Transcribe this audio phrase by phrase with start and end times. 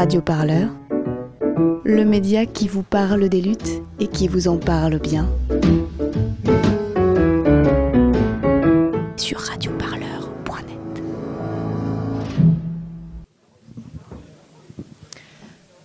[0.00, 0.70] Radio Parleur,
[1.84, 5.28] le média qui vous parle des luttes et qui vous en parle bien.
[9.18, 11.02] Sur radioparleur.net.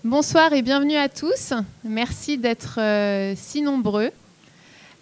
[0.05, 1.51] Bonsoir et bienvenue à tous.
[1.83, 4.11] Merci d'être euh, si nombreux.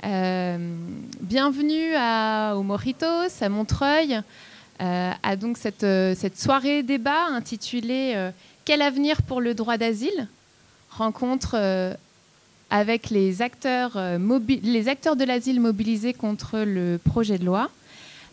[0.03, 0.75] Euh,
[1.21, 4.21] bienvenue à, au Moritos, à Montreuil,
[4.81, 5.85] euh, à donc cette,
[6.35, 8.31] soirée débat intitulée
[8.65, 10.27] Quel avenir pour le droit d'asile?
[10.89, 11.57] Rencontre
[12.69, 13.99] avec les acteurs,
[14.47, 17.69] les acteurs de l'asile mobilisés contre le projet de loi.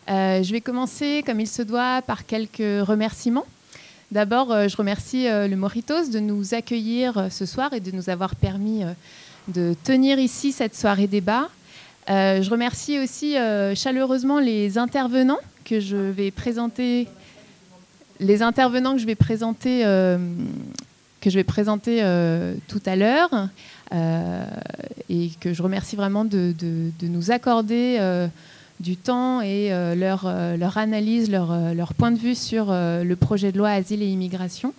[0.07, 3.45] je vais commencer, comme il se doit, par quelques remerciements.
[4.11, 8.83] D'abord, je remercie le Moritos de nous accueillir ce soir et de nous avoir permis
[9.49, 11.49] de tenir ici cette soirée débat.
[12.07, 13.35] je remercie aussi
[13.75, 17.09] chaleureusement les intervenants que je vais présenter,
[18.21, 20.17] les intervenants que je vais présenter, euh,
[21.19, 23.49] que je vais présenter euh, tout à l'heure,
[23.93, 24.45] euh,
[25.09, 26.53] et que je remercie vraiment de,
[27.01, 27.99] nous accorder
[28.79, 30.27] du temps et leur,
[30.77, 34.73] analyse, leur, point de vue sur le projet de loi Asile et Immigration.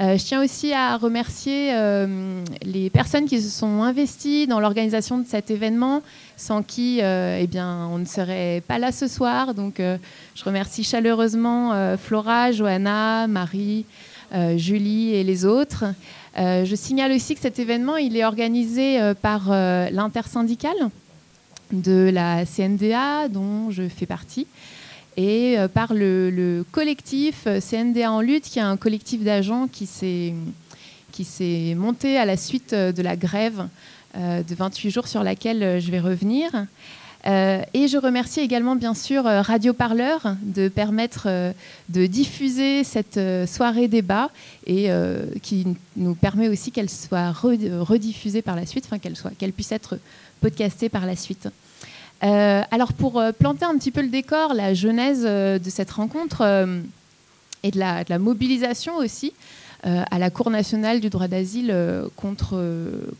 [0.00, 5.18] Euh, je tiens aussi à remercier euh, les personnes qui se sont investies dans l'organisation
[5.18, 6.02] de cet événement,
[6.36, 9.54] sans qui euh, eh bien, on ne serait pas là ce soir.
[9.54, 13.86] Donc, je remercie chaleureusement Flora, Johanna, Marie,
[14.56, 15.84] Julie et les autres.
[16.36, 20.90] je signale aussi que cet événement il est organisé par l'intersyndicale
[21.72, 24.46] de la CNDA, dont je fais partie
[25.18, 29.84] et euh, par le, collectif euh, CNDA en lutte, qui est un collectif d'agents qui
[29.84, 30.32] s'est
[31.10, 33.68] qui s'est monté à la suite euh, de la grève
[34.16, 36.50] de 28 jours sur laquelle je vais revenir.
[37.26, 41.28] et je remercie également bien sûr Radio Parleur de permettre
[41.90, 44.30] de diffuser cette soirée débat
[44.66, 44.88] et
[45.42, 49.72] qui nous permet aussi qu'elle soit rediffusée par la suite, enfin qu'elle soit qu'elle puisse
[49.72, 49.98] être
[50.40, 51.48] podcastée par la suite.
[52.24, 55.90] Euh, alors pour euh, planter un petit peu le décor, la genèse euh, de cette
[55.90, 56.42] rencontre
[57.62, 59.32] et de la, mobilisation aussi
[59.84, 61.74] à la Cour nationale du droit d'asile
[62.16, 62.60] contre,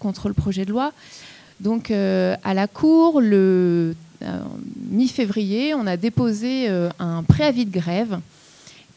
[0.00, 0.92] contre le projet de loi.
[1.60, 3.94] Donc à la Cour, le
[4.90, 8.20] mi-février, on a déposé un préavis de grève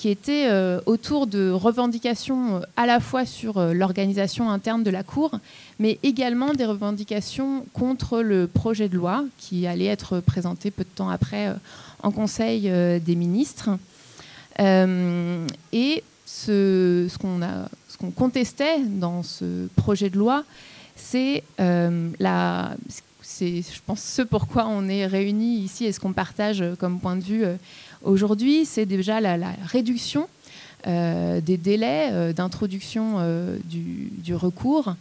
[0.02, 4.90] qui était euh, autour de revendications euh, à la fois sur euh, l'organisation interne de
[4.90, 5.38] la Cour,
[5.78, 10.90] mais également des revendications contre le projet de loi qui allait être présenté peu de
[10.90, 11.54] temps après
[12.02, 13.70] en Conseil des ministres.
[14.60, 17.18] et ce,
[18.00, 20.44] qu'on contestait dans ce projet de loi,
[20.96, 22.76] c'est la
[23.22, 27.16] c'est, je pense, ce pourquoi on est réunis ici et ce qu'on partage comme point
[27.16, 27.46] de vue
[28.04, 30.28] Aujourd'hui, c'est déjà la, réduction
[30.88, 34.96] euh, des délais euh, d'introduction euh, du, recours.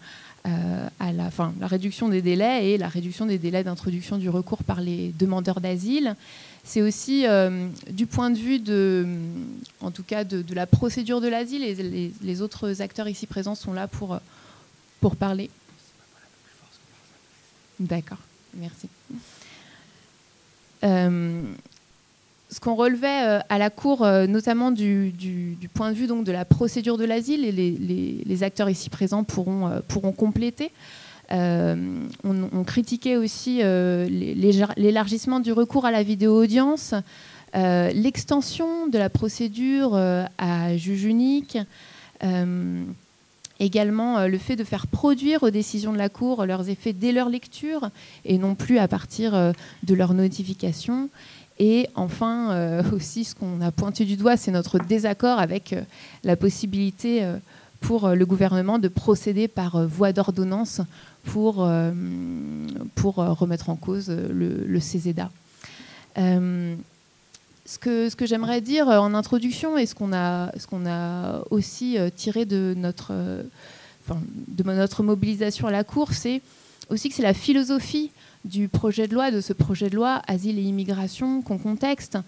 [0.44, 4.65] à la, fin, la réduction des délais et la réduction des délais d'introduction du recours
[4.65, 6.15] par les demandeurs d'asile.
[6.62, 7.25] C'est aussi
[7.91, 9.06] du point de vue de,
[9.81, 11.62] en tout cas, de, la procédure de l'asile.
[11.62, 14.19] Les, les, autres acteurs ici présents sont là pour,
[15.00, 15.49] pour parler.
[17.78, 18.19] D'accord,
[18.55, 18.89] merci
[22.50, 25.12] ce qu'on relevait euh, à la Cour, euh, notamment du,
[25.72, 29.69] point de vue donc, de la procédure de l'asile, et les, acteurs ici présents pourront,
[29.69, 30.72] euh, pourront compléter,
[31.33, 36.93] on, critiquait aussi l'élargissement du recours à la vidéo-audience,
[37.55, 41.56] l'extension de la procédure à juge unique,
[43.60, 47.28] également le fait de faire produire aux décisions de la Cour leurs effets dès leur
[47.28, 47.91] lecture
[48.25, 49.53] et non plus à partir
[49.84, 51.10] de leur notification.
[51.60, 55.82] Et enfin, euh, aussi, ce qu'on a pointé du doigt, c'est notre désaccord avec euh,
[56.25, 57.37] la possibilité euh,
[57.82, 60.81] pour le gouvernement de procéder par voie d'ordonnance
[61.25, 61.66] pour,
[62.94, 64.98] pour remettre en cause le, le ce
[67.81, 70.53] que, ce que j'aimerais dire en introduction et ce qu'on a,
[70.87, 73.15] a aussi tiré de notre,
[74.48, 76.42] de notre mobilisation à la Cour, c'est
[76.91, 78.10] aussi que c'est la philosophie
[78.45, 82.19] du projet de loi, de ce projet de loi Asile et immigration qu'on contexte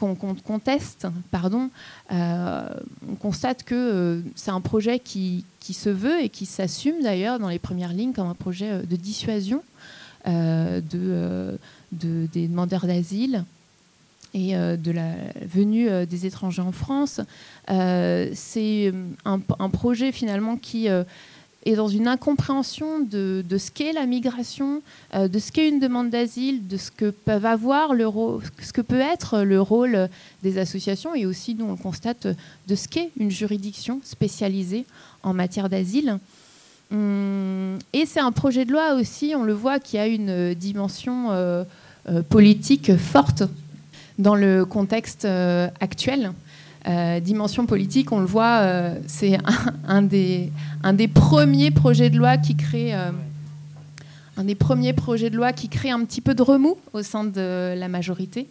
[0.00, 1.70] qu'on conteste, pardon,
[2.10, 2.68] euh,
[3.08, 7.48] on constate que euh, c'est un projet qui, se veut et qui s'assume d'ailleurs dans
[7.48, 9.62] les premières lignes comme un projet euh, de dissuasion
[10.26, 11.58] de,
[11.92, 13.44] de, des demandeurs d'asile
[14.34, 15.14] et de la
[15.46, 17.22] venue des étrangers en France.
[17.66, 18.92] c'est
[19.24, 20.88] un, projet finalement qui
[21.66, 24.82] est dans une incompréhension de, ce qu'est la migration,
[25.14, 28.06] euh, de ce qu'est une demande d'asile, de ce que peuvent avoir le
[28.62, 30.08] ce que peut être le rôle
[30.42, 32.26] des associations et aussi, nous on le constate,
[32.66, 34.86] de ce qu'est une juridiction spécialisée
[35.22, 36.18] en matière d'asile.
[36.92, 41.30] Hum, et c'est un projet de loi aussi, on le voit, qui a une dimension
[41.30, 41.64] euh,
[42.08, 43.42] euh, politique forte
[44.18, 45.26] dans le contexte
[45.80, 46.32] actuel.
[46.88, 49.38] Euh, dimension politique, on le voit, euh, c'est
[49.86, 50.50] un, des,
[51.12, 53.10] premiers projets de loi qui crée euh,
[54.38, 57.24] un des premiers projets de loi qui crée un petit peu de remous au sein
[57.24, 58.48] de la majorité.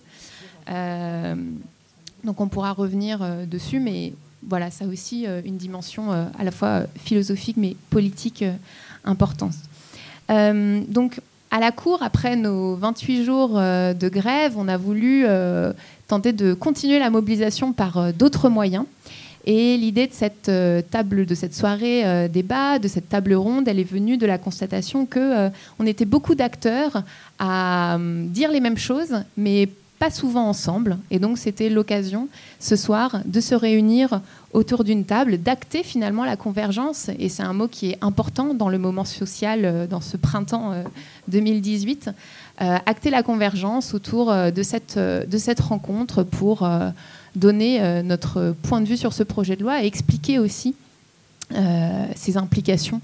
[2.23, 4.13] donc on pourra revenir dessus, mais
[4.47, 8.45] voilà, ça aussi une dimension à la fois philosophique mais politique
[9.03, 9.55] importante.
[10.29, 15.25] donc à la Cour, après nos 28 jours de grève, on a voulu
[16.09, 18.83] tenter de continuer la mobilisation par euh, d'autres moyens.
[19.45, 23.67] Et l'idée de cette euh, table, de cette soirée euh, débat, de cette table ronde,
[23.67, 25.49] elle est venue de la constatation que
[25.79, 27.03] on était beaucoup d'acteurs
[27.37, 29.69] à dire les mêmes choses, mais
[29.99, 30.97] pas souvent ensemble.
[31.11, 32.27] Et donc c'était l'occasion
[32.59, 34.21] ce soir de se réunir
[34.53, 37.09] autour d'une table, d'acter finalement la convergence.
[37.19, 40.73] Et c'est un mot qui est important dans le moment social, dans ce printemps
[41.27, 42.09] 2018.
[42.61, 44.51] Euh, acter la convergence autour euh,
[44.97, 46.69] euh, de cette rencontre pour
[47.35, 50.75] donner notre point de vue sur ce projet de loi et expliquer aussi
[52.15, 53.01] ses implications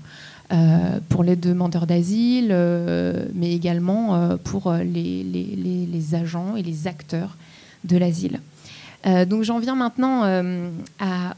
[1.09, 2.55] pour les demandeurs d'asile,
[3.33, 7.35] mais également pour les, agents et les acteurs
[7.83, 8.39] de l'asile.
[9.27, 10.23] donc j'en viens maintenant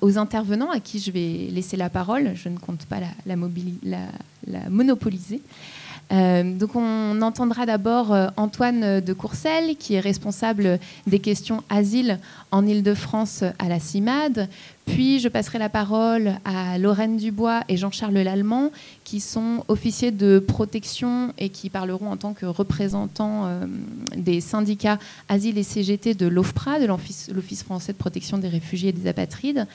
[0.02, 2.32] aux intervenants à qui je vais laisser la parole.
[2.36, 3.36] Je ne compte pas la,
[3.84, 5.42] la, monopoliser.
[6.12, 12.20] Euh, donc on entendra d'abord euh, Antoine de Courcelles, qui est responsable des questions asile
[12.52, 14.48] en Ile-de-France à la CIMAD.
[14.88, 18.72] Puis je passerai la parole à Lorraine Dubois et Jean-Charles Lallemand,
[19.04, 23.66] qui sont officiers de protection et qui parleront en tant que représentants euh,
[24.16, 24.98] des syndicats
[25.30, 29.68] Asile et CGT de l'OFPRA, de l'Office français de protection des réfugiés et des apatrides.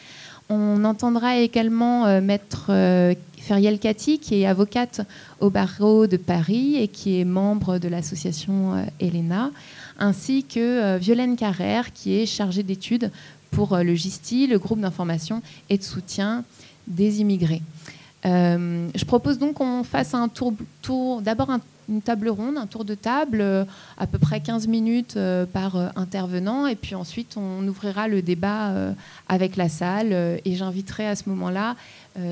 [0.48, 5.00] On entendra également euh, Maître euh, Feriel qui est avocate
[5.40, 9.50] au barreau de Paris et qui est membre de l'association euh, Elena,
[9.98, 13.10] ainsi que Violaine Carrère, qui est chargée d'études
[13.52, 16.44] pour le GISTI, le groupe d'information et de soutien
[16.88, 17.62] des immigrés.
[18.24, 22.84] je propose donc qu'on fasse un tour, tour d'abord un une table ronde, un tour
[22.84, 23.64] de table, euh,
[23.98, 26.66] à peu près 15 minutes euh, par euh, intervenant.
[26.66, 28.72] Et puis ensuite, on ouvrira le débat
[29.28, 30.12] avec la salle.
[30.12, 31.76] et j'inviterai à ce moment-là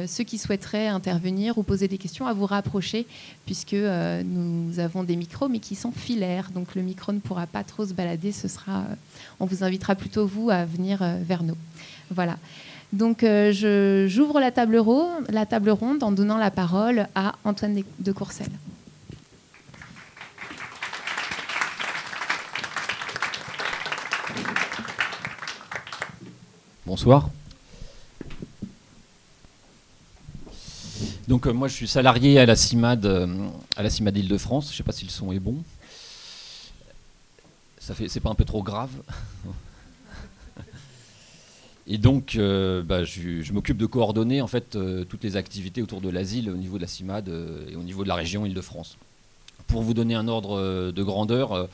[0.06, 3.06] ceux qui souhaiteraient intervenir ou poser des questions à vous rapprocher,
[3.46, 6.50] puisque nous avons des micros, mais qui sont filaires.
[6.52, 8.32] Donc le micro ne pourra pas trop se balader.
[8.32, 8.84] Ce sera,
[9.38, 11.56] on vous invitera plutôt, vous, à venir vers nous.
[12.10, 12.36] Voilà.
[12.92, 14.82] Donc j'ouvre la table,
[15.28, 18.50] la table ronde en donnant la parole à Antoine de Courcelles.
[26.84, 27.30] Bonsoir.
[31.30, 33.28] Donc euh, moi je suis salarié à la CIMAD, euh,
[33.76, 34.66] à la CIMAD Île-de-France.
[34.66, 35.54] Je ne sais pas si le son est bon.
[37.78, 38.90] Ça fait, c'est pas un peu trop grave.
[41.86, 44.76] Et donc, euh, bah, je, m'occupe de coordonner en fait
[45.08, 47.28] toutes les activités autour de l'asile au niveau de la CIMAD
[47.70, 48.98] et au niveau de la région Île-de-France.
[49.68, 51.68] Pour vous donner un ordre de grandeur,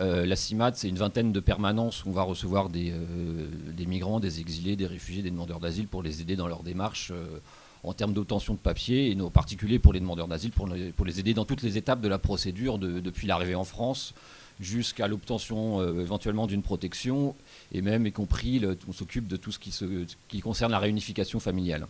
[0.00, 4.20] euh, la CIMAD, c'est une vingtaine de permanences où on va recevoir des, euh, migrants,
[4.20, 7.38] des exilés, des réfugiés, des demandeurs d'asile pour les aider dans leur démarche euh,
[7.84, 11.34] en termes d'obtention de papier, et en particulier pour les demandeurs d'asile, pour, les aider
[11.34, 14.14] dans toutes les étapes de la procédure, depuis l'arrivée en France
[14.60, 17.36] jusqu'à l'obtention éventuellement d'une protection,
[17.70, 21.86] et même, y compris, on s'occupe de tout ce qui, concerne la réunification familiale.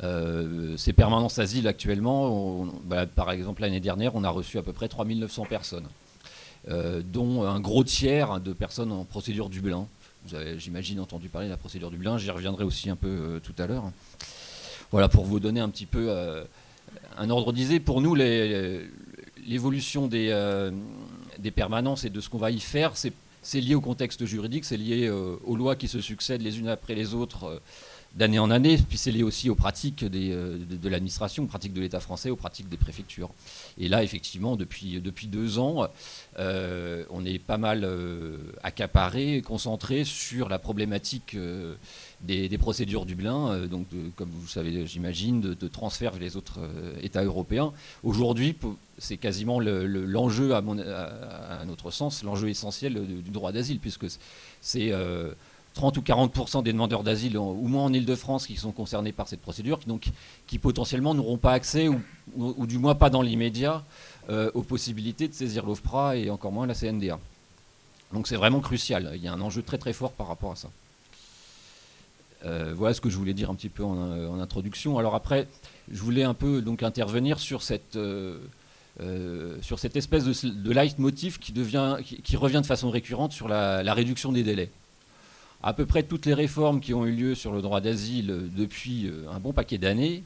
[0.00, 4.88] ces permanences asile actuellement, bah, par exemple l'année dernière, on a reçu à peu près
[4.88, 5.88] 3900 personnes.
[6.68, 9.86] Euh, dont un gros tiers de personnes en procédure Dublin.
[10.26, 12.18] Vous avez, j'imagine, entendu parler de la procédure Dublin.
[12.18, 13.92] J'y reviendrai aussi un peu euh, tout à l'heure.
[14.92, 16.44] Voilà, pour vous donner un petit peu euh,
[17.18, 17.80] un ordre d'idée.
[17.80, 20.70] Pour nous, l'évolution des,
[21.38, 24.76] des permanences et de ce qu'on va y faire, c'est lié au contexte juridique, c'est
[24.76, 27.60] lié aux lois qui se succèdent les unes après les autres
[28.16, 31.80] d'année en année, puis c'est lié aussi aux pratiques euh, de, l'administration, aux pratiques de
[31.82, 33.30] l'État français, aux pratiques des préfectures.
[33.78, 35.86] Et là, effectivement, depuis, depuis deux ans,
[36.38, 41.36] euh, on est pas mal euh, accaparé, concentré sur la problématique
[42.22, 46.58] des, procédures Dublin, donc comme vous savez, j'imagine, de, transfert vers les autres
[47.02, 47.72] États européens.
[48.02, 48.56] Aujourd'hui,
[48.98, 54.06] c'est quasiment l'enjeu, à, à, notre sens, l'enjeu essentiel du droit d'asile, puisque
[54.62, 54.92] c'est
[55.76, 59.40] 30 ou 40% des demandeurs d'asile, au moins en Ile-de-France, qui sont concernés par cette
[59.40, 59.78] procédure,
[60.46, 63.84] qui potentiellement n'auront pas accès, ou, du moins pas dans l'immédiat,
[64.30, 67.20] euh, aux possibilités de saisir l'OFPRA et encore moins la CNDA.
[68.12, 69.12] Donc c'est vraiment crucial.
[69.14, 70.70] Il y a un enjeu très très fort par rapport à ça.
[72.44, 74.98] Euh, voilà ce que je voulais dire un petit peu en, introduction.
[74.98, 75.46] Alors après,
[75.90, 78.38] je voulais un peu donc intervenir sur cette, euh,
[79.94, 81.52] espèce de, leitmotiv qui,
[82.36, 84.70] revient de façon récurrente sur la réduction des délais
[85.62, 89.06] à peu près toutes les réformes qui ont eu lieu sur le droit d'asile depuis
[89.06, 90.22] euh, un bon paquet d'années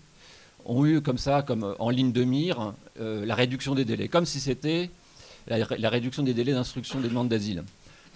[0.67, 4.09] ont eu comme ça, comme euh, en ligne de mire, euh, la réduction des délais,
[4.09, 4.91] comme si c'était
[5.47, 7.65] la, réduction des délais d'instruction des demandes d'asile.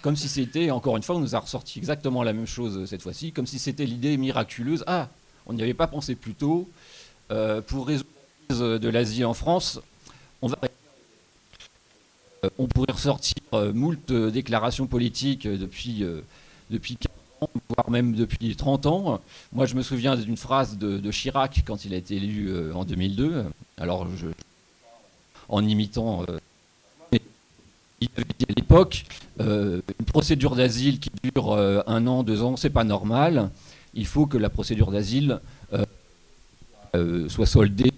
[0.01, 3.01] Comme si c'était, encore une fois, on nous a ressorti exactement la même chose cette
[3.01, 5.09] fois-ci, comme si c'était l'idée miraculeuse, ah,
[5.47, 6.69] on n'y avait pas pensé plus tôt,
[7.65, 9.81] pour résoudre de l'asile en France,
[10.43, 10.59] on va
[12.59, 13.33] on pourrait ressortir
[13.73, 16.05] moult déclarations politiques depuis
[16.69, 19.21] depuis 40 ans, voire même depuis 30 ans.
[19.53, 22.85] Moi, je me souviens d'une phrase de, Chirac quand il a été élu euh, en
[22.85, 23.45] 2002.
[23.77, 24.27] Alors, je,
[25.49, 26.23] en imitant.
[26.29, 26.37] Euh,
[28.01, 29.05] il avait dit à l'époque,
[29.39, 33.49] euh, une procédure d'asile qui dure un an, deux ans, c'est pas normal.
[33.93, 35.39] Il faut que la procédure d'asile
[37.27, 37.91] soit soldée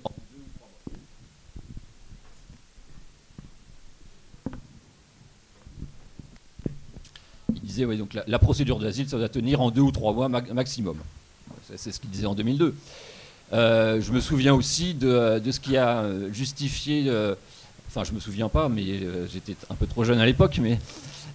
[8.28, 10.98] la, procédure d'asile, ça doit tenir en deux ou trois mois maximum.
[11.76, 12.74] C'est ce qu'il disait en 2002.
[13.54, 17.36] Euh, je me souviens aussi de, ce qui a justifié, euh,
[17.88, 20.80] enfin je me souviens pas, mais euh, j'étais un peu trop jeune à l'époque, mais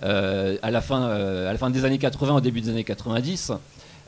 [0.03, 3.53] à, la fin, à la fin des années 80, au début des années 90,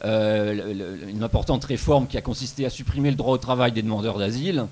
[0.04, 4.66] une importante réforme qui a consisté à supprimer le droit au travail des demandeurs d'asile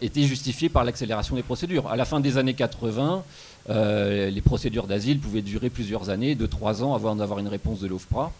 [0.00, 1.88] était justifiée par l'accélération des procédures.
[1.88, 3.24] À la fin des années 80,
[3.68, 7.80] euh, les procédures d'asile pouvaient durer plusieurs années, de trois ans avant d'avoir une réponse
[7.80, 8.32] de l'OFPRA.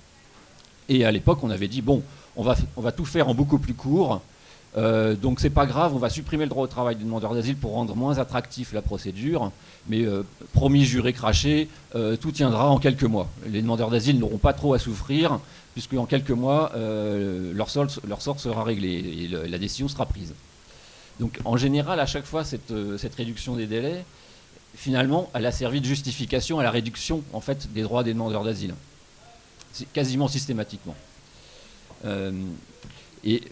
[0.89, 2.03] Et à l'époque, on avait dit bon,
[2.37, 4.21] on va, on va tout faire en beaucoup plus court.
[4.77, 7.57] Euh, donc c'est pas grave, on va supprimer le droit au travail des demandeurs d'asile
[7.57, 9.51] pour rendre moins attractif la procédure.
[9.89, 11.69] Mais euh, promis, juré, craché,
[12.21, 13.29] tout tiendra en quelques mois.
[13.49, 15.41] Les demandeurs d'asile n'auront pas trop à souffrir,
[15.73, 18.91] puisque en quelques mois, leur, sort, leur, sort, sera réglé
[19.25, 20.35] et la décision sera prise.
[21.21, 24.05] Donc en général, à chaque fois, cette, cette réduction des délais,
[24.77, 28.45] finalement, elle a servi de justification à la réduction en fait, des droits des demandeurs
[28.45, 28.75] d'asile.
[29.93, 30.95] Quasiment systématiquement.
[32.05, 32.33] Euh,
[33.25, 33.43] et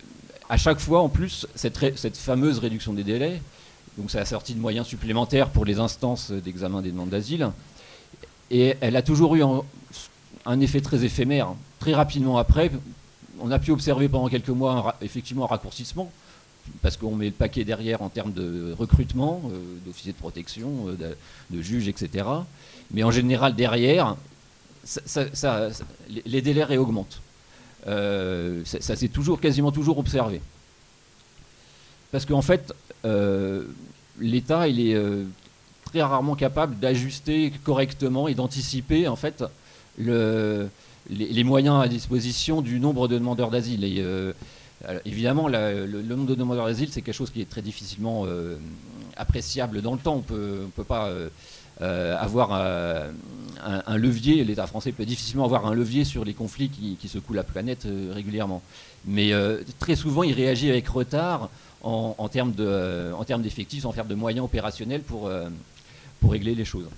[0.48, 3.40] à chaque fois, en plus, cette, cette, fameuse réduction des délais,
[3.98, 7.50] donc ça a sorti de moyens supplémentaires pour les instances d'examen des demandes d'asile,
[8.50, 11.48] et elle a toujours eu un, effet très éphémère.
[11.78, 12.70] Très rapidement après,
[13.40, 16.10] on a pu observer pendant quelques mois effectivement un raccourcissement,
[16.82, 21.14] parce qu'on met le paquet derrière en termes de recrutement, euh, d'officiers de protection, euh,
[21.50, 22.26] de, juges, etc.
[22.90, 24.16] Mais en général, derrière,
[26.26, 27.20] les délais réaugmentent.
[27.86, 30.40] Euh, ça, s'est toujours, quasiment toujours observé.
[32.12, 32.72] Parce qu'en fait,
[34.20, 34.96] l'État, il est
[35.84, 39.44] très rarement capable d'ajuster correctement et d'anticiper en fait
[39.98, 43.84] les, moyens à disposition du nombre de demandeurs d'asile.
[45.04, 48.56] Évidemment, le, nombre de demandeurs d'asile, c'est quelque chose qui est très difficilement euh,
[49.16, 50.22] appréciable dans le temps.
[50.28, 51.28] On ne peut pas euh,
[51.80, 57.08] euh, avoir un, levier, l'État français peut difficilement avoir un levier sur les conflits qui,
[57.08, 58.62] secouent la planète régulièrement.
[59.06, 59.32] Mais
[59.78, 61.50] très souvent, il réagit avec retard
[61.82, 65.30] en, termes d'effectifs, en termes de moyens opérationnels pour,
[66.28, 66.88] régler les choses.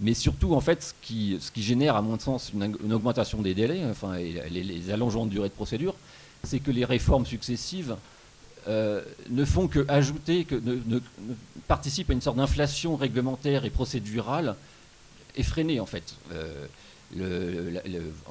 [0.00, 3.54] Mais surtout, en fait, ce qui, ce qui génère, à mon sens, une, augmentation des
[3.54, 5.94] délais, enfin, les, les allongements de durée de procédure,
[6.46, 7.96] c'est que les réformes successives
[8.68, 10.98] euh, ne font que ajouter, que ne,
[11.68, 14.56] participent à une sorte d'inflation réglementaire et procédurale
[15.36, 16.14] effrénée en fait.
[16.32, 16.66] Euh,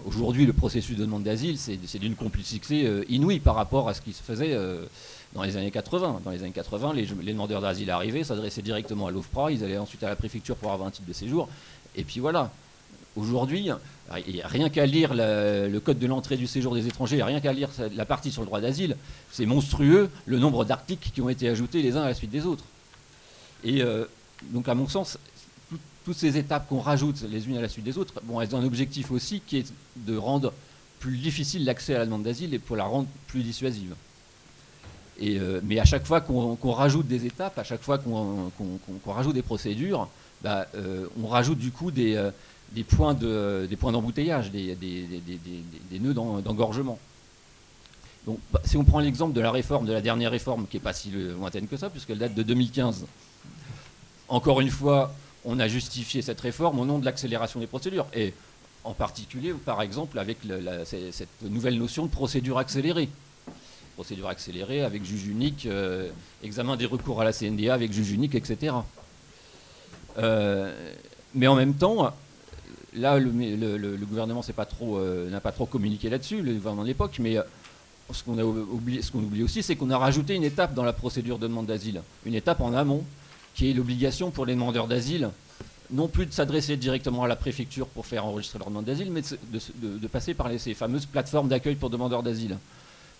[0.05, 4.01] aujourd'hui, le processus de demande d'asile, c'est d'une complicité euh, inouïe par rapport à ce
[4.01, 4.57] qui se faisait
[5.33, 6.21] dans les années 80.
[6.25, 9.77] Dans les années 80, les, les demandeurs d'asile arrivaient, s'adressaient directement à l'OFPRA, ils allaient
[9.77, 11.47] ensuite à la préfecture pour avoir un titre de séjour,
[11.95, 12.51] et puis voilà.
[13.15, 13.69] Aujourd'hui,
[14.09, 18.05] rien qu'à lire le code de l'entrée du séjour des étrangers, rien qu'à lire la
[18.05, 18.97] partie sur le droit d'asile.
[19.31, 22.45] C'est monstrueux le nombre d'articles qui ont été ajoutés les uns à la suite des
[22.45, 22.65] autres.
[23.63, 24.05] Et euh,
[24.51, 25.17] donc, à mon sens,
[26.05, 28.59] toutes ces étapes qu'on rajoute les unes à la suite des autres, bon, elles ont
[28.59, 30.53] un objectif aussi qui est de rendre
[30.99, 33.95] plus difficile l'accès à la demande d'asile et pour la rendre plus dissuasive.
[35.21, 38.51] Euh, mais à chaque fois qu'on rajoute des étapes, à chaque fois qu'on
[39.07, 40.09] rajoute des procédures,
[40.43, 42.21] bah, euh, on rajoute du coup des,
[42.71, 46.99] des points d'embouteillage, des, des, nœuds d'engorgement.
[48.25, 50.83] Donc, bah, si on prend l'exemple de la réforme, de la dernière réforme, qui n'est
[50.83, 53.05] pas si lointaine que ça, puisqu'elle date de 2015,
[54.27, 55.13] encore une fois,
[55.45, 58.07] on a justifié cette réforme au nom de l'accélération des procédures.
[58.13, 58.33] Et
[58.83, 60.39] en particulier, par exemple, avec
[60.83, 63.09] cette nouvelle notion de procédure accélérée.
[63.95, 66.09] Procédure accélérée avec juge unique, euh,
[66.43, 68.75] examen des recours à la CNDA avec juge unique, etc.
[70.17, 70.93] Euh,
[71.33, 72.13] mais en même temps,
[72.95, 73.29] là, le,
[74.05, 77.37] gouvernement n'a pas, trop, euh, communiqué là-dessus, le gouvernement de l'époque, mais
[78.11, 81.47] ce qu'on oublie, oublie aussi, c'est qu'on a rajouté une étape dans la procédure de
[81.47, 83.03] demande d'asile, une étape en amont,
[83.55, 85.29] qui est l'obligation pour les demandeurs d'asile
[85.91, 89.21] non plus de s'adresser directement à la préfecture pour faire enregistrer leur demande d'asile, mais
[89.21, 92.57] de, passer par ces fameuses plateformes d'accueil pour demandeurs d'asile.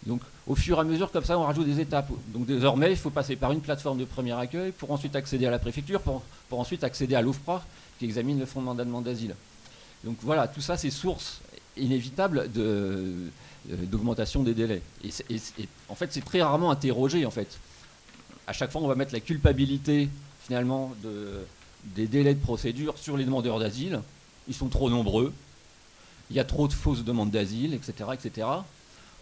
[0.05, 2.09] Donc au fur et à mesure, comme ça, on rajoute des étapes.
[2.33, 5.51] Donc désormais, il faut passer par une plateforme de premier accueil pour ensuite accéder à
[5.51, 7.63] la préfecture, pour, ensuite accéder à l'OFPRA
[7.99, 9.35] qui examine le fondement de la demande d'asile.
[10.05, 11.41] Donc voilà, tout ça, c'est source
[11.75, 13.27] inévitable euh,
[13.67, 14.81] d'augmentation des délais.
[15.03, 15.09] Et,
[15.89, 17.57] en fait, c'est très rarement interrogé, en fait.
[18.47, 20.07] À chaque fois, on va mettre la culpabilité,
[20.41, 21.43] finalement, de,
[21.95, 23.99] des délais de procédure sur les demandeurs d'asile.
[24.47, 25.33] Ils sont trop nombreux.
[26.29, 28.47] Il y a trop de fausses demandes d'asile, etc., etc.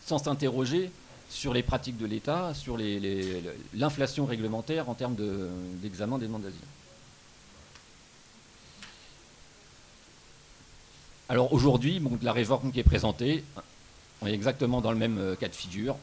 [0.05, 0.91] Sans s'interroger
[1.29, 2.77] sur les pratiques de l'État, sur
[3.73, 5.15] l'inflation réglementaire en termes
[5.81, 6.59] d'examen des demandes d'asile.
[11.33, 13.43] Alors aujourd'hui, la réforme qui est présentée,
[14.21, 15.95] on est exactement dans le même euh, cas de figure.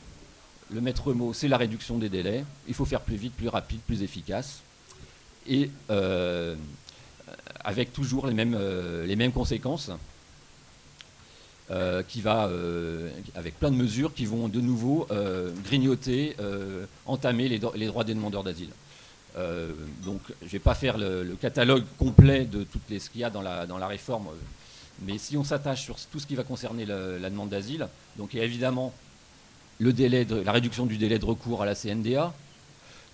[0.73, 2.45] Le maître mot, c'est la réduction des délais.
[2.67, 4.63] Il faut faire plus vite, plus rapide, plus efficace
[5.47, 6.57] et euh,
[7.61, 9.93] avec toujours les mêmes, euh, les mêmes conséquences.
[12.09, 12.51] Qui va
[13.37, 15.07] avec plein de mesures qui vont de nouveau
[15.65, 16.35] grignoter,
[17.07, 18.71] entamer les, droits des demandeurs d'asile.
[20.05, 23.25] donc je ne vais pas faire le, catalogue complet de toutes les, ce qu'il y
[23.25, 24.31] a dans la, dans la réforme,
[25.03, 28.39] mais si on s'attache sur tout ce qui va concerner la demande d'asile, donc il
[28.39, 28.93] y a évidemment
[29.81, 32.33] la réduction du délai de recours à la CNDA,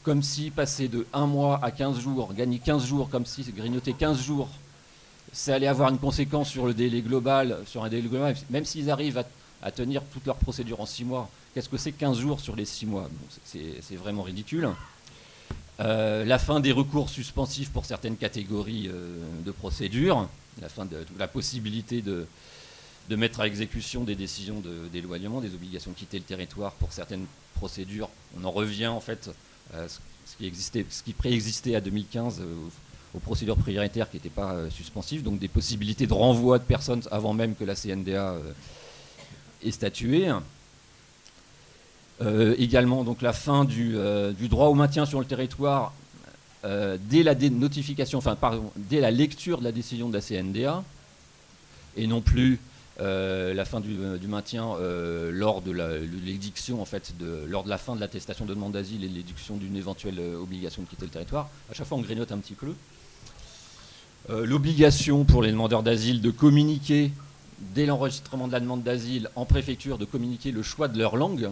[0.03, 3.93] comme si passer de 1 mois à 15 jours, gagner 15 jours, comme si grignoter
[3.93, 4.49] 15 jours,
[5.33, 8.91] ça allait avoir une conséquence sur le délai global, sur un délai global, même s'ils
[8.91, 9.19] arrivent
[9.63, 12.65] à, tenir toute leur procédure en 6 mois, qu'est-ce que c'est 15 jours sur les
[12.65, 13.11] 6 mois?
[13.45, 14.69] C'est vraiment ridicule.
[15.81, 20.29] Euh, la fin des recours suspensifs pour certaines catégories euh, de procédures,
[20.61, 22.27] la fin de, la possibilité de,
[23.11, 28.09] mettre à exécution des décisions d'éloignement, des obligations de quitter le territoire pour certaines procédures.
[28.39, 29.31] On en revient en fait
[29.75, 29.87] euh,
[30.27, 32.45] ce, qui existait, ce qui préexistait à 2015 euh,
[33.15, 37.03] aux procédures prioritaires qui n'étaient pas euh, suspensives, donc des possibilités de renvoi de personnes
[37.11, 38.37] avant même que la CNDA
[39.63, 40.31] ait statué.
[42.59, 43.97] également donc la fin du,
[44.49, 45.93] droit au maintien sur le territoire
[47.09, 50.83] dès la notification, enfin pardon, dès la lecture de la décision de la CNDA,
[51.97, 52.59] et non plus
[53.01, 55.71] euh, la fin du, euh, maintien euh, lors de
[56.25, 57.13] l'édiction, en fait,
[57.47, 60.89] lors de la fin de l'attestation de demande d'asile et l'édiction d'une éventuelle obligation de
[60.89, 61.51] quitter le territoire.
[61.71, 62.73] À chaque fois, on grignote un petit peu.
[64.29, 67.13] L'obligation pour les demandeurs d'asile de communiquer,
[67.61, 71.51] dès l'enregistrement de la demande d'asile en préfecture, de communiquer le choix de leur langue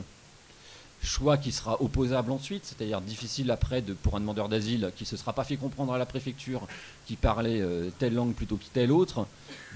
[1.04, 5.16] choix qui sera opposable ensuite, c'est-à-dire difficile après pour un demandeur d'asile qui ne se
[5.16, 6.66] sera pas fait comprendre à la préfecture
[7.06, 9.26] qui parlait euh, telle langue plutôt que telle autre,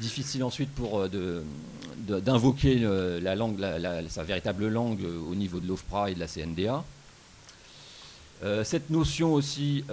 [0.01, 1.43] difficile ensuite pour euh,
[1.97, 3.59] d'invoquer euh, la langue,
[4.09, 6.85] sa véritable langue au niveau de l'OFPRA et de la CNDA.
[8.65, 9.85] cette notion aussi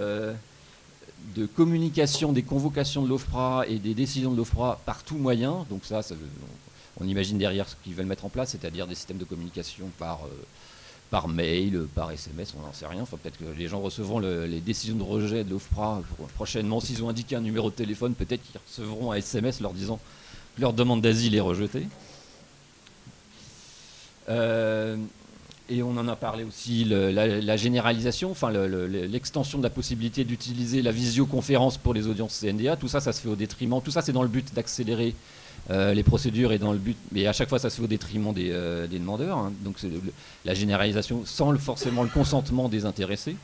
[1.34, 5.84] de communication des convocations de l'OFPRA et des décisions de l'OFPRA par tout moyen, donc
[5.84, 6.00] ça,
[7.00, 10.20] on imagine derrière ce qu'ils veulent mettre en place, c'est-à-dire des systèmes de communication par
[11.10, 13.02] par mail, par SMS, on n'en sait rien.
[13.02, 16.02] Enfin, peut-être que les gens recevront les décisions de rejet de l'OFPRA
[16.34, 16.80] prochainement.
[16.80, 20.00] S'ils ont indiqué un numéro de téléphone, peut-être qu'ils recevront un SMS leur disant
[20.56, 21.86] que leur demande d'asile est rejetée.
[24.28, 24.96] Euh,
[25.68, 30.92] et on en a parlé aussi, la, généralisation, enfin l'extension de la possibilité d'utiliser la
[30.92, 32.76] visioconférence pour les audiences CNDA.
[32.76, 33.80] Tout ça, ça se fait au détriment.
[33.82, 35.14] Tout ça, c'est dans le but d'accélérer
[35.70, 37.88] euh, les procédures et dans le but, mais à chaque fois ça se fait au
[37.88, 39.52] détriment des, euh, demandeurs, hein.
[39.62, 39.90] donc c'est
[40.44, 43.34] la généralisation sans forcément le consentement des intéressés.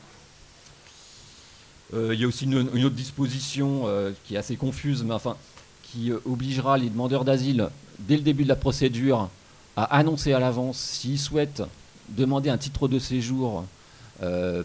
[1.93, 3.87] Euh, il y a aussi une, autre disposition
[4.23, 5.35] qui est assez confuse, mais enfin
[5.83, 9.29] qui obligera les demandeurs d'asile dès le début de la procédure
[9.75, 11.63] à annoncer à l'avance s'ils souhaitent
[12.09, 13.65] demander un titre de séjour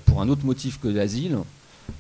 [0.07, 1.39] pour un autre motif que l'asile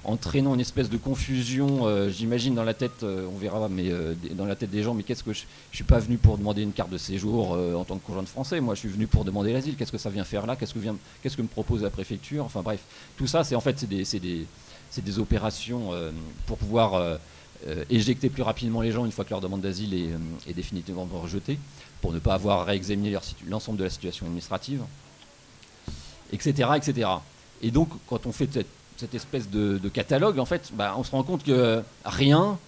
[0.04, 4.14] entraînant une espèce de confusion, euh, j'imagine dans la tête, euh, on verra, mais euh,
[4.32, 6.62] dans la tête des gens, mais qu'est-ce que je, ne suis pas venu pour demander
[6.62, 9.24] une carte de séjour en tant que conjoint de français, moi je suis venu pour
[9.24, 11.82] demander l'asile, qu'est-ce que ça vient faire là, qu'est-ce que, vient, qu'est-ce que me propose
[11.82, 12.80] la préfecture, enfin bref,
[13.16, 14.46] tout ça c'est en fait c'est des, des,
[15.02, 15.90] des opérations
[16.46, 17.18] pour pouvoir
[17.90, 21.58] éjecter plus rapidement les gens une fois que leur demande d'asile est, est définitivement rejetée,
[22.00, 24.82] pour ne pas avoir à réexaminer l'ensemble de la situation administrative,
[26.32, 27.08] etc., etc.
[27.62, 31.10] Et donc, quand on fait cette cette espèce de, catalogue, en fait, bah, on se
[31.10, 32.58] rend compte que rien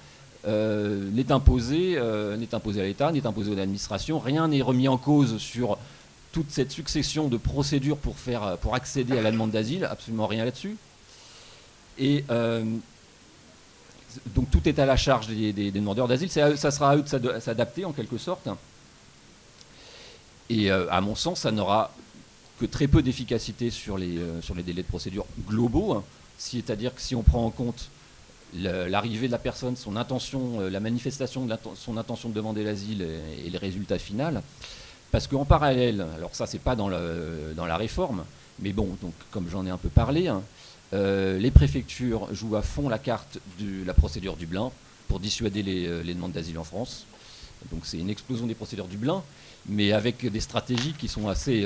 [0.47, 2.01] n'est imposé,
[2.39, 4.19] n'est imposé à l'État, n'est imposé à l'administration.
[4.19, 5.77] Rien n'est remis en cause sur
[6.33, 10.45] toute cette succession de procédures pour, faire, pour accéder à la demande d'asile, absolument rien
[10.45, 10.77] là-dessus.
[11.99, 12.25] Et
[14.35, 16.31] donc tout est à la charge des, demandeurs d'asile.
[16.31, 18.49] Ça sera à eux de s'adapter en quelque sorte.
[20.49, 21.93] Et à mon sens, ça n'aura
[22.59, 26.05] que très peu d'efficacité sur, les, euh, sur les délais de procédure globaux, hein.
[26.41, 27.91] C'est-à-dire que si on prend en compte
[28.55, 33.07] l'arrivée de la personne, son intention, euh, la manifestation de son intention de demander l'asile
[33.45, 34.43] et, le résultat final,
[35.13, 38.25] parce qu'en parallèle, alors ça c'est pas dans, le, dans la réforme,
[38.59, 40.43] mais bon, donc comme j'en ai un peu parlé, hein,
[40.95, 44.73] euh, les préfectures jouent à fond la carte de la procédure Dublin
[45.09, 47.05] pour dissuader les, les demandes d'asile en France.
[47.71, 49.23] Donc c'est une explosion des procédures Dublin,
[49.69, 51.63] mais avec des stratégies qui sont assez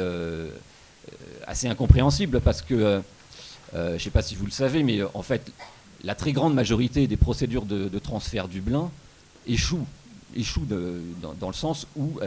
[1.12, 3.02] euh, assez incompréhensible parce que,
[3.72, 5.50] euh, euh, je ne sais pas si vous le savez, mais en fait,
[6.02, 8.90] la très grande majorité des procédures de, transfert Dublin
[9.46, 9.86] échouent,
[10.36, 10.66] échouent
[11.40, 12.20] dans, le sens où,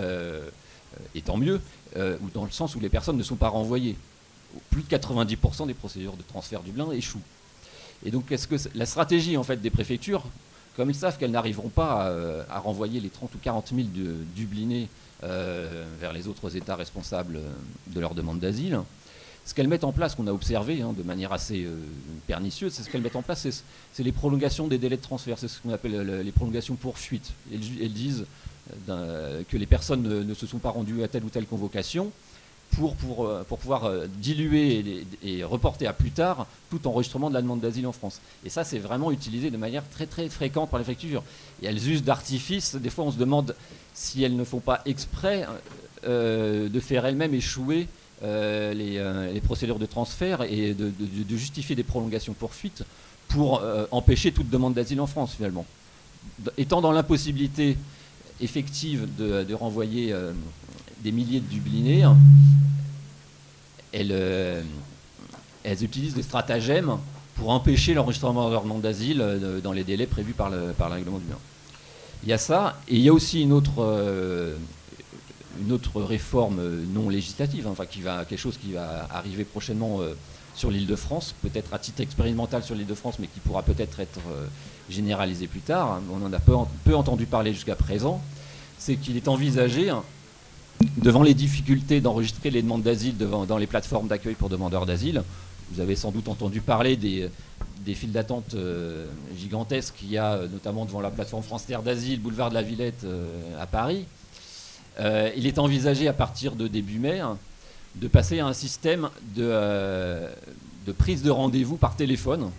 [1.13, 1.61] et tant mieux,
[1.95, 3.95] ou dans le sens où les personnes ne sont pas renvoyées.
[4.71, 7.21] Plus de 90% des procédures de transfert Dublin échouent.
[8.03, 10.23] Et donc, est-ce que la stratégie en fait des préfectures,
[10.75, 12.11] comme ils savent qu'elles n'arriveront pas
[12.49, 14.89] à, renvoyer les 30 ou 40 000 de, Dublinés
[15.23, 17.49] euh, vers les autres États responsables euh,
[17.87, 18.79] de leur demande d'asile.
[19.47, 21.79] Ce qu'elles mettent en place, qu'on a observé hein, de manière assez euh,
[22.27, 23.47] pernicieuse, c'est ce qu'elles mettent en place,
[23.93, 27.31] c'est les prolongations des délais de transfert, c'est ce qu'on appelle les prolongations pour fuite.
[27.53, 28.25] Elles, disent
[28.87, 32.11] que les personnes ne, se sont pas rendues à telle ou telle convocation
[32.71, 37.93] pour, pouvoir diluer et, reporter à plus tard tout enregistrement de la demande d'asile en
[37.93, 38.19] France.
[38.43, 41.23] Et ça, c'est vraiment utilisé de manière très très fréquente par les préfectures.
[41.63, 42.75] Et elles usent d'artifices.
[42.75, 43.55] Des fois, on se demande
[43.93, 45.47] si elles ne font pas exprès
[46.03, 47.87] euh, de faire elles-mêmes échouer
[48.23, 50.91] euh, euh, les, procédures de transfert et de,
[51.37, 52.83] justifier des prolongations pour fuite
[53.27, 55.65] pour empêcher toute demande d'asile en France finalement.
[56.57, 57.77] Étant dans l'impossibilité
[58.39, 60.15] effective de, renvoyer
[61.03, 62.05] des milliers de Dublinés,
[63.91, 64.63] elles,
[65.81, 66.97] utilisent des stratagèmes
[67.35, 69.21] pour empêcher l'enregistrement de leur demande d'asile
[69.61, 71.37] dans les délais prévus par le, par le règlement du bien.
[72.23, 74.55] Il y a ça, et il y a aussi une autre, euh,
[75.61, 76.61] une autre réforme
[76.93, 80.13] non législative, hein, enfin qui va, quelque chose qui va arriver prochainement euh,
[80.55, 83.63] sur l'île de France, peut-être à titre expérimental sur l'île de France, mais qui pourra
[83.63, 84.47] peut-être être, euh,
[84.89, 85.93] généralisé plus tard.
[85.93, 86.01] Hein.
[86.11, 88.21] On en a peu, entendu parler jusqu'à présent.
[88.77, 90.03] C'est qu'il est envisagé, hein,
[90.97, 95.23] devant les difficultés d'enregistrer les demandes d'asile dans les plateformes d'accueil pour demandeurs d'asile,
[95.71, 97.29] vous avez sans doute entendu parler des,
[97.87, 99.05] des files d'attente euh,
[99.37, 102.61] gigantesques qu'il y a euh, notamment devant la plateforme France Terre d'Asile, boulevard de la
[102.61, 103.27] Villette euh,
[103.59, 104.05] à Paris.
[104.99, 107.37] Il est envisagé à partir de début mai hein,
[107.95, 110.27] de passer à un système de,
[110.85, 112.51] de prise de rendez-vous par téléphone.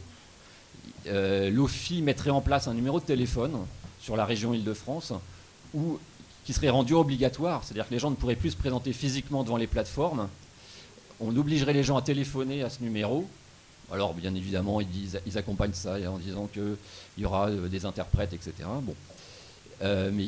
[1.07, 3.57] L'OFI mettrait en place un numéro de téléphone
[4.01, 5.13] sur la région Île-de-France
[6.45, 9.57] qui serait rendu obligatoire, c'est-à-dire que les gens ne pourraient plus se présenter physiquement devant
[9.57, 10.29] les plateformes.
[11.21, 13.27] On obligerait les gens à téléphoner à ce numéro
[13.91, 16.77] alors, bien évidemment, ils, accompagnent ça en disant qu'il
[17.17, 18.53] y aura euh, des interprètes, etc.
[18.83, 18.95] Bon.
[19.83, 20.27] Euh, mais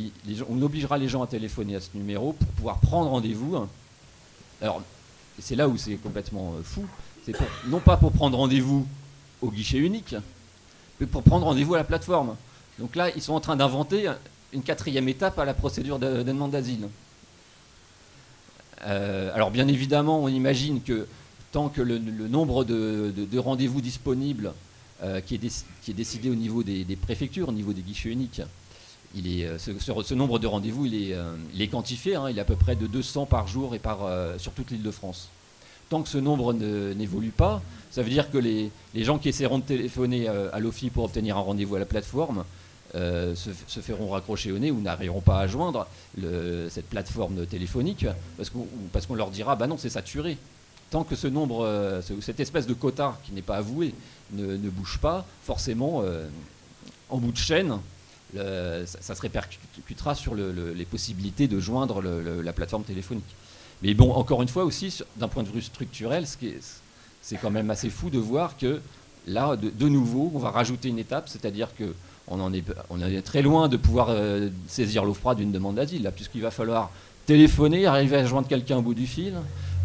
[0.48, 3.66] on obligera les gens à téléphoner à ce numéro pour pouvoir prendre rendez-vous.
[4.62, 4.82] Alors,
[5.38, 6.84] c'est là où c'est complètement euh, fou.
[7.24, 7.34] C'est
[7.66, 8.86] non pas pour prendre rendez-vous
[9.42, 10.14] au guichet unique,
[11.00, 12.36] mais pour prendre rendez-vous à la plateforme.
[12.78, 14.10] Donc là, ils sont en train d'inventer
[14.52, 16.88] une quatrième étape à la procédure de, demande d'asile.
[18.80, 21.06] alors bien évidemment, on imagine que
[21.52, 24.52] tant que le, nombre de, rendez-vous disponibles
[25.02, 28.42] euh, qui, est décidé au niveau des, préfectures, au niveau des guichets uniques,
[29.14, 32.40] il est, euh, ce, nombre de rendez-vous, il est, euh, il quantifié, hein, il est
[32.40, 35.28] à peu près de 200 par jour et par, sur toute l'île de France.
[35.88, 39.64] Tant que ce nombre n'évolue pas, ça veut dire que les, gens qui essaieront de
[39.64, 42.44] téléphoner à l'OFI pour obtenir un rendez-vous à la plateforme
[42.94, 45.88] se, feront raccrocher au nez ou n'arriveront pas à joindre
[46.68, 50.38] cette plateforme téléphonique parce qu'on leur dira bah non c'est saturé
[50.90, 53.94] tant que ce nombre, euh, cette espèce de quota qui n'est pas avoué
[54.32, 56.28] ne, bouge pas, forcément, euh,
[57.08, 57.78] en bout de chaîne,
[58.34, 63.24] ça, se répercutera sur les possibilités de joindre la plateforme téléphonique.
[63.82, 67.90] Mais bon, encore une fois aussi, d'un point de vue structurel, c'est quand même assez
[67.90, 68.80] fou de voir que
[69.26, 71.94] là, de, nouveau, on va rajouter une étape, c'est-à-dire que
[72.32, 76.52] on en, est, très loin de pouvoir euh, saisir l'OFPRA d'une demande d'asile, puisqu'il va
[76.52, 76.90] falloir
[77.26, 79.34] téléphoner, arriver à joindre quelqu'un au bout du fil,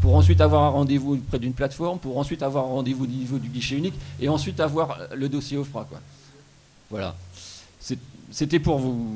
[0.01, 3.39] pour ensuite avoir un rendez-vous près d'une plateforme, pour ensuite avoir un rendez-vous au niveau
[3.39, 5.57] du guichet unique, et ensuite avoir le dossier.
[5.71, 5.87] Quoi.
[6.91, 7.15] Voilà.
[8.31, 9.07] C'était pour vous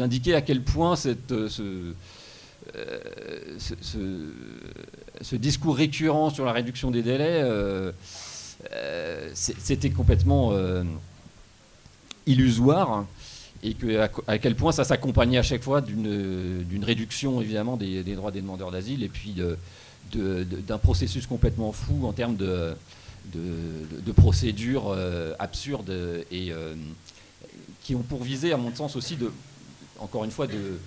[0.00, 1.32] indiquer à quel point cette,
[2.76, 3.58] euh,
[5.22, 7.92] ce, discours récurrent sur la réduction des délais, euh,
[8.72, 10.52] euh, c'était complètement
[12.26, 13.06] illusoire.
[13.62, 18.30] et que, à, quel point ça s'accompagnait à chaque fois d'une réduction évidemment des, droits
[18.30, 19.36] des demandeurs d'asile et puis
[20.12, 22.74] d'un processus complètement fou en termes de,
[24.16, 25.90] procédures euh, absurdes
[26.30, 26.74] et euh,
[27.90, 29.32] qui ont pour viser, à mon sens aussi, de,
[29.98, 30.78] encore une fois, de,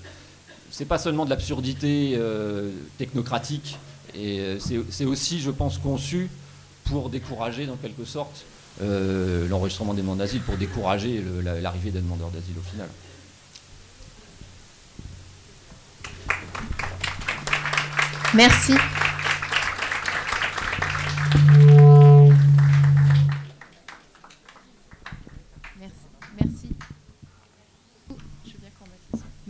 [0.71, 3.77] c'est pas seulement de l'absurdité euh, technocratique,
[4.15, 6.29] et c'est aussi, je pense, conçu
[6.85, 8.45] pour décourager, dans quelque sorte,
[8.79, 11.21] l'enregistrement des demandes d'asile, pour décourager
[11.61, 12.87] l'arrivée des demandeurs d'asile au final.
[18.33, 18.75] Merci.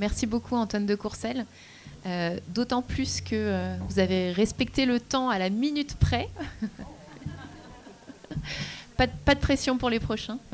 [0.04, 1.46] Merci beaucoup Antoine de Courcelles.
[2.06, 6.28] Euh, d'autant plus que euh, vous avez respecté le temps à la minute près.
[8.98, 10.40] pas, de, pression pour les prochains.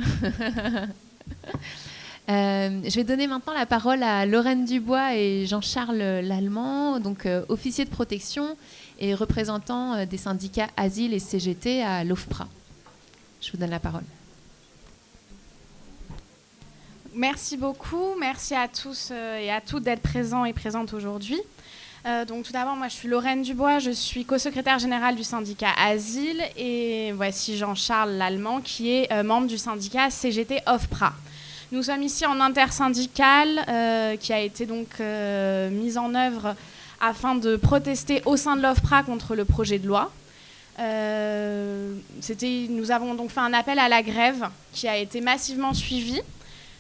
[2.29, 7.85] Euh, je vais donner maintenant la parole à Lorraine Dubois et Jean-Charles Lallemand, donc officier
[7.85, 8.55] de protection
[8.99, 12.47] et représentant des syndicats Asile et CGT à l'OFPRA.
[13.41, 14.03] Je vous donne la parole.
[17.15, 18.15] Merci beaucoup.
[18.19, 21.39] Merci à tous euh, et à toutes d'être présents et présentes aujourd'hui.
[22.05, 25.71] Euh, donc tout d'abord, moi je suis Lorraine Dubois, je suis co-secrétaire générale du syndicat
[25.77, 31.13] Asile et voici Jean-Charles Lallemand qui est euh, membre du syndicat CGT OFPRA.
[31.71, 34.99] Nous sommes ici en intersyndical qui a été donc
[35.71, 36.55] mise en œuvre
[36.99, 40.11] afin de protester au sein de l'OFPRA contre le projet de loi.
[40.79, 46.19] nous avons donc fait un appel à la grève qui a été massivement suivi.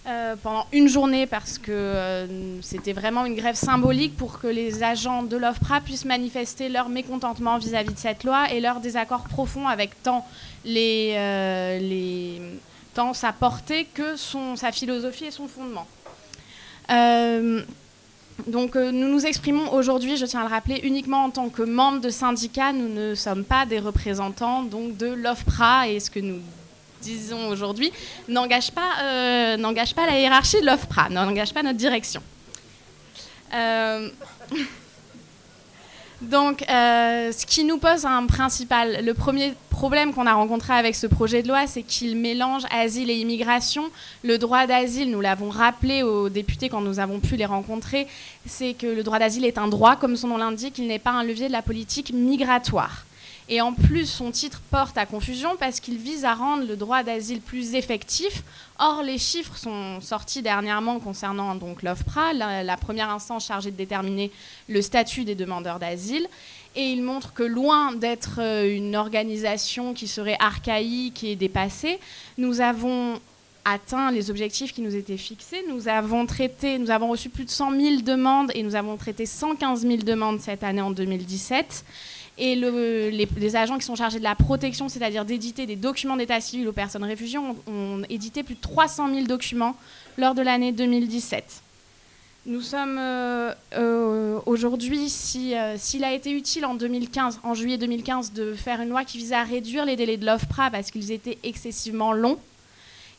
[0.07, 4.81] Euh, pendant une journée parce que euh, c'était vraiment une grève symbolique pour que les
[4.81, 9.67] agents de l'OFPRA puissent manifester leur mécontentement vis-à-vis de cette loi et leur désaccord profond
[9.67, 10.25] avec tant,
[10.63, 12.41] les, euh, les,
[12.93, 15.85] tant sa portée que son, sa philosophie et son fondement.
[18.47, 21.99] donc nous nous exprimons aujourd'hui, je tiens à le rappeler, uniquement en tant que membres
[21.99, 22.71] de syndicats.
[22.71, 26.39] Nous ne sommes pas des représentants donc, de l'OFPRA et ce que nous
[27.01, 27.91] disons aujourd'hui,
[28.27, 29.57] n'engage pas, euh,
[29.95, 32.21] pas la hiérarchie de l'OFPRA, n'engage pas notre direction.
[33.53, 34.09] Euh,
[36.21, 40.93] donc, euh, ce qui nous pose un principal, le premier problème qu'on a rencontré avec
[40.93, 43.89] ce projet de loi, c'est qu'il mélange asile et immigration.
[44.23, 48.07] Le droit d'asile, nous l'avons rappelé aux députés quand nous avons pu les rencontrer,
[48.45, 51.11] c'est que le droit d'asile est un droit, comme son nom l'indique, il n'est pas
[51.11, 53.05] un levier de la politique migratoire.
[53.51, 57.01] Et en plus, son titre porte à confusion parce qu'il vise à rendre le droit
[57.01, 58.43] d'asile plus effectif.
[58.77, 64.31] Or, les chiffres sont sortis dernièrement concernant donc l'OFPRA, la, première instance chargée de déterminer
[64.67, 66.27] le statut des demandeurs d'asile.
[66.75, 71.99] Et il montre que loin d'être euh, une organisation qui serait archaïque et dépassée,
[72.37, 73.19] nous avons
[73.65, 75.63] atteint les objectifs qui nous étaient fixés.
[75.67, 79.25] Nous avons traité, nous avons reçu plus de 100 000 demandes et nous avons traité
[79.25, 81.83] 115 000 demandes cette année en 2017.
[82.41, 86.67] Et les, agents qui sont chargés de la protection, c'est-à-dire d'éditer des documents d'état civil
[86.69, 89.75] aux personnes réfugiées, ont, édité plus de 300 000 documents
[90.17, 91.63] lors de l'année 2017.
[92.45, 95.11] Nous sommes euh, euh, aujourd'hui,
[95.53, 99.17] euh, s'il a été utile en 2015, en juillet 2015, de faire une loi qui
[99.17, 102.39] visait à réduire les délais de l'OFPRA parce qu'ils étaient excessivement longs,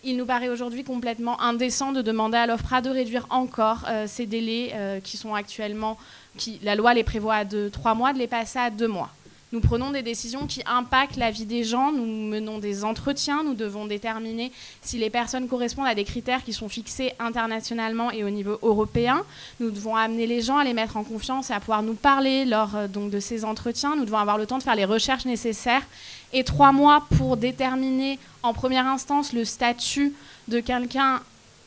[0.05, 5.01] il nous paraît aujourd'hui complètement indécent de demander à l'OFPRA de réduire encore ces délais
[5.05, 5.99] qui sont actuellement
[6.63, 9.11] la loi les prévoit à deux, trois mois, de les passer à deux mois.
[9.53, 13.55] Nous prenons des décisions qui impactent la vie des gens, nous menons des entretiens, nous
[13.55, 18.31] devons déterminer si les personnes correspondent à des critères qui sont fixés internationalement et au
[18.31, 19.25] niveau européen.
[19.59, 22.45] Nous devons amener les gens à les mettre en confiance et à pouvoir nous parler
[22.45, 23.97] lors euh, de ces entretiens.
[23.97, 25.83] Nous devons avoir le temps de faire les recherches nécessaires
[26.33, 30.15] et trois mois pour déterminer en première instance le statut
[30.47, 31.21] de quelqu'un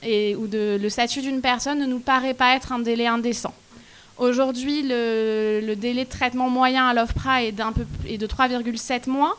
[0.06, 3.54] ou le statut d'une personne ne nous paraît pas être un délai indécent.
[4.18, 9.36] Aujourd'hui, le, délai de traitement moyen à l'OFPRA est, de 3,7 mois.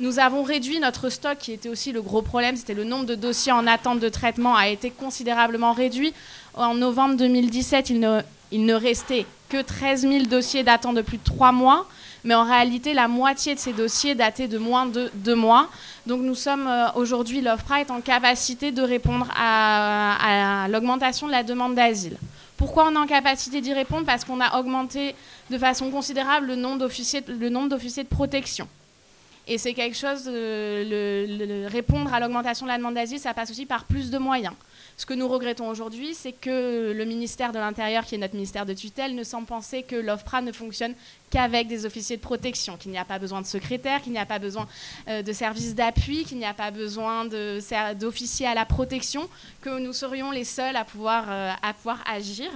[0.00, 3.14] Nous avons réduit notre stock, qui était aussi le gros problème, c'était le nombre de
[3.14, 6.12] dossiers en attente de traitement a été considérablement réduit.
[6.54, 8.20] En novembre 2017, il ne,
[8.52, 11.88] il ne restait que 13 000 dossiers datant de plus de 3 mois,
[12.22, 15.68] mais en réalité, la moitié de ces dossiers dataient de moins de 2 mois.
[16.06, 21.42] Donc nous sommes euh, aujourd'hui, l'OFPRA est en capacité de répondre à l'augmentation de la
[21.42, 22.18] demande d'asile.
[22.58, 24.04] Pourquoi on est en capacité d'y répondre?
[24.04, 25.14] Parce qu'on a augmenté
[25.48, 28.68] de façon considérable le nombre d'officiers, de protection.
[29.46, 33.64] Et c'est quelque chose, de, répondre à l'augmentation de la demande d'asile, ça passe aussi
[33.64, 34.54] par plus de moyens.
[34.98, 38.66] Ce que nous regrettons aujourd'hui, c'est que le ministère de l'Intérieur, qui est notre ministère
[38.66, 40.92] de tutelle, ne semble penser que l'OFPRA ne fonctionne
[41.30, 44.26] qu'avec des officiers de protection, qu'il n'y a pas besoin de secrétaires, qu'il n'y a
[44.26, 44.66] pas besoin
[45.06, 47.26] euh, de services d'appui, qu'il n'y a pas besoin
[47.94, 49.28] d'officiers à la protection,
[49.60, 52.50] que nous serions les seuls à pouvoir, euh, à pouvoir agir.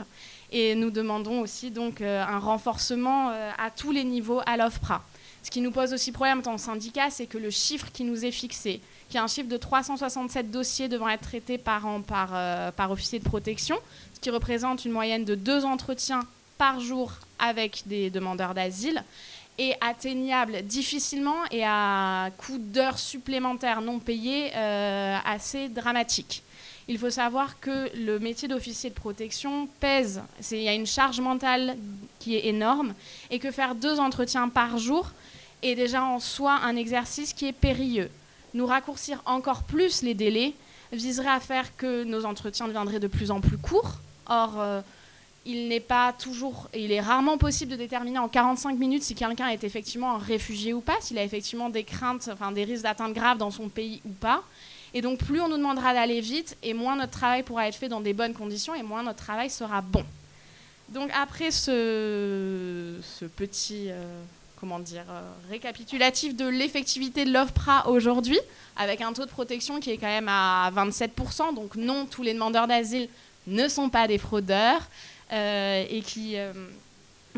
[0.51, 5.05] Et nous demandons aussi donc euh, un renforcement à tous les niveaux à l'OFPRA.
[5.45, 8.03] Ce qui nous pose aussi problème en tant que syndicat, c'est que le chiffre qui
[8.03, 8.81] nous est fixé,
[9.13, 12.91] qui est un chiffre de 367 dossiers devant être traités par an par, euh, par
[12.91, 13.77] officier de protection,
[14.15, 16.23] ce qui représente une moyenne de deux entretiens
[16.57, 19.05] par jour avec des demandeurs d'asile,
[19.59, 26.43] est atteignable difficilement et à coût d'heures supplémentaires non payées euh, assez dramatique.
[26.89, 30.23] Il faut savoir que le métier d'officier de protection pèse,
[30.53, 31.77] il y a une charge mentale
[32.19, 32.95] qui est énorme,
[33.31, 35.11] et que faire deux entretiens par jour
[35.63, 38.09] est déjà en soi un exercice qui est périlleux
[38.55, 40.55] nous raccourcir encore plus les délais
[40.93, 43.97] viserait à faire que nos entretiens deviendraient de plus en plus courts.
[44.27, 44.81] Or, euh,
[45.45, 49.15] il n'est pas toujours, et il est rarement possible de déterminer en 45 minutes si
[49.15, 52.85] quelqu'un est effectivement un réfugié ou pas, s'il a effectivement des craintes, enfin des risques
[52.85, 54.43] d'atteinte grave dans son pays ou pas.
[54.95, 57.89] Et donc, plus on nous demandera d'aller vite, et moins notre travail pourra être fait
[57.89, 60.05] dans des bonnes conditions, et moins notre travail sera bon.
[60.91, 62.99] Donc, après ce,
[63.37, 63.87] petit.
[63.89, 64.23] Euh,
[64.63, 65.21] comment dire, euh,
[65.51, 68.39] récapitulatif de l'effectivité de l'OFPRA aujourd'hui,
[68.77, 71.53] avec un taux de protection qui est quand même à 27%.
[71.53, 73.09] Donc non, tous les demandeurs d'asile
[73.49, 74.83] ne sont pas des fraudeurs
[75.33, 76.53] euh, et qui euh,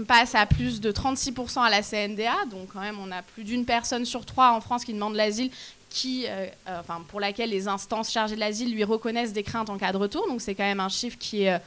[0.06, 2.44] passent à plus de 36% à la CNDA.
[2.50, 5.50] Donc quand même, on a plus d'une personne sur trois en France qui demande l'asile.
[5.88, 6.26] Qui,
[6.66, 9.96] enfin, pour laquelle les instances chargées de l'asile lui reconnaissent des craintes en cas de
[9.96, 10.26] retour.
[10.26, 11.60] Donc c'est quand même un chiffre qui est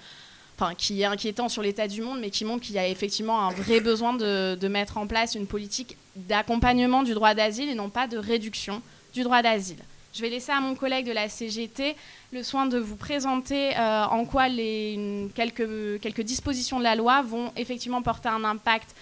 [0.59, 3.47] enfin, qui est inquiétant sur l'état du monde, mais qui montre qu'il y a effectivement
[3.47, 7.89] un vrai besoin de, mettre en place une politique d'accompagnement du droit d'asile et non
[7.89, 8.81] pas de réduction
[9.13, 9.77] du droit d'asile.
[10.13, 11.95] Je vais laisser à mon collègue de la CGT
[12.33, 17.51] le soin de vous présenter euh, en quoi les, quelques, dispositions de la loi vont
[17.55, 18.95] effectivement porter un impact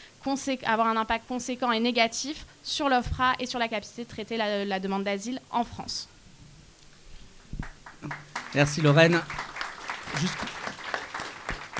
[0.65, 4.65] avoir un impact conséquent et négatif sur l'OFPRA et sur la capacité de traiter la,
[4.65, 6.09] la demande d'asile en France.
[8.55, 9.21] Merci Lorraine.
[10.19, 10.54] Juste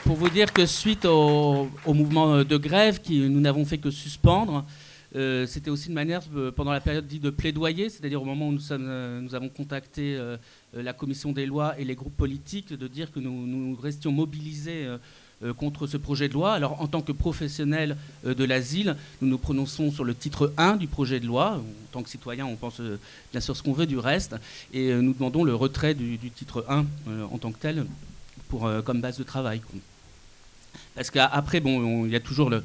[0.05, 4.63] pour vous dire que suite au, mouvement de grève, qui nous n'avons fait que suspendre,
[5.15, 8.49] euh, c'était aussi une manière, euh, pendant la période dite de plaidoyer, c'est-à-dire au moment
[8.49, 10.19] où nous, euh, avons contacté
[10.73, 14.87] la commission des lois et les groupes politiques, de dire que nous, nous restions mobilisés
[15.57, 16.53] contre ce projet de loi.
[16.53, 20.87] Alors en tant que professionnels de l'asile, nous nous prononçons sur le titre 1 du
[20.87, 21.57] projet de loi.
[21.57, 22.81] En tant que citoyens, on pense
[23.31, 24.35] bien sûr ce qu'on veut du reste.
[24.73, 26.85] Et nous demandons le retrait du, titre 1
[27.31, 27.85] en tant que tel
[28.49, 29.61] pour, comme base de travail.
[30.95, 32.63] Parce qu'après, bon, il y a toujours le,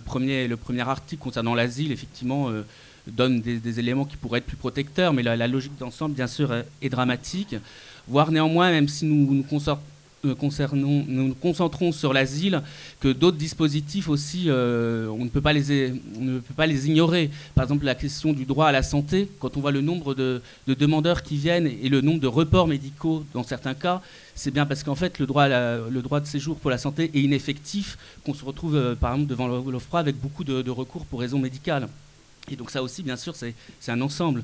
[0.00, 2.62] premier, le premier article concernant l'asile, effectivement, euh,
[3.06, 6.88] donne des, éléments qui pourraient être plus protecteurs, mais la, logique d'ensemble, bien sûr, est,
[6.88, 7.54] dramatique.
[8.08, 9.42] Voire néanmoins, même si nous nous
[10.72, 12.62] nous nous concentrons sur l'asile,
[13.00, 17.30] que d'autres dispositifs aussi, euh, on, ne peut pas les, ignorer.
[17.54, 20.40] Par exemple, la question du droit à la santé, quand on voit le nombre de,
[20.66, 24.02] demandeurs qui viennent et le nombre de reports médicaux dans certains cas,
[24.34, 28.34] c'est bien parce qu'en fait, le droit, de séjour pour la santé est ineffectif, qu'on
[28.34, 31.88] se retrouve, euh, par exemple, devant l'OFPRA avec beaucoup de recours pour raisons médicales.
[32.50, 33.54] Et donc ça aussi, bien sûr, c'est
[33.88, 34.42] un ensemble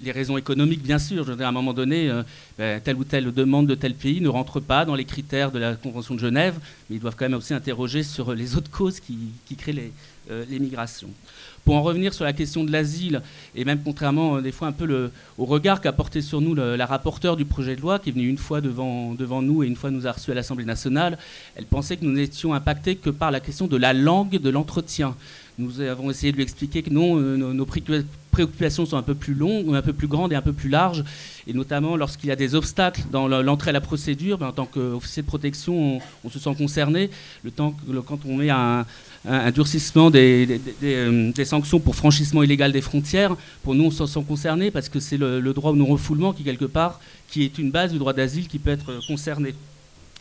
[0.00, 1.24] les raisons économiques, bien sûr.
[1.24, 2.22] Je veux à un moment donné, euh,
[2.58, 5.58] ben, telle ou telle demande de tel pays ne rentre pas dans les critères de
[5.58, 6.54] la Convention de Genève,
[6.88, 9.16] mais ils doivent quand même aussi interroger sur les autres causes qui,
[9.56, 9.92] créent les,
[10.30, 11.10] euh, migrations.
[11.64, 13.22] Pour en revenir sur la question de l'asile,
[13.54, 16.86] et même contrairement euh, des fois un peu au regard qu'a porté sur nous la
[16.86, 19.76] rapporteure du projet de loi, qui est venue une fois devant, devant nous et une
[19.76, 21.18] fois nous a reçus à l'Assemblée nationale,
[21.56, 25.16] elle pensait que nous n'étions impactés que par la question de la langue de l'entretien.
[25.58, 29.34] Nous avons essayé de lui expliquer que non, nos, nos préoccupations sont un peu plus
[29.34, 31.02] longues, un peu plus grandes et un peu plus larges.
[31.48, 34.66] Et notamment lorsqu'il y a des obstacles dans l'entrée à la procédure, ben, en tant
[34.66, 37.10] qu'officier de protection, on, se sent concerné.
[37.42, 37.74] Le temps,
[38.06, 38.86] quand on met un,
[39.28, 44.06] un, durcissement des, euh, des, sanctions pour franchissement illégal des frontières, pour nous, on se
[44.06, 47.58] sent concerné parce que c'est le, le droit au non-refoulement qui, quelque part, qui est
[47.58, 49.54] une base du droit d'asile qui peut être concerné.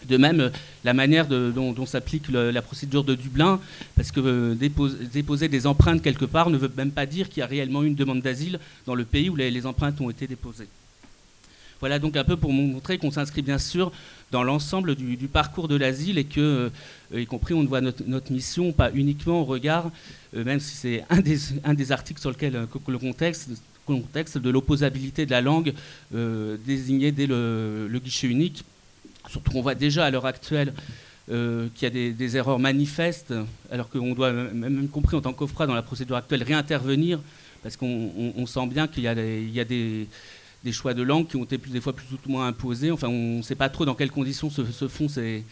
[0.06, 0.52] De même,
[0.84, 3.60] la manière dont, s'applique la procédure de Dublin,
[3.96, 7.44] parce que euh, déposer, des empreintes quelque part ne veut même pas dire qu'il y
[7.44, 10.68] a réellement une demande d'asile dans le pays où les, empreintes ont été déposées.
[11.80, 13.92] Voilà donc un peu pour montrer qu'on s'inscrit bien sûr
[14.32, 16.72] dans l'ensemble du, parcours de l'asile et que,
[17.14, 19.92] euh, compris, on voit notre, mission pas uniquement au regard,
[20.36, 23.50] euh, même si c'est un des, articles sur lequel le contexte,
[23.86, 25.74] contexte de l'opposabilité de la langue
[26.12, 28.64] désignée dès le guichet unique
[29.30, 30.74] Surtout qu'on voit déjà à l'heure actuelle
[31.30, 33.34] euh, qu'il y a des, erreurs manifestes,
[33.70, 37.20] alors qu'on doit, même compris en tant qu'OFRA dans la procédure actuelle, réintervenir,
[37.64, 39.16] parce qu'on sent bien qu'il y a,
[39.66, 40.08] des,
[40.72, 42.92] choix de langue qui ont été plus, des fois plus ou moins imposés.
[42.92, 45.44] Enfin, on ne sait pas trop dans quelles conditions se, font ces,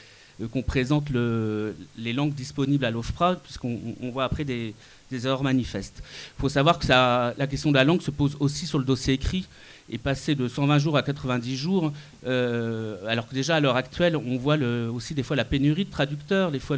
[0.51, 4.73] qu'on présente les langues disponibles à l'OFPRA, puisqu'on voit après des,
[5.11, 6.01] erreurs manifestes.
[6.37, 9.13] Il faut savoir que la question de la langue se pose aussi sur le dossier
[9.13, 9.45] écrit
[9.89, 11.93] et passer de 120 jours à 90 jours,
[12.25, 15.91] euh, alors que déjà à l'heure actuelle, on voit aussi des fois la pénurie de
[15.91, 16.77] traducteurs, des fois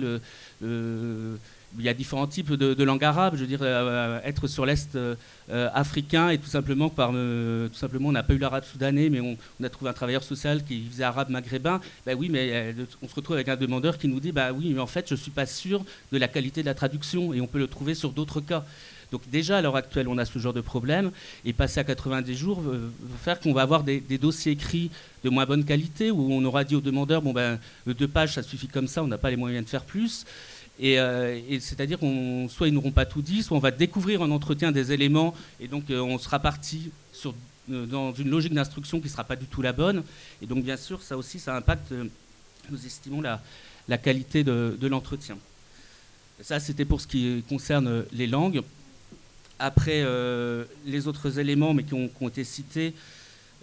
[1.78, 3.36] il y a différents types de, langues arabes.
[3.36, 5.16] Je veux dire, euh, être sur l'Est euh,
[5.74, 9.38] africain et tout simplement, par, tout simplement on n'a pas eu l'arabe soudanais, mais on,
[9.64, 11.80] a trouvé un travailleur social qui faisait arabe maghrébin.
[12.06, 14.82] Ben oui, mais on se retrouve avec un demandeur qui nous dit bah oui, mais
[14.82, 17.48] en fait, je ne suis pas sûr de la qualité de la traduction et on
[17.48, 18.66] peut le trouver sur d'autres cas.
[19.12, 21.12] Donc déjà à l'heure actuelle, on a ce genre de problème.
[21.46, 22.78] Et passer à 90 jours va
[23.24, 24.92] faire qu'on va avoir des, dossiers écrits
[25.24, 28.44] de moins bonne qualité, où on aura dit aux demandeurs, bon ben, deux pages, ça
[28.44, 30.26] suffit comme ça, on n'a pas les moyens de faire plus.
[30.80, 34.30] Et, euh, c'est-à-dire qu'on soit ils n'auront pas tout dit, soit on va découvrir en
[34.30, 37.34] entretien des éléments, et donc euh, on sera parti sur,
[37.72, 40.04] euh, dans une logique d'instruction qui ne sera pas du tout la bonne.
[40.42, 41.94] Et donc bien sûr, ça aussi, ça impacte,
[42.70, 43.42] nous estimons, la,
[43.88, 45.38] la qualité de, de l'entretien.
[46.42, 48.62] Ça, c'était pour ce qui concerne les langues.
[49.60, 52.94] Après, euh, les autres éléments, mais qui ont, été cités,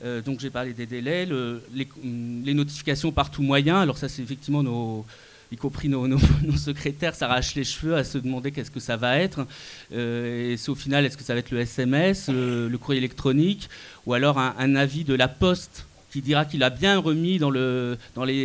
[0.04, 1.26] euh, donc j'ai parlé des délais,
[1.72, 3.80] les, notifications par tout moyen.
[3.80, 5.06] Alors ça, c'est effectivement nos,
[5.52, 6.18] y compris nos,
[6.56, 9.46] secrétaires s'arrachent les cheveux à se demander qu'est-ce que ça va être.
[9.92, 13.68] Euh, et c'est au final, est-ce que ça va être le SMS, le, courrier électronique,
[14.06, 17.96] ou alors un, avis de la Poste qui dira qu'il a bien remis dans, les,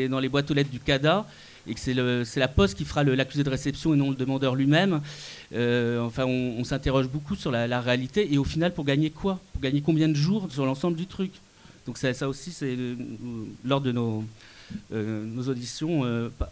[0.08, 1.26] dans les boîtes aux lettres du CADA
[1.70, 5.01] et que c'est la Poste qui fera l'accusé de réception et non le demandeur lui-même.
[5.53, 9.39] Euh, enfin, on, s'interroge beaucoup sur la, réalité et au final, pour gagner quoi?
[9.53, 11.32] Pour gagner combien de jours sur l'ensemble du truc?
[11.86, 12.95] Donc ça, aussi, c'est euh,
[13.63, 14.24] lors de nos,
[14.91, 16.03] euh, auditions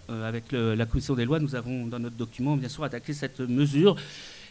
[0.08, 3.96] avec la commission des lois, nous avons dans notre document bien sûr attaqué cette mesure.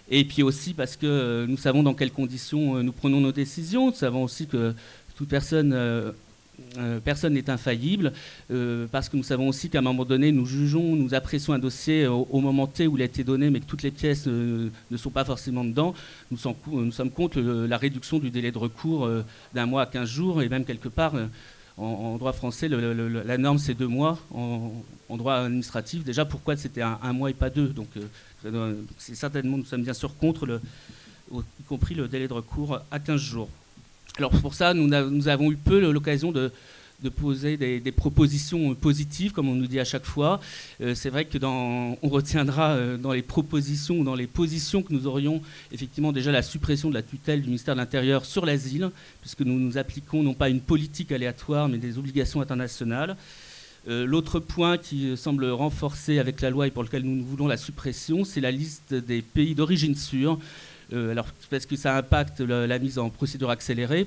[0.09, 3.89] Et puis aussi parce que nous savons dans quelles conditions nous prenons nos décisions.
[3.89, 4.73] Nous savons aussi que
[5.17, 5.73] toute personne
[7.05, 8.13] personne n'est infaillible,
[8.51, 11.59] euh, parce que nous savons aussi qu'à un moment donné, nous jugeons, nous apprécions un
[11.59, 14.71] dossier au, moment T où il a été donné, mais que toutes les pièces ne
[14.97, 15.95] sont pas forcément dedans.
[16.31, 20.43] Nous, sommes, contre la réduction du délai de recours euh, d'un mois à 15 jours,
[20.43, 21.15] et même quelque part,
[21.79, 24.19] en, droit français, la norme c'est deux mois.
[24.33, 27.69] En, droit administratif, déjà, pourquoi c'était un, mois et pas deux?
[27.69, 27.89] Donc,
[28.99, 30.61] certainement, nous sommes bien sûr contre,
[31.33, 33.49] y compris le délai de recours à 15 jours.
[34.19, 36.51] Alors pour ça, nous, avons eu peu l'occasion de,
[37.17, 40.41] poser des, propositions positives, comme on nous dit à chaque fois.
[40.81, 44.93] Euh, c'est vrai que dans, on retiendra euh, dans les propositions dans les positions que
[44.95, 48.91] nous aurions effectivement déjà la suppression de la tutelle du ministère de l'Intérieur sur l'asile,
[49.21, 53.17] puisque nous nous appliquons non pas une politique aléatoire, mais des obligations internationales.
[53.89, 57.59] Euh, l'autre point qui semble renforcer avec la loi et pour lequel nous voulons la
[57.59, 60.39] suppression, c'est la liste des pays d'origine sûre.
[60.93, 64.07] Euh, alors, parce que ça impacte la, mise en procédure accélérée,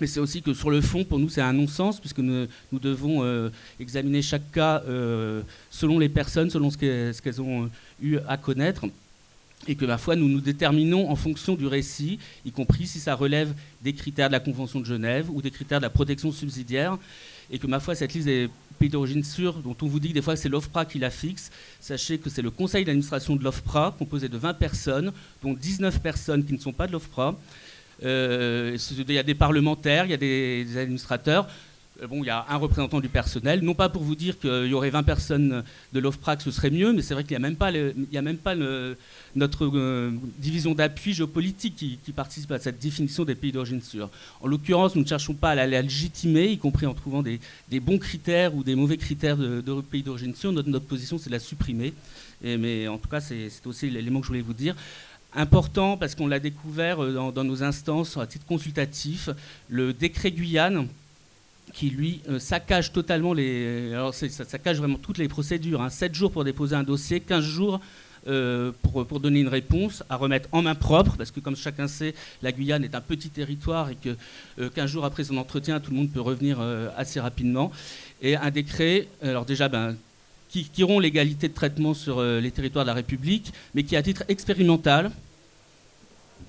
[0.00, 3.24] mais c'est aussi que sur le fond, pour nous, c'est un non-sens, puisque nous, devons
[3.24, 3.50] euh,
[3.80, 6.78] examiner chaque cas euh, selon les personnes, selon ce
[7.20, 8.86] qu'elles ont eu à connaître.
[9.66, 13.14] Et que, ma foi, nous nous déterminons en fonction du récit, y compris si ça
[13.14, 13.52] relève
[13.82, 16.96] des critères de la Convention de Genève ou des critères de la protection subsidiaire.
[17.50, 18.48] Et que, ma foi, cette liste des
[18.78, 21.50] pays d'origine sûre, dont on vous dit que des fois c'est l'OFPRA qui la fixe,
[21.80, 25.12] sachez que c'est le conseil d'administration de l'OFPRA, composé de 20 personnes,
[25.42, 27.36] dont 19 personnes qui ne sont pas de l'OFPRA.
[28.04, 31.48] Euh, il y a des parlementaires, il y a des administrateurs.
[32.02, 34.66] Euh, bon, il y a un représentant du personnel, non pas pour vous dire qu'il
[34.66, 37.44] y aurait 20 personnes de l'OFPRA que ce serait mieux, mais c'est vrai qu'il n'y
[37.44, 38.54] a même pas, a même pas
[39.34, 44.10] notre euh, division d'appui géopolitique qui, participe à cette définition des pays d'origine sûre.
[44.40, 47.40] En l'occurrence, nous ne cherchons pas à la, légitimer, y compris en trouvant des,
[47.80, 50.52] bons critères ou des mauvais critères de, pays d'origine sûre.
[50.52, 51.92] Notre, position, c'est de la supprimer.
[52.42, 54.74] mais en tout cas, c'est aussi l'élément que je voulais vous dire
[55.34, 59.28] important parce qu'on l'a découvert euh, dans, nos instances à titre consultatif,
[59.68, 60.88] le décret Guyane
[61.72, 63.92] qui lui euh, saccage totalement les.
[64.12, 65.82] Saccage vraiment toutes les procédures.
[65.82, 65.90] Hein.
[65.90, 67.80] 7 jours pour déposer un dossier, 15 jours
[68.26, 72.14] euh, pour, donner une réponse, à remettre en main propre, parce que comme chacun sait,
[72.42, 74.16] la Guyane est un petit territoire et que
[74.58, 76.60] 15 euh, jours après son entretien, tout le monde peut revenir
[76.96, 77.70] assez rapidement.
[78.20, 79.96] Et un décret, alors déjà, ben,
[80.48, 84.02] qui, qui rompt l'égalité de traitement sur les territoires de la République, mais qui, à
[84.02, 85.10] titre expérimental,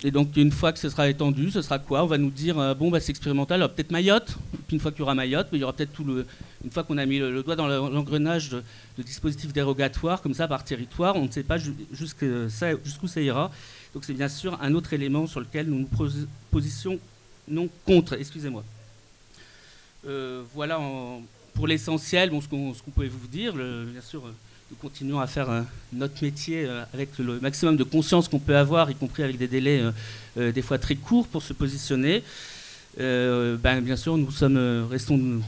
[0.03, 2.03] et donc, une fois que ce sera étendu, ce sera quoi?
[2.03, 4.37] On va nous dire, euh, bon, bah, c'est expérimental, peut-être Mayotte.
[4.67, 6.25] Puis une fois qu'il y aura Mayotte, il y aura peut-être tout le.
[6.63, 8.63] Une fois qu'on a mis le, doigt dans l'engrenage de,
[9.03, 12.47] dispositifs dérogatoires, comme ça, par territoire, on ne sait pas jusqu'où
[13.07, 13.51] ça, ira.
[13.93, 16.99] Donc, c'est bien sûr un autre élément sur lequel nous nous positionnons
[17.85, 18.13] contre.
[18.13, 18.63] Excusez-moi.
[20.07, 20.79] Euh, voilà
[21.53, 23.53] pour l'essentiel, ce qu'on pouvait vous dire.
[23.53, 24.23] bien sûr.
[24.71, 25.61] Nous continuons à faire euh,
[25.91, 29.47] notre métier euh, avec le maximum de conscience qu'on peut avoir, y compris avec des
[29.47, 29.81] délais
[30.37, 32.23] euh, des fois très courts pour se positionner.
[32.97, 34.29] ben, bien sûr, nous
[34.87, 35.41] restons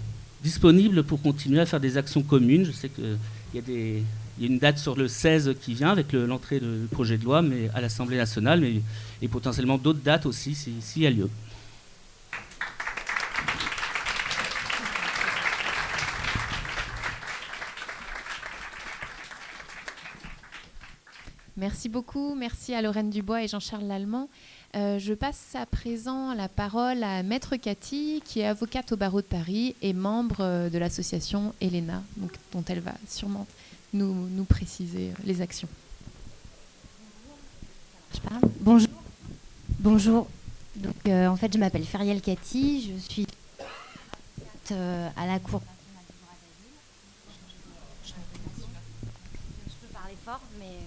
[0.44, 2.66] disponibles pour continuer à faire des actions communes.
[2.66, 3.18] Je sais qu'il
[3.54, 7.44] y a une date sur le 16 qui vient avec l'entrée du projet de loi
[7.44, 8.82] mais à l'Assemblée nationale, mais,
[9.22, 11.30] et potentiellement d'autres dates aussi s'il y a lieu.
[21.62, 22.34] Merci beaucoup.
[22.34, 24.30] Merci à Lorraine Dubois et Jean-Charles Lallemand.
[24.76, 29.22] Euh, je passe à présent la parole à Maître Cathy, qui est avocate au barreau
[29.22, 32.01] de Paris et membre euh, de l'association Elena,
[32.51, 33.45] dont elle va sûrement
[33.93, 35.68] nous, préciser les actions.
[38.62, 38.89] Bonjour.
[39.78, 40.28] Bonjour.
[40.78, 43.28] Donc, euh, en fait, je m'appelle Feriel Cathy, je suis
[44.72, 45.62] euh, à la Cour
[48.03, 48.14] Je
[49.80, 50.80] peux parler fort, mais.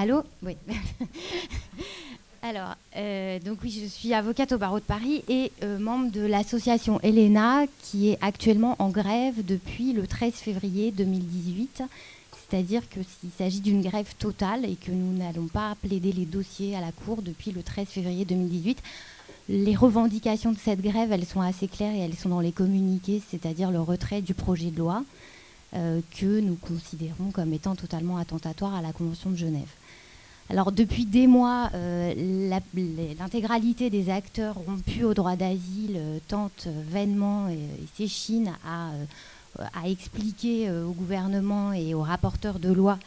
[0.00, 0.56] Allô Oui.
[2.42, 7.00] Alors, euh, donc oui, je suis avocate au barreau de Paris et membre de l'association
[7.00, 11.82] Elena, qui est actuellement en grève depuis le 13 février 2018
[12.48, 16.74] c'est-à-dire que s'il s'agit d'une grève totale et que nous n'allons pas plaider les dossiers
[16.74, 18.78] à la Cour depuis le 13 février 2018,
[19.50, 23.20] les revendications de cette grève, elles sont assez claires et elles sont dans les communiqués,
[23.30, 25.04] c'est-à-dire le retrait du projet de loi
[25.74, 29.68] euh, que nous considérons comme étant totalement attentatoire à la Convention de Genève.
[30.50, 32.14] Alors depuis des mois, euh,
[33.18, 40.68] l'intégralité des acteurs rompus au droit d'asile euh, tentent vainement et, et s'échinent à expliquer
[40.68, 42.98] euh, au gouvernement et aux rapporteurs de loi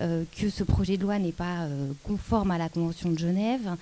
[0.00, 3.76] euh, que ce projet de loi n'est pas euh, conforme à la Convention de Genève.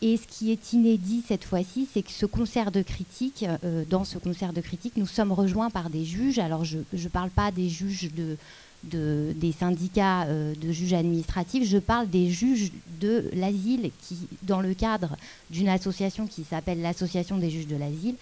[0.00, 3.44] et ce qui est inédit cette fois-ci, c'est que ce concert de critiques,
[3.88, 6.38] dans ce concert de critiques, nous sommes rejoints par des juges.
[6.38, 8.36] Alors je ne parle pas des juges de,
[8.82, 15.16] des syndicats de juges administratifs, je parle des juges de l'asile qui, dans le cadre
[15.50, 18.16] d'une association qui s'appelle l'Association des juges de l'asile,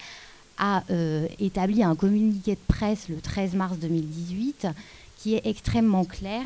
[0.59, 4.67] a euh, établi un communiqué de presse le 13 mars 2018
[5.17, 6.43] qui est extrêmement clair.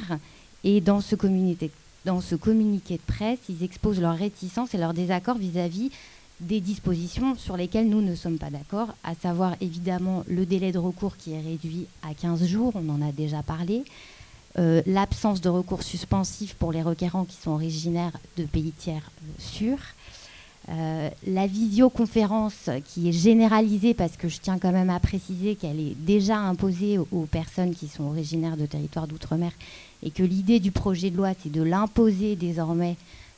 [0.64, 1.72] Et dans ce communiqué,
[2.06, 5.92] dans ce communiqué de presse, ils exposent leur réticence et leur désaccord vis-à-vis
[6.40, 10.80] des dispositions sur lesquelles nous ne sommes pas d'accord, à savoir évidemment le délai de
[10.80, 13.84] recours qui est réduit à 15 jours, on en a déjà parlé,
[14.60, 19.28] euh, l'absence de recours suspensif pour les requérants qui sont originaires de pays tiers euh,
[19.40, 19.80] sûrs,
[20.70, 25.80] euh, la visioconférence qui est généralisée, parce que je tiens quand même à préciser qu'elle
[25.80, 29.52] est déjà imposée aux, personnes qui sont originaires de territoires d'outre-mer,
[30.04, 32.96] et que l'idée du projet de loi, c'est de l'imposer désormais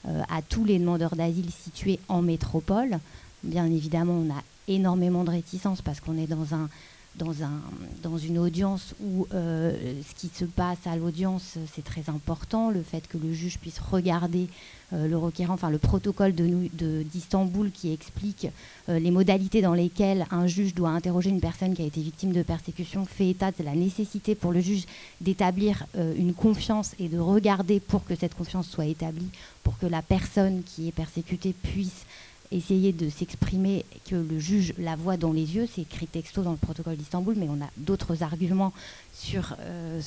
[0.08, 3.00] à tous les demandeurs d'asile situés en métropole.
[3.44, 6.70] Bien évidemment, on a énormément de réticences parce qu'on est dans un
[7.18, 7.62] dans, un,
[8.02, 9.72] dans une audience où euh,
[10.08, 12.70] ce qui se passe à l'audience, c'est très important.
[12.70, 14.48] Le fait que le juge puisse regarder
[14.94, 18.48] euh, le requérant, enfin le protocole d'Istanbul qui explique
[18.90, 22.34] euh, les modalités dans lesquelles un juge doit interroger une personne qui a été victime
[22.34, 24.86] de persécution fait état de la nécessité pour le juge
[25.22, 29.30] d'établir une confiance et de regarder pour que cette confiance soit établie,
[29.64, 32.06] pour que la personne qui est persécutée puisse
[32.52, 36.52] essayer de s'exprimer, que le juge la voit dans les yeux, c'est écrit texto dans
[36.52, 38.74] le protocole d'Istanbul, mais on a d'autres arguments
[39.14, 40.02] sur euh,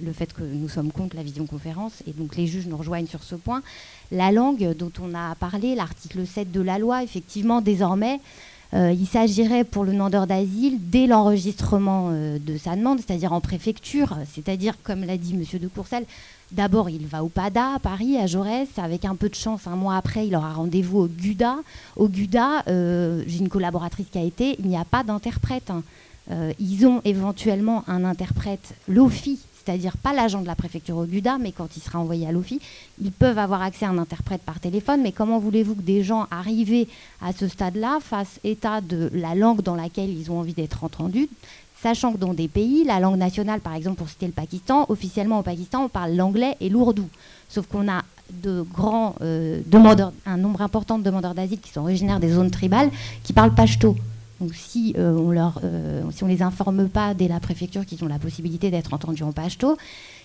[0.00, 3.22] le fait que nous sommes contre la vision-conférence, et donc les juges nous rejoignent sur
[3.22, 3.62] ce point.
[4.10, 8.20] La langue dont on a parlé, l'article 7 de la loi, effectivement, désormais,
[8.74, 13.40] euh, il s'agirait pour le demandeur d'asile, dès l'enregistrement euh, de sa demande, c'est-à-dire en
[13.40, 15.60] préfecture, c'est-à-dire, comme l'a dit M.
[15.60, 16.06] de Courcelles,
[16.52, 18.68] D'abord, il va au PADA à Paris, à Jaurès.
[18.76, 21.56] Avec un peu de chance, un mois après, il aura rendez-vous au GUDA.
[21.96, 25.72] Au GUDA, euh, j'ai une collaboratrice qui a été, il n'y a pas d'interprète.
[25.72, 25.82] Hein.
[26.60, 31.50] Ils ont éventuellement un interprète, l'OFI, c'est-à-dire pas l'agent de la préfecture au GUDA, mais
[31.50, 32.60] quand il sera envoyé à l'OFI,
[33.02, 35.02] ils peuvent avoir accès à un interprète par téléphone.
[35.02, 36.86] Mais comment voulez-vous que des gens arrivés
[37.20, 41.28] à ce stade-là fassent état de la langue dans laquelle ils ont envie d'être entendus
[41.82, 45.40] Sachant que dans des pays, la langue nationale, par exemple pour citer le Pakistan, officiellement
[45.40, 47.06] au Pakistan, on parle l'anglais et l'ourdou.
[47.48, 48.02] Sauf qu'on a
[48.42, 52.50] de grands euh, demandeurs, un nombre important de demandeurs d'asile qui sont originaires des zones
[52.50, 52.90] tribales,
[53.22, 53.94] qui parlent pashto.
[54.40, 58.08] Donc si euh, on leur, euh, si les informe pas dès la préfecture qu'ils ont
[58.08, 59.76] la possibilité d'être entendus en pashto,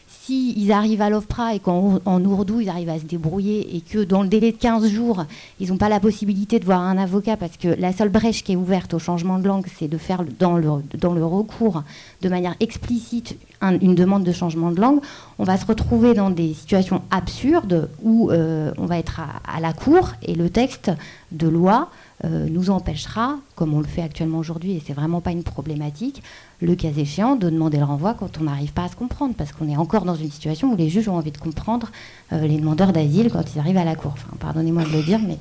[0.07, 4.03] s'ils arrivent à l'OFPRA et qu'en en ourdou, ils arrivent à se débrouiller et que
[4.03, 5.25] dans le délai de 15 jours,
[5.59, 8.51] ils n'ont pas la possibilité de voir un avocat parce que la seule brèche qui
[8.51, 11.83] est ouverte au changement de langue, c'est de faire dans le, dans le recours
[12.21, 13.37] de manière explicite
[13.81, 14.99] une demande de changement de langue,
[15.39, 19.73] on va se retrouver dans des situations absurdes où euh, on va être à, la
[19.73, 20.91] cour et le texte
[21.31, 21.89] de loi
[22.23, 26.21] euh, nous empêchera, comme on le fait actuellement aujourd'hui, et c'est vraiment pas une problématique,
[26.61, 29.51] le cas échéant, de demander le renvoi quand on n'arrive pas à se comprendre, parce
[29.51, 31.91] qu'on est encore dans une situation où les juges ont envie de comprendre
[32.31, 34.15] euh, les demandeurs d'asile quand ils arrivent à la cour.
[34.39, 35.37] Pardonnez-moi de le dire, mais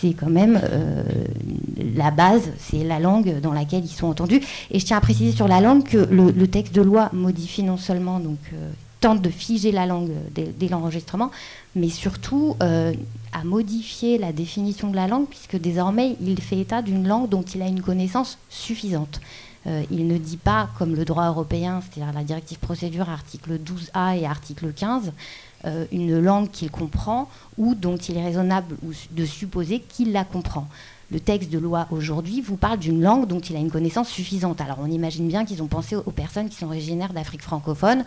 [0.00, 0.60] c'est quand même
[1.96, 4.40] la base, c'est la langue dans laquelle ils sont entendus.
[4.70, 7.76] Et je tiens à préciser sur la langue que le, texte de loi modifie non
[7.76, 8.38] seulement donc
[9.00, 11.30] tente de figer la langue dès, l'enregistrement,
[11.76, 17.06] mais surtout à modifier la définition de la langue, puisque désormais il fait état d'une
[17.06, 19.20] langue dont il a une connaissance suffisante.
[19.66, 24.18] Euh, il ne dit pas, comme le droit européen, c'est-à-dire la directive procédure, article 12A
[24.18, 25.12] et article 15,
[25.64, 27.28] euh, une langue qu'il comprend
[27.58, 28.76] ou dont il est raisonnable
[29.10, 30.68] de supposer qu'il la comprend.
[31.10, 34.60] Le texte de loi aujourd'hui vous parle d'une langue dont il a une connaissance suffisante.
[34.60, 38.04] Alors on imagine bien qu'ils ont pensé aux personnes qui sont originaires d'Afrique francophone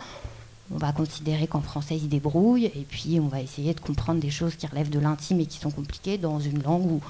[0.70, 4.30] on va considérer qu'en français ils débrouillent et puis on va essayer de comprendre des
[4.30, 7.00] choses qui relèvent de l'intime et qui sont compliquées dans une langue où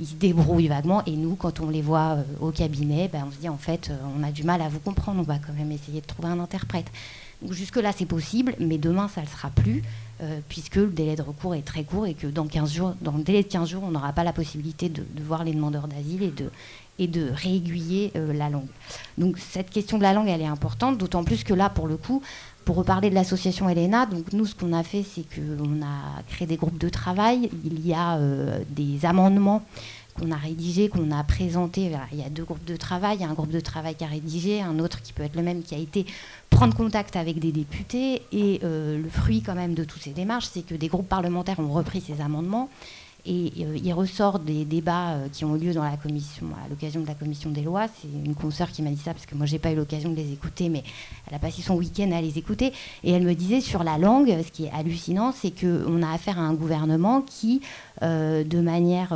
[0.00, 3.30] ils se débrouillent vaguement et nous quand on les voit euh, au cabinet ben, on
[3.30, 5.52] se dit en fait euh, on a du mal à vous comprendre on va quand
[5.52, 6.86] même essayer de trouver un interprète
[7.50, 9.82] jusque là c'est possible mais demain ça ne le sera plus
[10.22, 13.12] euh, puisque le délai de recours est très court et que dans 15 jours dans
[13.12, 16.22] le délai de 15 jours on n'aura pas la possibilité de, voir les demandeurs d'asile
[16.22, 16.50] et de
[16.98, 18.68] et réaiguiller la langue.
[19.16, 21.96] Donc cette question de la langue, elle est importante, d'autant plus que là, pour le
[21.96, 22.20] coup,
[22.70, 26.54] pour reparler de l'association Elena, nous, ce qu'on a fait, c'est qu'on a créé des
[26.54, 27.50] groupes de travail.
[27.64, 29.64] Il y a euh, des amendements
[30.14, 31.90] qu'on a rédigés, qu'on a présentés.
[32.12, 33.16] Il y a deux groupes de travail.
[33.16, 35.34] Il y a un groupe de travail qui a rédigé, un autre qui peut être
[35.34, 36.06] le même, qui a été
[36.48, 38.22] prendre contact avec des députés.
[38.30, 41.58] Et euh, le fruit quand même de toutes ces démarches, c'est que des groupes parlementaires
[41.58, 42.68] ont repris ces amendements
[43.26, 46.68] et euh, il ressort des débats euh, qui ont eu lieu dans la commission, à
[46.68, 47.86] l'occasion de la commission des lois.
[47.88, 50.16] C'est une consoeur qui m'a dit ça parce que moi, j'ai pas eu l'occasion de
[50.16, 50.82] les écouter, mais
[51.28, 52.72] elle a passé son week-end à les écouter.
[53.04, 56.38] Et elle me disait sur la langue, ce qui est hallucinant, c'est qu'on a affaire
[56.38, 57.60] à un gouvernement qui,
[58.02, 59.14] euh, de manière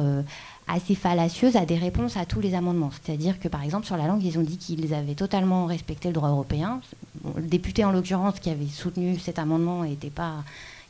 [0.66, 2.90] assez fallacieuse, a des réponses à tous les amendements.
[3.02, 6.14] C'est-à-dire que, par exemple, sur la langue, ils ont dit qu'ils avaient totalement respecté le
[6.14, 6.80] droit européen.
[7.36, 10.44] le député, en l'occurrence, qui avait soutenu cet amendement n'était pas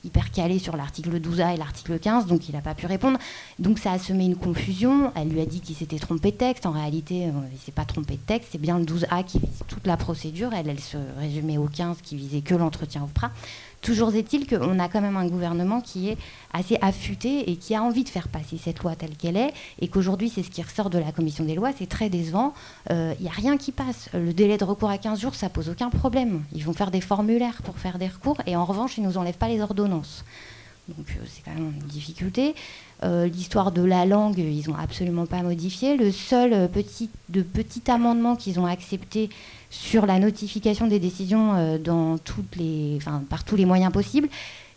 [0.04, 3.18] hyper calé sur l'article 12A et l'article 15, donc il n'a pas pu répondre.
[3.58, 5.12] Donc ça a semé une confusion.
[5.16, 6.66] Elle lui a dit qu'il s'était trompé de texte.
[6.66, 8.50] En réalité, euh, il ne s'est pas trompé de texte.
[8.52, 10.52] C'est bien le 12A qui vise toute la procédure.
[10.52, 13.30] Elle, elle se résumait au 15 qui visait que l'entretien au PRA.
[13.84, 16.16] Toujours est-il qu'on a quand même un gouvernement qui est
[16.54, 19.88] assez affûté et qui a envie de faire passer cette loi telle qu'elle est, et
[19.88, 22.54] qu'aujourd'hui, c'est ce qui ressort de la commission des lois, c'est très décevant.
[22.88, 24.08] Il euh, n'y a rien qui passe.
[24.14, 26.44] Le délai de recours à 15 jours, ça pose aucun problème.
[26.54, 29.18] Ils vont faire des formulaires pour faire des recours, et en revanche, ils ne nous
[29.18, 30.24] enlèvent pas les ordonnances.
[30.88, 32.54] Donc euh, c'est quand même une difficulté.
[33.02, 35.96] Euh, l'histoire de la langue, ils n'ont absolument pas modifié.
[35.96, 39.30] Le seul petit, de petit amendement qu'ils ont accepté,
[39.74, 41.78] sur la notification des décisions euh,
[43.28, 44.28] par tous les moyens possibles,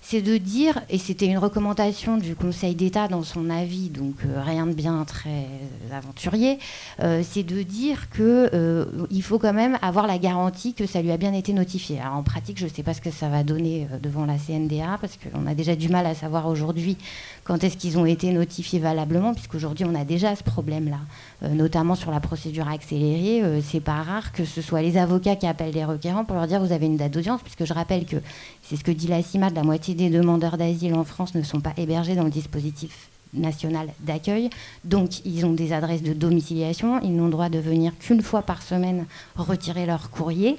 [0.01, 4.41] c'est de dire, et c'était une recommandation du Conseil d'État dans son avis, donc euh,
[4.41, 5.47] rien de bien très
[5.91, 6.59] aventurier,
[7.01, 11.17] euh, c'est de dire qu'il faut quand même avoir la garantie que ça lui a
[11.17, 11.99] bien été notifié.
[11.99, 14.97] Alors en pratique, je ne sais pas ce que ça va donner devant la CNDA,
[14.99, 16.97] parce qu'on a déjà du mal à savoir aujourd'hui
[17.43, 20.99] quand est-ce qu'ils ont été notifiés valablement, puisqu'aujourd'hui on a déjà ce problème-là,
[21.36, 23.43] euh, notamment sur la procédure accélérée.
[23.43, 26.47] Euh, c'est pas rare que ce soit les avocats qui appellent les requérants pour leur
[26.47, 28.17] dire vous avez une date d'audience, puisque je rappelle que
[28.63, 31.61] c'est ce que dit la CIMAD, la moitié des demandeurs d'asile en France ne sont
[31.61, 34.49] pas hébergés dans le dispositif national d'accueil.
[34.83, 36.99] Donc, ils ont des adresses de domiciliation.
[37.01, 40.57] Ils n'ont droit de venir qu'une fois par semaine retirer leur courrier.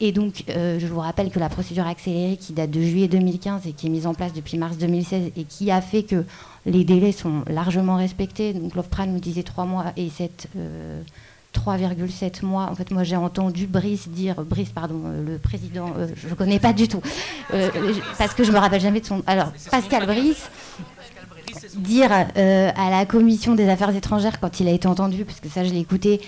[0.00, 3.66] Et donc, euh, je vous rappelle que la procédure accélérée qui date de juillet 2015
[3.66, 6.24] et qui est mise en place depuis mars 2016 et qui a fait que
[6.66, 8.52] les délais sont largement respectés.
[8.52, 10.48] Donc, l'OFPRA nous disait 3 mois et 7.
[11.54, 12.68] 3,7 euh, mois.
[12.70, 16.60] En fait, moi, j'ai entendu Brice dire, Brice, pardon, euh, le président, je ne connais
[16.60, 17.00] pas du tout,
[18.18, 19.22] parce que je me rappelle jamais de son.
[19.26, 20.48] Alors, Pascal Brice
[21.74, 25.64] dire à la commission des affaires étrangères quand il a été entendu, parce que ça,
[25.64, 26.20] je l'ai écouté,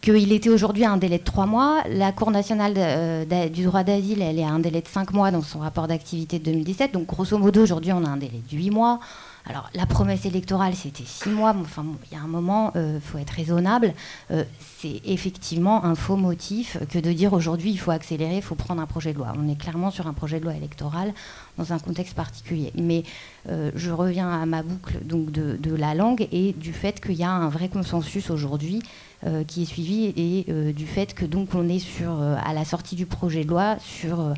[0.00, 1.82] qu'il était aujourd'hui à un délai de trois mois.
[1.88, 5.30] La Cour nationale euh, du droit d'asile, elle est à un délai de cinq mois
[5.30, 6.92] dans son rapport d'activité de 2017.
[6.92, 9.00] Donc, grosso modo, aujourd'hui, on a un délai de huit mois.
[9.48, 11.54] Alors, la promesse électorale, c'était six mois.
[11.60, 13.94] Enfin, il y a un moment, il euh, faut être raisonnable.
[14.32, 14.44] Euh,
[14.78, 18.82] c'est effectivement un faux motif que de dire aujourd'hui, il faut accélérer, il faut prendre
[18.82, 19.32] un projet de loi.
[19.36, 21.14] On est clairement sur un projet de loi électoral
[21.58, 22.72] dans un contexte particulier.
[22.74, 23.04] Mais
[23.48, 27.30] je reviens à ma boucle donc de la langue et du fait qu'il y a
[27.30, 28.82] un vrai consensus aujourd'hui
[29.26, 32.54] euh, qui est suivi et euh, du fait que donc on est sur euh, à
[32.54, 34.34] la sortie du projet de loi sur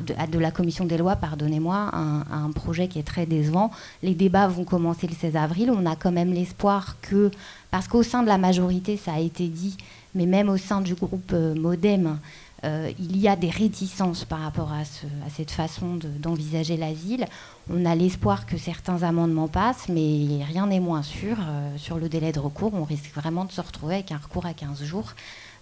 [0.00, 3.70] de, la commission des lois, pardonnez-moi, un, un, projet qui est très décevant.
[4.02, 5.70] Les débats vont commencer le 16 avril.
[5.70, 7.30] On a quand même l'espoir que,
[7.70, 9.76] parce qu'au sein de la majorité, ça a été dit,
[10.16, 12.18] mais même au sein du groupe Modem,
[12.64, 14.84] euh, il y a des réticences par rapport à,
[15.28, 17.26] cette façon d'envisager l'asile.
[17.70, 21.36] On a l'espoir que certains amendements passent, mais rien n'est moins sûr.
[21.40, 24.46] Euh, sur le délai de recours, on risque vraiment de se retrouver avec un recours
[24.46, 25.12] à 15 jours.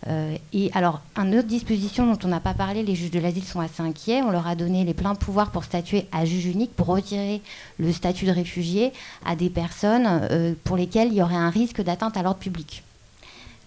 [0.08, 3.44] Euh, et alors, une autre disposition dont on n'a pas parlé, les juges de l'asile
[3.44, 4.22] sont assez inquiets.
[4.22, 7.40] On leur a donné les pleins pouvoirs pour statuer à juge unique, pour retirer
[7.78, 8.92] le statut de réfugié
[9.24, 12.82] à des personnes pour lesquelles il y aurait un risque d'atteinte à l'ordre public.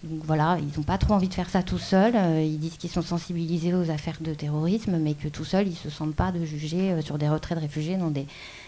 [0.06, 2.16] Donc voilà, ils n'ont pas trop envie de faire ça tout seuls.
[2.16, 5.72] Euh, ils disent qu'ils sont sensibilisés aux affaires de terrorisme, mais que tout seuls, ils
[5.72, 8.28] ne se sentent pas de juger sur des retraits de réfugiés dans des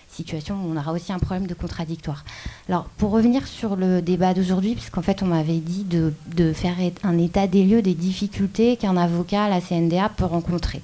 [0.10, 2.24] situation où on aura aussi un problème de contradictoire.
[2.70, 7.18] Alors, pour revenir sur le débat d'aujourd'hui, puisqu'en fait, on m'avait dit de, faire un
[7.18, 10.82] état des lieux des difficultés qu'un avocat à la CNDA peut rencontrer.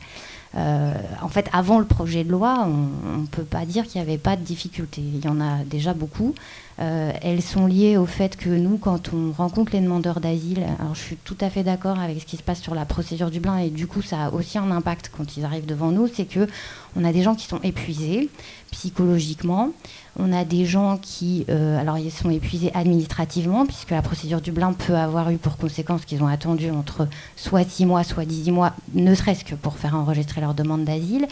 [0.55, 4.07] Euh, en fait, avant le projet de loi, on ne peut pas dire qu'il n'y
[4.07, 5.01] avait pas de difficultés.
[5.01, 6.35] Il y en a déjà beaucoup.
[6.79, 10.95] Euh, elles sont liées au fait que nous, quand on rencontre les demandeurs d'asile, alors
[10.95, 13.33] je suis tout à fait d'accord avec ce qui se passe sur la procédure du
[13.33, 16.25] Dublin et du coup ça a aussi un impact quand ils arrivent devant nous, c'est
[16.25, 16.47] que
[16.95, 18.29] on a des gens qui sont épuisés
[18.71, 19.69] psychologiquement,
[20.17, 24.51] on a des gens qui, euh, alors ils sont épuisés administrativement puisque la procédure du
[24.51, 28.51] Dublin peut avoir eu pour conséquence qu'ils ont attendu entre soit 6 mois, soit 18
[28.51, 31.27] mois, ne serait-ce que pour faire enregistrer leur demande d'asile.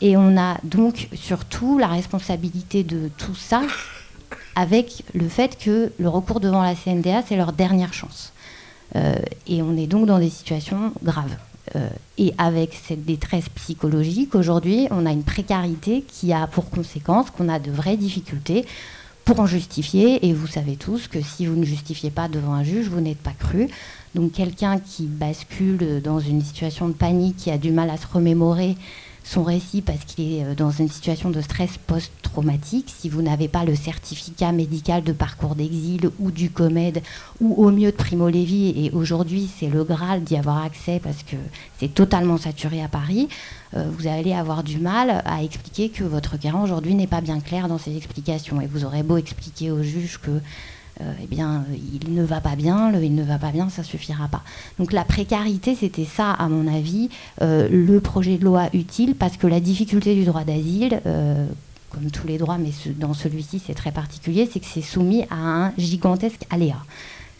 [0.00, 3.62] Et on a donc surtout la responsabilité de tout ça
[4.54, 8.32] avec le fait que le recours devant la CNDA, c'est leur dernière chance.
[8.96, 9.16] Euh,
[9.46, 11.36] et on est donc dans des situations graves.
[11.76, 17.30] Euh, et avec cette détresse psychologique, aujourd'hui, on a une précarité qui a pour conséquence
[17.30, 18.64] qu'on a de vraies difficultés
[19.24, 20.26] pour en justifier.
[20.26, 23.18] Et vous savez tous que si vous ne justifiez pas devant un juge, vous n'êtes
[23.18, 23.68] pas cru.
[24.14, 28.06] Donc quelqu'un qui bascule dans une situation de panique, qui a du mal à se
[28.06, 28.76] remémorer
[29.28, 32.92] son récit parce qu'il est euh, dans une situation de stress post-traumatique.
[32.96, 37.02] Si vous n'avez pas le certificat médical de parcours d'exil ou du COMED
[37.40, 41.22] ou au mieux de Primo Levi, et aujourd'hui c'est le Graal d'y avoir accès parce
[41.22, 41.36] que
[41.78, 43.28] c'est totalement saturé à Paris,
[43.74, 47.40] euh, vous allez avoir du mal à expliquer que votre requérant aujourd'hui n'est pas bien
[47.40, 48.62] clair dans ses explications.
[48.62, 50.40] Et vous aurez beau expliquer au juge que
[51.00, 51.64] eh bien,
[52.02, 54.42] il ne va pas bien, il ne va pas bien, ça suffira pas.
[54.78, 57.08] Donc la précarité, c'était ça, à mon avis,
[57.40, 61.46] euh, le projet de loi utile, parce que la difficulté du droit d'asile, euh,
[61.90, 65.36] comme tous les droits, mais dans celui-ci c'est très particulier, c'est que c'est soumis à
[65.36, 66.78] un gigantesque aléa.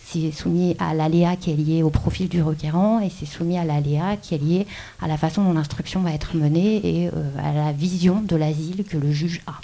[0.04, 3.64] C'est soumis à l'aléa qui est lié au profil du requérant et c'est soumis à
[3.64, 4.66] l'aléa qui est lié
[5.02, 8.96] à la façon dont l'instruction va être menée et à la vision de l'asile que
[8.96, 9.60] le juge a,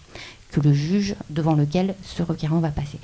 [0.51, 2.99] que le juge devant lequel ce requérant va passer.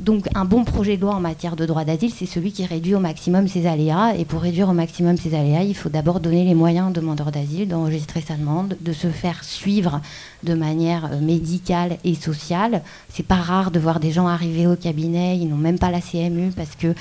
[0.00, 2.94] Donc un bon projet de loi en matière de droit d'asile, c'est celui qui réduit
[2.94, 4.14] au maximum ses aléas.
[4.16, 7.32] Et pour réduire au maximum ses aléas, il faut d'abord donner les moyens aux demandeurs
[7.32, 10.00] d'asile d'enregistrer sa demande, de se faire suivre
[10.44, 12.82] de manière euh, médicale et sociale.
[13.08, 16.00] C'est pas rare de voir des gens arriver au cabinet, ils n'ont même pas la
[16.00, 16.94] CMU parce que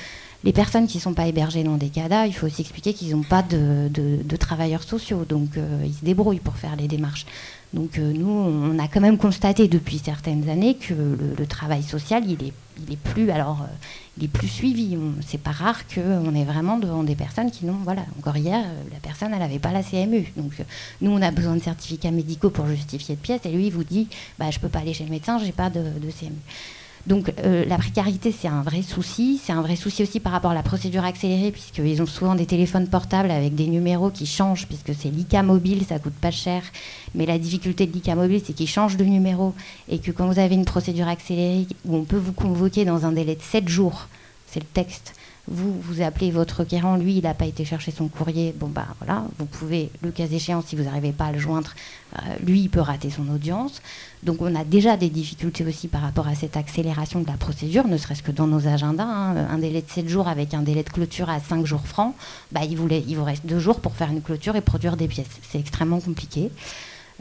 [0.44, 3.16] les personnes qui ne sont pas hébergées dans des CADA, il faut aussi expliquer qu'ils
[3.16, 3.90] n'ont pas de,
[4.38, 7.26] travailleurs sociaux, donc euh, ils se débrouillent pour faire les démarches.
[7.74, 12.24] Donc euh, nous, on a quand même constaté depuis certaines années que le, travail social,
[12.26, 13.76] il est, il est plus, alors, euh,
[14.18, 14.98] il est plus suivi.
[15.26, 18.84] C'est pas rare qu'on est vraiment devant des personnes qui n'ont, voilà, encore hier, euh,
[18.92, 20.32] la personne, elle n'avait pas la CMU.
[20.38, 20.54] Donc
[21.02, 23.84] nous, on a besoin de certificats médicaux pour justifier de pièces, et lui, il vous
[23.84, 24.08] dit,
[24.40, 25.82] bah, je peux pas aller chez le médecin, j'ai pas de
[26.20, 26.32] CMU.
[27.08, 29.40] Donc euh, la précarité, c'est un vrai souci.
[29.42, 32.46] C'est un vrai souci aussi par rapport à la procédure accélérée, puisqu'ils ont souvent des
[32.46, 36.62] téléphones portables avec des numéros qui changent, puisque c'est l'ICA mobile, ça coûte pas cher.
[37.16, 39.54] Mais la difficulté de l'ICA mobile, c'est qu'il change de numéro
[39.88, 43.14] et que quand vous avez une procédure accélérée où on peut vous convoquer dans un
[43.14, 44.08] délai de 7 jours,
[44.46, 45.14] c'est le texte,
[45.48, 48.54] vous, vous appelez votre requérant, lui, il n'a pas été chercher son courrier.
[48.58, 51.74] Bon, bah voilà, vous pouvez, le cas échéant, si vous n'arrivez pas à le joindre,
[52.16, 53.82] euh, lui, il peut rater son audience.
[54.24, 57.88] Donc, on a déjà des difficultés aussi par rapport à cette accélération de la procédure,
[57.88, 59.06] ne serait-ce que dans nos agendas.
[59.06, 59.48] Hein.
[59.50, 62.14] un délai de 7 jours avec un délai de clôture à 5 jours francs,
[62.52, 65.08] bah, il, vous, il vous reste 2 jours pour faire une clôture et produire des
[65.08, 65.28] pièces.
[65.50, 66.52] C'est extrêmement compliqué.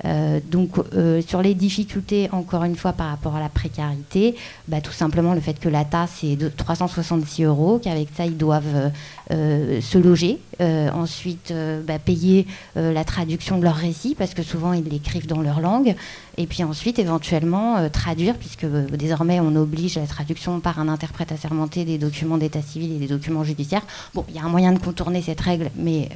[0.05, 4.37] Euh, donc euh, sur les difficultés, encore une fois, par rapport à la précarité,
[4.69, 8.37] bah, tout simplement le fait que la tasse est de 366 euros, qu'avec ça ils
[8.37, 8.89] doivent euh,
[9.31, 11.53] se loger, ensuite
[11.87, 15.95] bah, payer la traduction de leur récit, parce que souvent ils l'écrivent dans leur langue,
[16.37, 21.85] et puis ensuite éventuellement traduire, puisque désormais on oblige la traduction par un interprète assermenté
[21.85, 23.83] des documents d'état civil et des documents judiciaires.
[24.15, 26.09] Bon, il y a un moyen de contourner cette règle, mais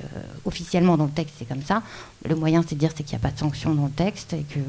[0.44, 1.82] officiellement dans le texte c'est comme ça.
[2.28, 4.32] Le moyen c'est de dire c'est qu'il n'y a pas de sanction dans le texte
[4.34, 4.60] et que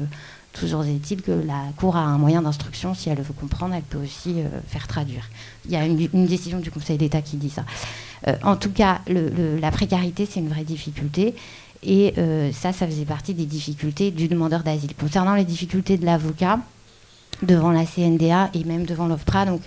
[0.52, 3.98] toujours est-il que la Cour a un moyen d'instruction, si elle veut comprendre, elle peut
[3.98, 5.28] aussi euh, faire traduire.
[5.66, 7.64] Il y a une, décision du Conseil d'État qui dit ça.
[8.28, 11.34] Euh, en tout cas, la précarité, c'est une vraie difficulté.
[11.84, 14.94] Et euh, ça, ça faisait partie des difficultés du demandeur d'asile.
[14.94, 16.60] Concernant les difficultés de l'avocat,
[17.42, 19.62] devant la CNDA et même devant l'OFPRA, donc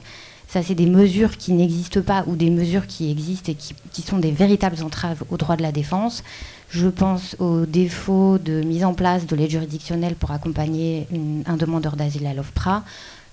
[0.47, 4.19] ça, c'est des mesures qui n'existent pas ou des mesures qui existent et qui, sont
[4.19, 6.23] des véritables entraves au droit de la défense.
[6.69, 11.07] Je pense au défaut de mise en place de l'aide juridictionnelle pour accompagner
[11.45, 12.83] un demandeur d'asile à l'OFPRA.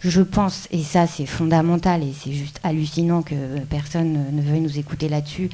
[0.04, 4.78] Je pense, et ça c'est fondamental et c'est juste hallucinant que personne ne veuille nous
[4.78, 5.48] écouter là-dessus,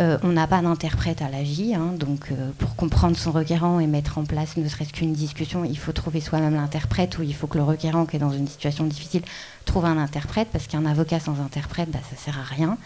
[0.00, 3.86] Euh, on n'a pas d'interprète à l'AGI, hein, donc euh, pour comprendre son requérant et
[3.86, 7.46] mettre en place ne serait-ce qu'une discussion, il faut trouver soi-même l'interprète ou il faut
[7.46, 9.22] que le requérant qui est dans une situation difficile
[9.64, 12.76] trouve un interprète parce qu'un avocat sans interprète, bah, ça sert à rien.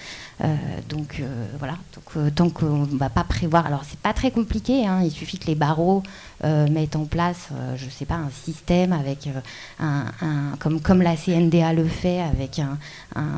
[0.43, 0.55] Euh,
[0.89, 1.23] donc
[1.59, 5.11] voilà, donc, tant qu'on ne va pas prévoir, alors c'est pas très compliqué, hein, il
[5.11, 6.03] suffit que les barreaux
[6.45, 9.29] mettent en place, je ne sais pas, un système avec
[9.81, 10.05] un,
[10.61, 12.79] comme, comme la CNDA le fait avec un,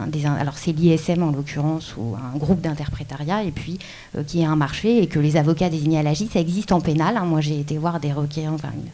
[0.07, 3.79] des, alors c'est l'ISM en l'occurrence ou un groupe d'interprétariat et puis
[4.17, 6.81] euh, qui est un marché et que les avocats désignés à l'AGI, ça existe en
[6.81, 7.17] pénal.
[7.17, 7.25] Hein.
[7.25, 8.91] Moi, j'ai été voir des requérants, enfin, une,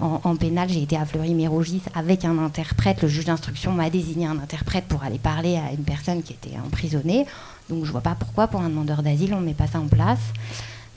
[0.00, 3.02] en, pénal, j'ai été à Fleury-Mérogis avec un interprète.
[3.02, 6.56] Le juge d'instruction m'a désigné un interprète pour aller parler à une personne qui était
[6.64, 7.26] emprisonnée.
[7.68, 9.86] Donc, je vois pas pourquoi, pour un demandeur d'asile, on ne met pas ça en
[9.86, 10.20] place.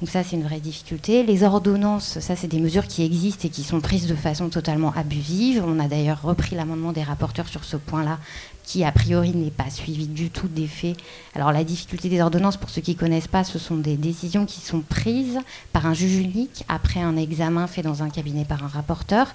[0.04, 1.24] Donc ça, c'est une vraie difficulté.
[1.24, 4.92] Les ordonnances, ça, c'est des mesures qui existent et qui sont prises de façon totalement
[4.98, 5.64] abusive.
[5.66, 8.20] On a d'ailleurs repris l'amendement des rapporteurs sur ce point-là,
[8.64, 10.98] qui a priori n'est pas suivi du tout des faits.
[11.36, 14.46] Alors la difficulté des ordonnances, pour ceux qui ne connaissent pas, ce sont des décisions
[14.46, 15.40] qui sont prises
[15.72, 19.28] par un juge unique après un examen fait dans un cabinet par un rapporteur,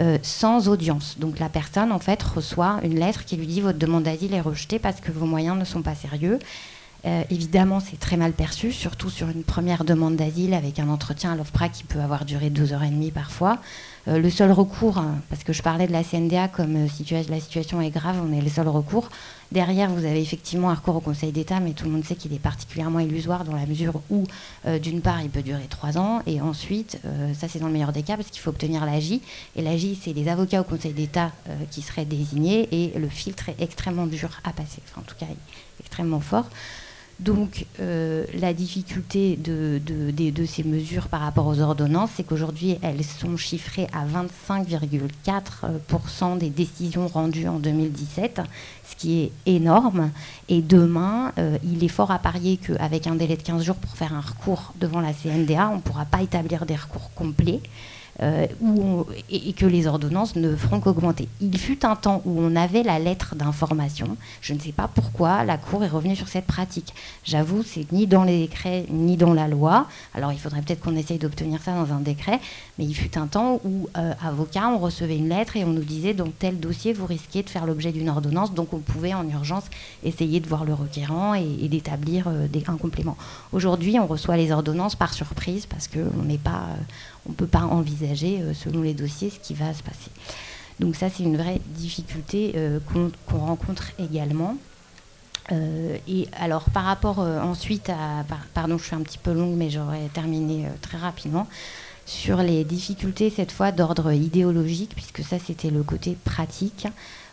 [0.00, 1.16] euh, sans audience.
[1.18, 4.40] Donc la personne, en fait, reçoit une lettre qui lui dit votre demande d'asile est
[4.40, 6.38] rejetée parce que vos moyens ne sont pas sérieux.
[7.04, 11.32] Euh, évidemment, c'est très mal perçu, surtout sur une première demande d'asile avec un entretien
[11.32, 13.58] à l'OFPRA qui peut avoir duré deux heures et demie parfois.
[14.08, 17.40] Euh, le seul recours, hein, parce que je parlais de la CNDA comme euh, la
[17.40, 19.10] situation est grave, on est le seul recours.
[19.52, 22.32] Derrière, vous avez effectivement un recours au Conseil d'État, mais tout le monde sait qu'il
[22.32, 24.24] est particulièrement illusoire dans la mesure où,
[24.82, 27.00] d'une part, il peut durer trois ans, et ensuite,
[27.32, 29.20] ça c'est dans le meilleur des cas, parce qu'il faut obtenir l'AJ.
[29.56, 31.32] Et l'AJ, c'est les avocats au Conseil d'État
[31.70, 35.26] qui seraient désignés, et le filtre est extrêmement dur à passer, en tout cas,
[35.80, 36.50] extrêmement fort.
[37.20, 39.80] Donc euh, la difficulté de,
[40.46, 47.08] ces mesures par rapport aux ordonnances, c'est qu'aujourd'hui, elles sont chiffrées à 25,4% des décisions
[47.08, 48.40] rendues en 2017,
[48.88, 50.12] ce qui est énorme.
[50.48, 53.96] Et demain, euh, il est fort à parier qu'avec un délai de 15 jours pour
[53.96, 57.60] faire un recours devant la CNDA, on ne pourra pas établir des recours complets.
[58.20, 58.46] Euh,
[59.30, 61.28] et, que les ordonnances ne feront qu'augmenter.
[61.40, 64.16] Il fut un temps où on avait la lettre d'information.
[64.40, 66.92] Je ne sais pas pourquoi la Cour est revenue sur cette pratique.
[67.24, 69.86] J'avoue, c'est ni dans les décrets ni dans la loi.
[70.14, 72.40] Alors il faudrait peut-être qu'on essaye d'obtenir ça dans un décret.
[72.78, 75.84] Mais il fut un temps où, euh, avocat, on recevait une lettre et on nous
[75.84, 78.52] disait dans tel dossier, vous risquez de faire l'objet d'une ordonnance.
[78.52, 79.64] Donc on pouvait en urgence
[80.02, 83.16] essayer de voir le requérant et, d'établir euh, un complément.
[83.52, 86.66] Aujourd'hui, on reçoit les ordonnances par surprise parce qu'on n'est pas
[87.28, 90.10] on ne peut pas envisager, euh, selon les dossiers, ce qui va se passer.
[90.80, 92.80] Donc ça, c'est une vraie difficulté euh,
[93.26, 94.56] qu'on rencontre également.
[95.52, 98.24] Euh, et alors, par rapport ensuite à...
[98.54, 101.46] pardon, je suis un petit peu longue, mais j'aurais terminé très rapidement
[102.06, 106.86] sur les difficultés, cette fois d'ordre idéologique, puisque ça, c'était le côté pratique.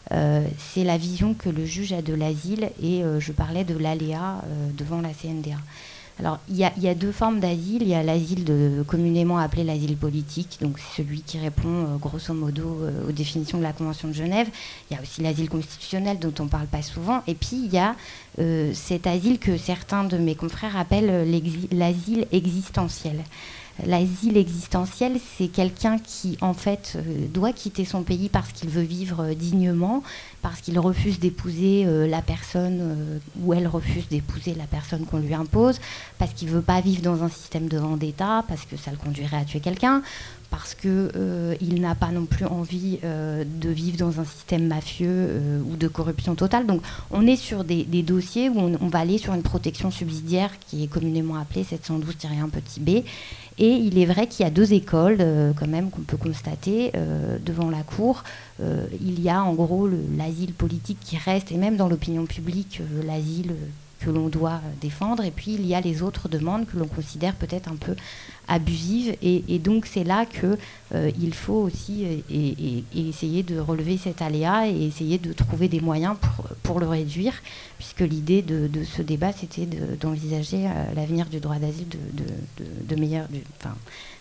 [0.09, 4.41] c'est la vision que le juge a de l'asile et je parlais de l'aléa
[4.77, 5.55] devant la CNDA.
[6.17, 7.81] Alors, il y, a, deux formes d'asile.
[7.81, 8.45] Il y a l'asile
[8.87, 13.63] communément appelé l'asile politique, donc celui qui répond euh, grosso modo euh, aux définitions de
[13.63, 14.47] la Convention de Genève.
[14.89, 17.21] Il y a aussi l'asile constitutionnel dont on ne parle pas souvent.
[17.27, 17.95] Et puis, il y a
[18.39, 21.27] euh, cet asile que certains de mes confrères appellent
[21.71, 23.21] l'asile existentiel.
[23.83, 28.81] L'asile existentiel, c'est quelqu'un qui, en fait, euh, doit quitter son pays parce qu'il veut
[28.81, 30.01] vivre euh, dignement,
[30.41, 35.33] parce qu'il refuse d'épouser euh, la personne ou elle refuse d'épouser la personne qu'on lui
[35.33, 35.81] impose,
[36.17, 38.97] parce qu'il ne veut pas vivre dans un système de vendetta, parce que ça le
[38.97, 40.01] conduirait à tuer quelqu'un,
[40.51, 45.87] parce qu'il n'a pas non plus envie de vivre dans un système mafieux ou de
[45.89, 46.65] corruption totale.
[46.65, 50.51] Donc on est sur des, dossiers où on, on, va aller sur une protection subsidiaire
[50.59, 53.03] qui est communément appelée 712-1 petit b
[53.57, 56.91] et il est vrai qu'il y a deux écoles, euh, quand même, qu'on peut constater
[56.95, 58.23] euh, devant la Cour.
[58.61, 59.87] Euh, il y a en gros
[60.17, 63.55] l'asile politique qui reste, et même dans l'opinion publique, l'asile
[63.99, 65.23] que l'on doit défendre.
[65.23, 67.95] Et puis il y a les autres demandes que l'on considère peut-être un peu
[68.47, 69.15] abusives.
[69.21, 70.57] Et, donc c'est là qu'il
[70.93, 76.15] euh, faut aussi et, essayer de relever cet aléa et essayer de trouver des moyens
[76.19, 77.33] pour, pour le réduire,
[77.77, 79.67] puisque l'idée de, ce débat, c'était
[79.99, 82.23] d'envisager euh, l'avenir du droit d'asile de,
[82.87, 83.27] de, meilleur...
[83.57, 83.75] enfin,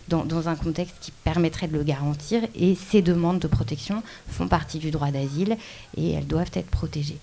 [0.07, 2.43] dans, un contexte qui permettrait de le garantir.
[2.55, 5.57] Et ces demandes de protection font partie du droit d'asile
[5.97, 7.17] et elles doivent être protégées.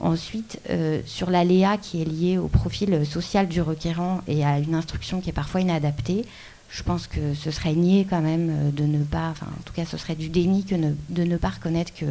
[0.00, 4.74] Ensuite, euh, sur l'aléa qui est liée au profil social du requérant et à une
[4.74, 6.24] instruction qui est parfois inadaptée,
[6.70, 9.72] je pense que ce serait nier quand même euh, de ne pas, enfin, en tout
[9.72, 12.06] cas, ce serait du déni que de ne pas reconnaître que,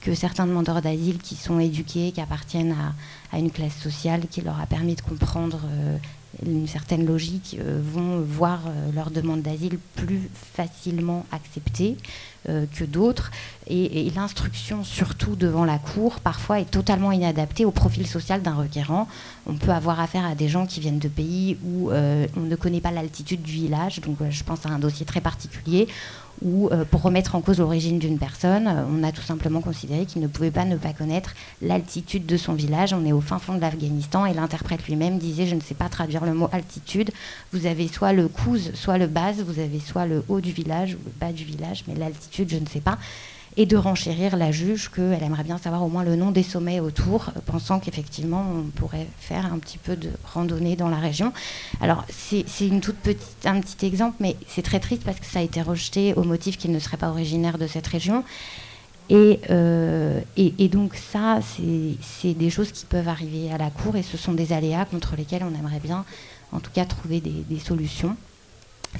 [0.00, 2.74] que certains demandeurs d'asile qui sont éduqués, qui appartiennent
[3.32, 5.96] à, une classe sociale qui leur a permis de comprendre euh,
[6.44, 11.96] une certaine logique, euh, vont voir euh, leur demande d'asile plus facilement acceptée
[12.72, 13.30] que d'autres.
[13.66, 19.06] Et, l'instruction, surtout devant la cour, parfois est totalement inadaptée au profil social d'un requérant.
[19.46, 22.80] On peut avoir affaire à des gens qui viennent de pays où on ne connaît
[22.80, 24.00] pas l'altitude du village.
[24.00, 25.88] Donc je pense à un dossier très particulier
[26.42, 30.26] où, pour remettre en cause l'origine d'une personne, on a tout simplement considéré qu'il ne
[30.26, 32.92] pouvait pas ne pas connaître l'altitude de son village.
[32.92, 35.88] On est au fin fond de l'Afghanistan et l'interprète lui-même disait Je ne sais pas
[35.88, 37.10] traduire le mot altitude.
[37.52, 40.94] Vous avez soit le couz, soit le base, vous avez soit le haut du village
[40.94, 42.98] ou le bas du village, mais l'altitude, je ne sais pas.
[43.58, 46.80] Et de renchérir la juge qu'elle aimerait bien savoir au moins le nom des sommets
[46.80, 51.32] autour, pensant qu'effectivement on pourrait faire un petit peu de randonnée dans la région.
[51.80, 55.40] Alors c'est une toute petite, un petit exemple, mais c'est très triste parce que ça
[55.40, 58.24] a été rejeté au motif qu'il ne serait pas originaire de cette région.
[59.10, 64.02] Euh, et, et, donc ça, c'est des choses qui peuvent arriver à la Cour et
[64.02, 66.04] ce sont des aléas contre lesquels on aimerait bien,
[66.52, 68.16] en tout cas, trouver des, solutions.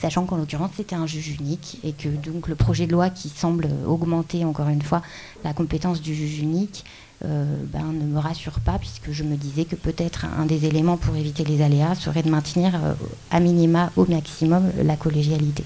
[0.00, 3.28] Sachant qu'en l'occurrence, c'était un juge unique et que donc le projet de loi qui
[3.28, 5.02] semble augmenter encore une fois
[5.44, 6.84] la compétence du juge unique
[7.24, 10.96] euh, ben, ne me rassure pas puisque je me disais que peut-être un des éléments
[10.96, 12.94] pour éviter les aléas serait de maintenir euh,
[13.32, 15.64] à minima au maximum la collégialité.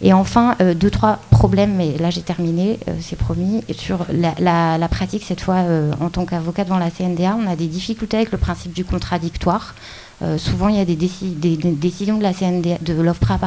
[0.00, 3.64] Et enfin, euh, deux, trois problèmes, mais là j'ai terminé, c'est promis.
[3.72, 5.62] sur la, pratique, cette fois,
[6.00, 9.74] en tant qu'avocat devant la CNDA, on a des difficultés avec le principe du contradictoire.
[10.36, 13.38] Souvent, il y a des, décisions de la de l'OFPRA,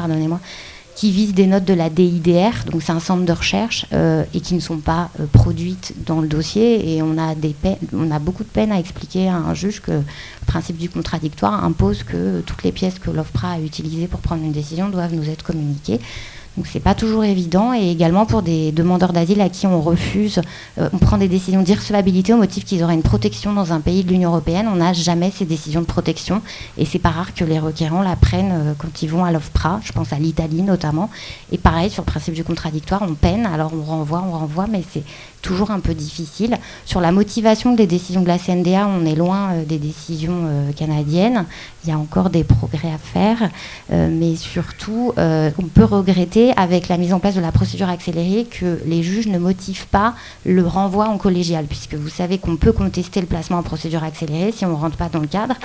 [0.95, 3.85] qui visent des notes de la DIDR, donc c'est un centre de recherche,
[4.33, 6.95] et qui ne sont pas produites dans le dossier.
[6.95, 10.03] Et on a beaucoup de peine à expliquer à un juge que le
[10.45, 14.51] principe du contradictoire impose que toutes les pièces que l'OFPRA a utilisées pour prendre une
[14.51, 15.99] décision doivent nous être communiquées.
[16.57, 20.41] Donc c'est pas toujours évident et également pour des demandeurs d'asile à qui on refuse,
[20.79, 24.03] euh, on prend des décisions d'irrecevabilité au motif qu'ils auraient une protection dans un pays
[24.03, 24.67] de l'Union européenne.
[24.71, 26.41] On n'a jamais ces décisions de protection
[26.77, 29.79] et c'est pas rare que les requérants la prennent euh, quand ils vont à l'OFPRA.
[29.81, 31.09] Je pense à l'Italie notamment.
[31.53, 33.45] Et pareil sur le principe du contradictoire, on peine.
[33.45, 35.03] Alors on renvoie, on renvoie, mais c'est
[35.41, 36.57] toujours un peu difficile.
[36.85, 40.71] Sur la motivation des décisions de la CNDA, on est loin euh, des décisions euh,
[40.71, 41.45] canadiennes.
[41.83, 43.49] Il y a encore des progrès à faire,
[43.91, 48.45] euh, mais surtout, on peut regretter avec la mise en place de la procédure accélérée
[48.45, 50.13] que les juges ne motivent pas
[50.45, 54.51] le renvoi en collégial, puisque vous savez qu'on peut contester le placement en procédure accélérée
[54.51, 55.55] si on ne rentre pas dans le cadre,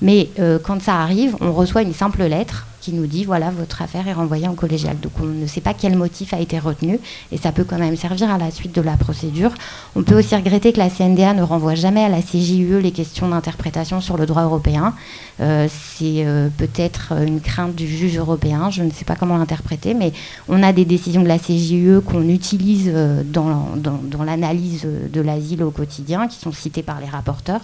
[0.00, 0.30] mais
[0.64, 4.12] quand ça arrive, on reçoit une simple lettre qui nous dit voilà, votre affaire est
[4.12, 4.96] renvoyée en collégial.
[5.00, 7.00] Donc on ne sait pas quel motif a été retenu
[7.32, 9.50] et ça peut quand même servir à la suite de la procédure.
[9.96, 13.28] On peut aussi regretter que la CNDA ne renvoie jamais à la CJUE les questions
[13.28, 14.94] d'interprétation sur le droit européen.
[15.40, 19.92] Euh, c'est euh, peut-être une crainte du juge européen, je ne sais pas comment l'interpréter,
[19.92, 20.12] mais
[20.48, 25.72] on a des décisions de la CJUE qu'on utilise euh, dans, l'analyse de l'asile au
[25.72, 27.62] quotidien, qui sont citées par les rapporteurs.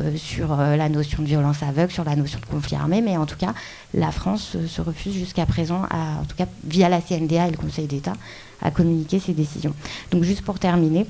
[0.00, 3.16] Euh, sur euh, la notion de violence aveugle, sur la notion de conflit armé, mais
[3.16, 3.54] en tout cas,
[3.92, 7.56] la France se refuse jusqu'à présent, à, en tout cas via la CNDA et le
[7.56, 8.14] Conseil d'État,
[8.60, 9.72] à communiquer ses décisions.
[10.10, 11.06] Donc juste pour terminer,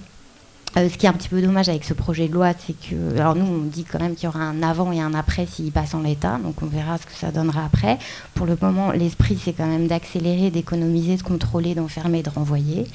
[0.77, 3.19] euh, ce qui est un petit peu dommage avec ce projet de loi, c'est que,
[3.19, 5.73] alors nous, on dit quand même qu'il y aura un avant et un après s'il
[5.73, 7.99] passe en l'état, donc on verra ce que ça donnera après.
[8.35, 12.87] Pour le moment, l'esprit, c'est quand même d'accélérer, d'économiser, de contrôler, d'enfermer, de renvoyer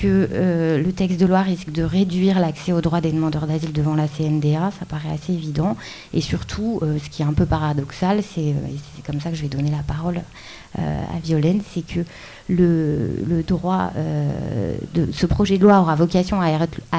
[0.00, 3.72] que euh, le texte de loi risque de réduire l'accès aux droits des demandeurs d'asile
[3.72, 5.76] devant la CNDA, ça paraît assez évident.
[6.14, 8.54] Et surtout, euh, ce qui est un peu paradoxal, c'est, euh,
[8.96, 10.22] c'est comme ça que je vais donner la parole
[10.78, 11.98] à Violaine, c'est que
[12.48, 13.90] le, droit
[15.12, 16.50] ce projet de loi aura vocation à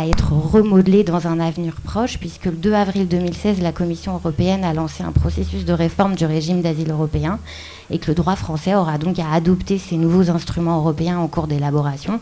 [0.06, 4.74] être, remodelé dans un avenir proche, puisque le 2 avril 2016, la Commission européenne a
[4.74, 7.40] lancé un processus de réforme du régime d'asile européen,
[7.90, 11.48] et que le droit français aura donc à adopter ces nouveaux instruments européens en cours
[11.48, 12.20] d'élaboration.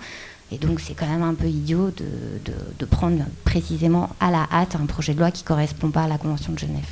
[0.52, 4.86] Et donc c'est quand même un peu idiot de, prendre précisément à la hâte un
[4.86, 6.86] projet de loi qui ne correspond pas à la Convention de Genève.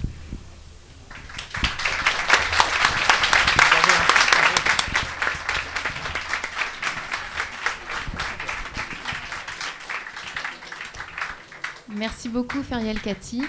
[11.89, 13.43] Merci beaucoup Feriel Cathy.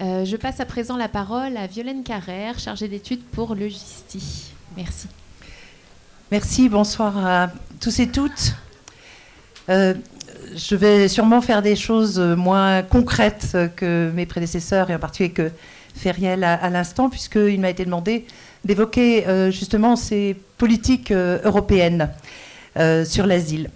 [0.00, 4.52] Euh, je passe à présent la parole à Violaine Carrère, chargée d'études pour le GISTI.
[4.76, 5.06] Merci.
[6.32, 8.54] Merci, bonsoir à tous et toutes.
[9.68, 9.94] Euh,
[10.54, 15.50] je vais sûrement faire des choses moins concrètes que mes prédécesseurs, et en particulier que
[15.94, 18.26] Feriel à, l'instant, puisqu'il m'a été demandé
[18.64, 22.10] d'évoquer euh, justement ces politiques euh, européennes
[23.04, 23.68] sur l'asile.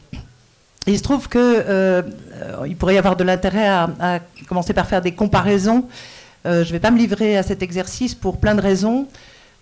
[0.87, 5.85] il se trouve qu'il pourrait y avoir de l'intérêt à, commencer par faire des comparaisons.
[6.47, 9.07] je ne vais pas me livrer à cet exercice pour plein de raisons.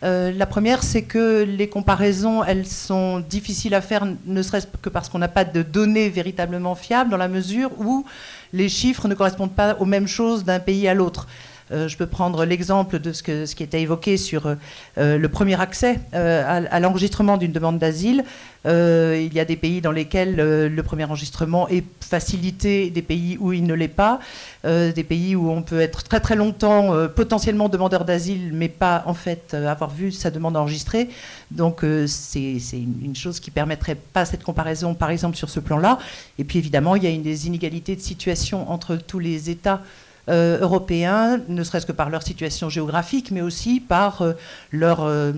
[0.04, 4.90] Euh, la première, c'est que les comparaisons, elles sont difficiles à faire, ne serait-ce que
[4.90, 8.04] parce qu'on n'a pas de données véritablement fiables, dans la mesure où
[8.52, 11.26] les chiffres ne correspondent pas aux mêmes choses d'un pays à l'autre.
[11.72, 15.98] Euh, je peux prendre l'exemple de ce, qui était évoqué sur euh, le premier accès
[16.12, 18.24] à, à l'enregistrement d'une demande d'asile.
[18.66, 23.52] il y a des pays dans lesquels le premier enregistrement est facilité, des pays où
[23.52, 24.20] il ne l'est pas,
[24.64, 29.14] des pays où on peut être très très longtemps potentiellement demandeur d'asile, mais pas en
[29.14, 31.08] fait avoir vu sa demande enregistrée.
[31.50, 35.98] Donc c'est une chose qui permettrait pas cette comparaison, par exemple, sur ce plan-là.
[36.38, 39.82] Et puis évidemment, il y a une des inégalités de situation entre tous les États
[40.30, 44.32] euh, européens, ne serait-ce que par leur situation géographique, mais aussi par euh,
[44.72, 45.32] leur euh,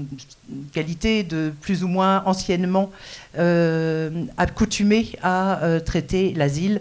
[0.73, 2.91] qualité de plus ou moins anciennement
[4.39, 6.81] accoutumés à traiter l'asile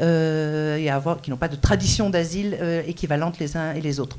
[0.00, 4.18] et à avoir, qui n'ont pas de tradition d'asile équivalente les uns et les autres.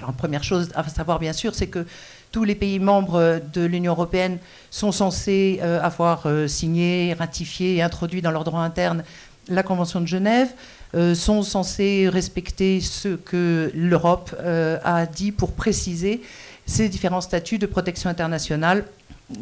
[0.00, 1.86] Alors, première chose à savoir, bien sûr, c'est que
[2.32, 4.38] tous les pays membres de l'Union européenne
[4.70, 9.04] sont censés avoir signé, ratifié et introduit dans leur droit interne
[9.48, 10.48] la Convention de Genève.
[10.94, 16.22] Euh, sont censés respecter ce que l'Europe euh, a dit pour préciser
[16.64, 18.84] ces différents statuts de protection internationale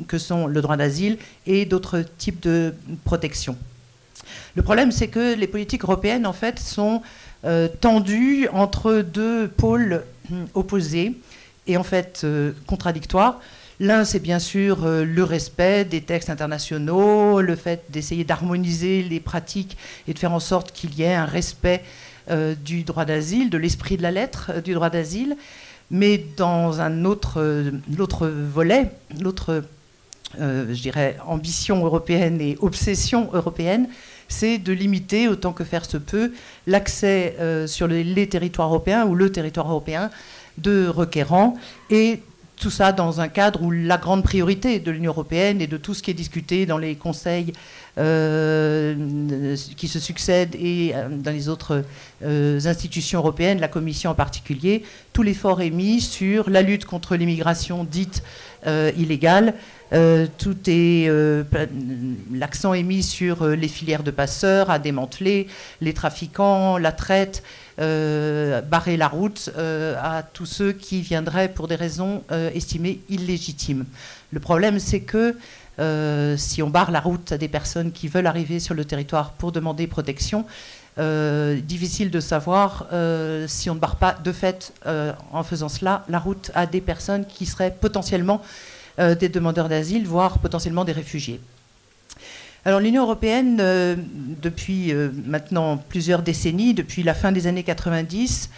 [0.08, 2.74] que sont le droit d'asile et d'autres types de
[3.04, 3.56] protection.
[4.56, 7.02] Le problème, c'est que les politiques européennes, en fait, sont
[7.44, 10.02] euh, tendues entre deux pôles
[10.54, 11.14] opposés
[11.68, 12.26] et en fait
[12.66, 13.40] contradictoires.
[13.78, 19.20] L'un, c'est bien sûr euh, le respect des textes internationaux, le fait d'essayer d'harmoniser les
[19.20, 19.76] pratiques
[20.08, 21.82] et de faire en sorte qu'il y ait un respect
[22.30, 25.36] euh, du droit d'asile, de l'esprit de la lettre euh, du droit d'asile.
[25.90, 27.40] Mais dans un autre,
[28.26, 29.62] volet, l'autre,
[30.36, 33.88] je dirais, ambition européenne et obsession européenne,
[34.26, 36.32] c'est de limiter autant que faire se peut
[36.66, 37.36] l'accès
[37.68, 40.10] sur les territoires européens ou le territoire européen
[40.58, 41.56] de requérants
[41.88, 42.20] et
[42.56, 45.94] tout ça dans un cadre où la grande priorité de l'Union européenne et de tout
[45.94, 47.52] ce qui est discuté dans les conseils
[47.98, 51.82] euh, qui se succèdent et euh, dans les autres
[52.24, 54.82] euh, institutions européennes, la Commission en particulier,
[55.12, 58.22] tout l'effort est mis sur la lutte contre l'immigration dite
[58.96, 59.54] illégale.
[60.38, 60.56] tout
[62.32, 65.46] l'accent est mis sur les filières de passeurs à démanteler,
[65.80, 67.44] les trafiquants, la traite.
[67.78, 73.00] Euh, barrer la route euh, à tous ceux qui viendraient pour des raisons euh, estimées
[73.10, 73.84] illégitimes.
[74.30, 75.36] Le problème, c'est que
[76.38, 79.52] si on barre la route à des personnes qui veulent arriver sur le territoire pour
[79.52, 80.46] demander protection,
[80.96, 82.86] difficile de savoir
[83.46, 84.72] si on ne barre pas de fait,
[85.32, 88.40] en faisant cela, la route à des personnes qui seraient potentiellement
[88.96, 91.42] des demandeurs d'asile, voire potentiellement des réfugiés.
[92.66, 93.94] Alors l'Union européenne, euh,
[94.42, 98.50] depuis euh, maintenant plusieurs décennies, depuis la fin des années 90,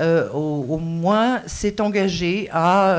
[0.00, 2.98] euh, au, moins, s'est engagée à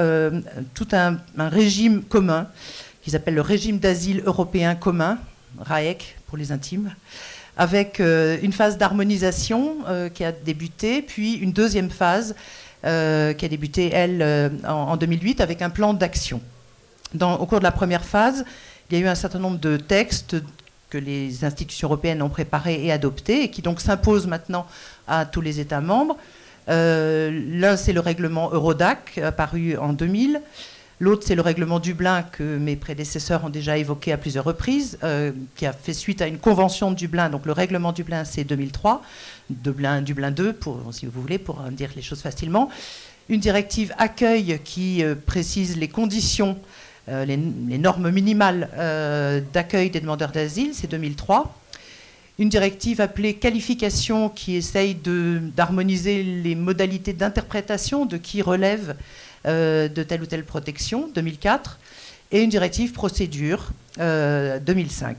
[0.74, 2.48] tout un, régime commun,
[3.04, 5.20] qui s'appelle le régime d'asile européen commun,
[5.60, 6.96] RAEC pour les intimes,
[7.58, 9.78] avec une phase d'harmonisation
[10.16, 12.34] qui a débuté, puis une deuxième phase
[12.82, 16.42] qui a débuté, elle, en 2008, avec un plan d'action.
[17.22, 18.46] Au cours de la première phase,
[18.90, 20.36] il y a eu un certain nombre de textes
[20.90, 24.68] que les institutions européennes ont préparés et adoptés et qui donc s'imposent maintenant
[25.08, 26.18] à tous les États membres.
[26.70, 30.42] Euh, l'un, c'est le règlement Eurodac, apparu en 2000.
[31.00, 35.34] L'autre, c'est le règlement Dublin que mes prédécesseurs ont déjà évoqué à plusieurs reprises, euh,
[35.56, 37.30] qui a fait suite à une convention de Dublin.
[37.30, 39.02] Donc le règlement Dublin, c'est 2003.
[39.50, 42.70] Dublin, Dublin 2, pour, si vous voulez, pour dire les choses facilement.
[43.28, 46.58] Une directive accueil qui euh, précise les conditions
[47.08, 51.56] euh, les, normes minimales euh, d'accueil des demandeurs d'asile, c'est 2003
[52.38, 54.94] une directive appelée qualification qui essaye
[55.56, 58.98] d'harmoniser les modalités d'interprétation de qui relève
[59.46, 61.80] euh, de telle ou telle protection, 2004,
[62.34, 65.16] et une directive procédure, 2005.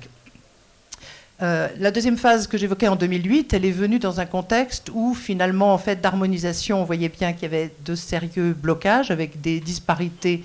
[1.40, 5.72] la deuxième phase que j'évoquais en 2008, elle est venue dans un contexte où finalement,
[5.72, 10.42] en fait, d'harmonisation, on voyait bien qu'il y avait de sérieux blocages avec des disparités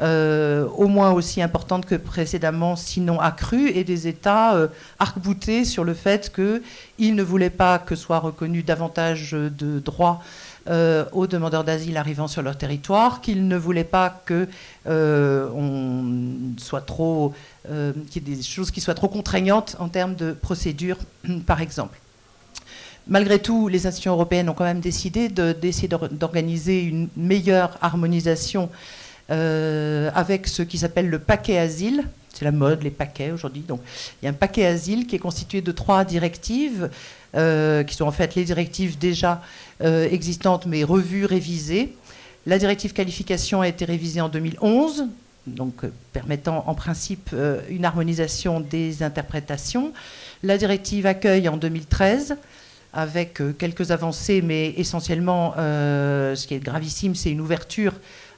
[0.00, 4.68] au moins aussi importante que précédemment, sinon accrue, et des États euh,
[4.98, 10.20] arc-boutés sur le fait qu'ils ne voulaient pas que soient reconnus davantage de droits
[10.68, 14.46] euh, aux demandeurs d'asile arrivant sur leur territoire, qu'ils ne voulaient pas que
[18.10, 20.96] qu'il y ait des choses qui soient trop contraignantes en termes de procédure,
[21.46, 21.98] par exemple.
[23.08, 28.68] Malgré tout, les institutions européennes ont quand même décidé d'essayer d'organiser une meilleure harmonisation
[29.30, 32.04] euh, avec ce qui s'appelle le paquet asile.
[32.32, 33.62] C'est la mode, les paquets aujourd'hui.
[33.66, 33.80] Donc,
[34.22, 36.88] il y a un paquet asile qui est constitué de trois directives,
[37.34, 39.42] euh, qui sont en fait les directives déjà
[39.82, 41.94] euh, existantes, mais revues, révisées.
[42.46, 45.04] La directive qualification a été révisée en 2011,
[45.46, 45.82] donc
[46.14, 47.34] permettant en principe
[47.68, 49.92] une harmonisation des interprétations.
[50.42, 52.36] La directive accueil en 2013.
[52.94, 57.92] avec quelques avancées, mais essentiellement, ce qui est gravissime, c'est une ouverture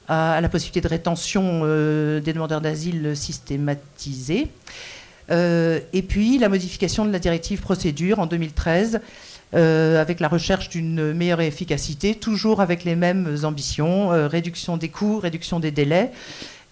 [0.07, 4.47] à, la possibilité de rétention des demandeurs d'asile systématisée.
[5.29, 9.01] et puis la modification de la directive procédure en 2013
[9.53, 14.87] euh, avec la recherche d'une meilleure efficacité, toujours avec les mêmes ambitions, euh, réduction des
[14.87, 16.11] coûts, réduction des délais.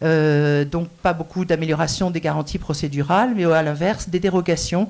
[0.02, 4.88] Euh, donc pas beaucoup d'amélioration des garanties procédurales, mais à l'inverse des dérogations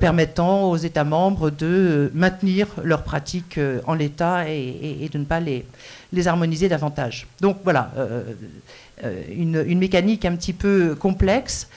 [0.00, 5.64] permettant aux États membres de maintenir leurs pratiques en l'état et, de ne pas les,
[6.26, 7.28] harmoniser davantage.
[7.40, 7.92] Donc voilà,
[9.30, 11.68] une, mécanique un petit peu complexe.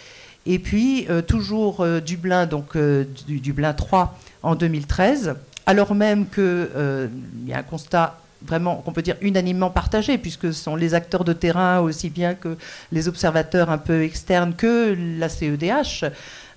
[0.47, 7.07] Et puis toujours Dublin, donc du, Dublin 3 en 2013, alors même qu'il euh,
[7.45, 11.23] y a un constat vraiment qu'on peut dire unanimement partagé, puisque ce sont les acteurs
[11.23, 12.57] de terrain aussi bien que
[12.91, 16.03] les observateurs un peu externes que la CEDH,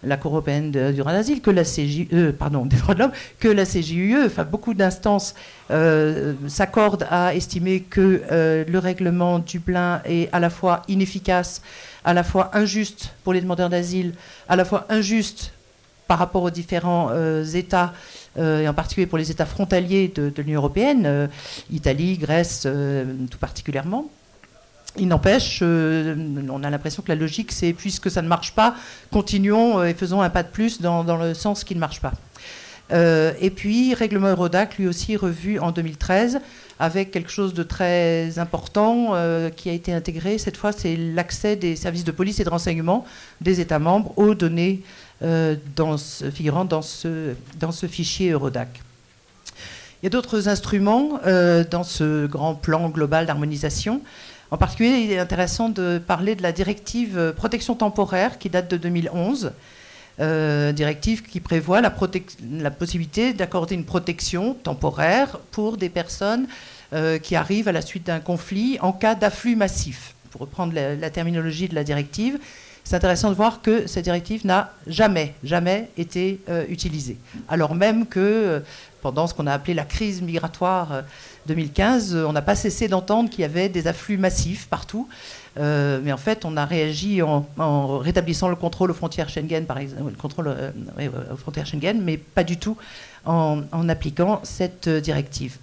[0.03, 3.13] la Cour européenne du droit d'asile, que la CJE, euh, pardon, des droits de l'homme,
[3.39, 5.35] que la CJUE, enfin beaucoup d'instances
[5.71, 11.63] euh, s'accordent à estimer que le règlement Dublin est à la fois inefficace,
[12.05, 14.13] à la fois injuste pour les demandeurs d'asile,
[14.49, 15.53] à la fois injuste
[16.07, 17.93] par rapport aux différents euh, États,
[18.39, 21.27] euh, et en particulier pour les États frontaliers de, l'Union européenne, euh,
[21.71, 22.67] Italie, Grèce
[23.31, 24.09] tout particulièrement.
[24.99, 28.75] Il n'empêche, on a l'impression que la logique, c'est puisque ça ne marche pas,
[29.11, 32.13] continuons et faisons un pas de plus dans, le sens qui ne marche pas.
[32.93, 36.41] et puis, règlement Eurodac, lui aussi revu en 2013,
[36.79, 39.15] avec quelque chose de très important
[39.55, 40.39] qui a été intégré.
[40.39, 43.05] Cette fois, c'est l'accès des services de police et de renseignement
[43.41, 44.83] des États membres aux données
[45.23, 45.57] euh,
[46.31, 47.35] figurant dans ce,
[47.89, 48.83] fichier Eurodac.
[50.03, 54.03] Il y a d'autres instruments euh, dans ce grand plan global d'harmonisation.
[54.51, 58.77] En particulier, il est intéressant de parler de la directive protection temporaire qui date de
[58.77, 59.53] 2011.
[60.19, 61.91] Euh, directive qui prévoit la,
[62.71, 66.47] possibilité d'accorder une protection temporaire pour des personnes
[67.23, 71.69] qui arrivent à la suite d'un conflit en cas d'afflux massif, pour reprendre la, terminologie
[71.69, 72.39] de la directive
[72.87, 77.19] c'est intéressant de voir que cette directive n'a jamais, jamais été euh, utilisée.
[77.49, 78.61] Alors même que euh,
[79.03, 81.03] pendant ce qu'on a appelé la crise migratoire
[81.47, 85.09] 2015, euh, on n'a pas cessé d'entendre qu'il y avait des afflux massifs partout.
[85.57, 90.11] mais en fait, on a réagi en, rétablissant le contrôle aux frontières Schengen, par exemple,
[90.11, 92.77] le contrôle aux frontières Schengen, mais pas du tout
[93.25, 95.59] en appliquant cette directive.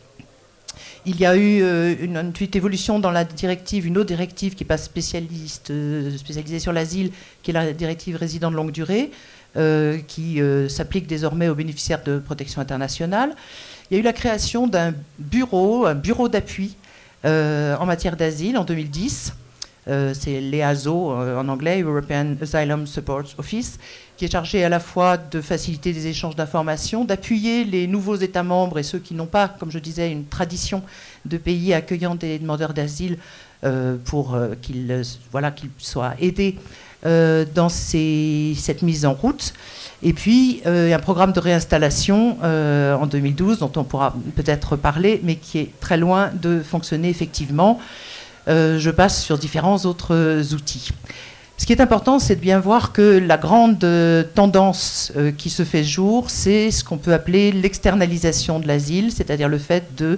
[1.05, 4.63] Il y a eu euh, une, petite évolution dans la directive, une autre directive qui
[4.63, 7.11] n'est pas spécialiste, euh, spécialisée sur l'asile,
[7.41, 9.11] qui est la directive résident de longue durée,
[9.57, 10.39] euh, qui
[10.69, 13.35] s'applique désormais aux bénéficiaires de protection internationale.
[13.89, 16.75] Il y a eu la création d'un bureau, un bureau d'appui
[17.25, 19.33] en matière d'asile en 2010.
[19.85, 23.79] c'est l'EASO en anglais, European Asylum Support Office,
[24.17, 28.43] qui est chargé à la fois de faciliter des échanges d'informations, d'appuyer les nouveaux États
[28.43, 30.83] membres et ceux qui n'ont pas, comme je disais, une tradition
[31.25, 33.17] de pays accueillant des demandeurs d'asile
[33.63, 36.57] euh, pour euh, qu'ils voilà, soient aidés
[37.05, 39.53] euh, dans cette mise en route.
[40.03, 45.59] Et puis, un programme de réinstallation en 2012, dont on pourra peut-être parler, mais qui
[45.59, 47.79] est très loin de fonctionner effectivement.
[48.47, 50.91] je passe sur différents autres outils.
[51.57, 55.51] Ce qui est important, c'est de bien voir que la grande euh, tendance euh, qui
[55.51, 60.17] se fait jour, c'est ce qu'on peut appeler l'externalisation de l'asile, c'est-à-dire le fait de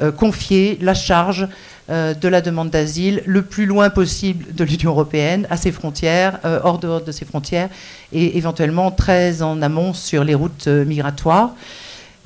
[0.00, 1.48] euh, confier la charge
[1.88, 6.80] de la demande d'asile le plus loin possible de l'Union européenne, à ses frontières, hors
[6.80, 7.68] dehors de ses frontières,
[8.12, 11.54] et éventuellement très en amont sur les routes migratoires.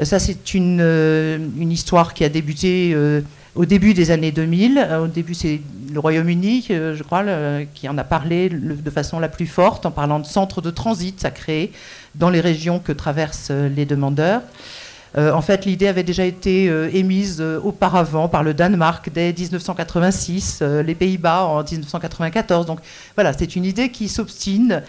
[0.02, 2.96] Ça, c'est une, une, histoire qui a débuté
[3.54, 4.78] au début des années 2000.
[4.78, 5.60] Euh, au début, c'est
[5.92, 7.24] le Royaume-Uni, euh, je crois,
[7.74, 11.24] qui en a parlé de façon la plus forte, en parlant de centres de transit
[11.24, 11.72] à créer
[12.14, 14.42] dans les régions que traversent euh, les demandeurs.
[15.16, 16.66] en fait, l'idée avait déjà été
[16.96, 22.64] émise auparavant par le Danemark dès 1986, les Pays-Bas en 1994.
[22.64, 22.78] Donc
[23.16, 24.84] voilà, c'est une idée qui s'obstine,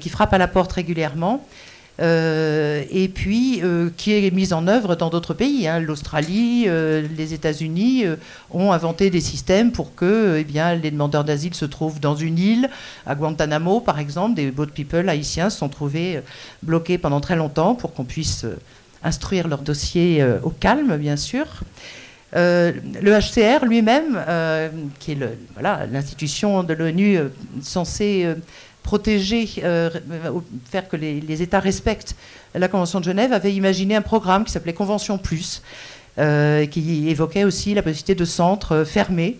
[0.00, 1.46] qui frappe à la porte régulièrement.
[2.00, 5.68] Euh, et puis euh, qui est mise en œuvre dans d'autres pays.
[5.68, 5.78] Hein.
[5.78, 8.04] L'Australie, euh, les États-Unis
[8.50, 12.38] ont inventé des systèmes pour que eh bien, les demandeurs d'asile se trouvent dans une
[12.38, 12.70] île.
[13.06, 16.20] À Guantanamo, par exemple, des boat people haïtiens se sont trouvés
[16.62, 18.46] bloqués pendant très longtemps pour qu'on puisse
[19.04, 21.46] instruire leur dossier au calme, bien sûr.
[22.34, 24.18] le HCR lui-même,
[24.98, 25.18] qui est
[25.60, 27.18] l'institution de l'ONU
[27.60, 28.34] censée
[28.82, 29.90] protéger, euh,
[30.70, 32.14] faire que les, États respectent
[32.54, 35.62] la Convention de Genève, avait imaginé un programme qui s'appelait Convention Plus,
[36.18, 39.38] euh, qui évoquait aussi la possibilité de centres fermés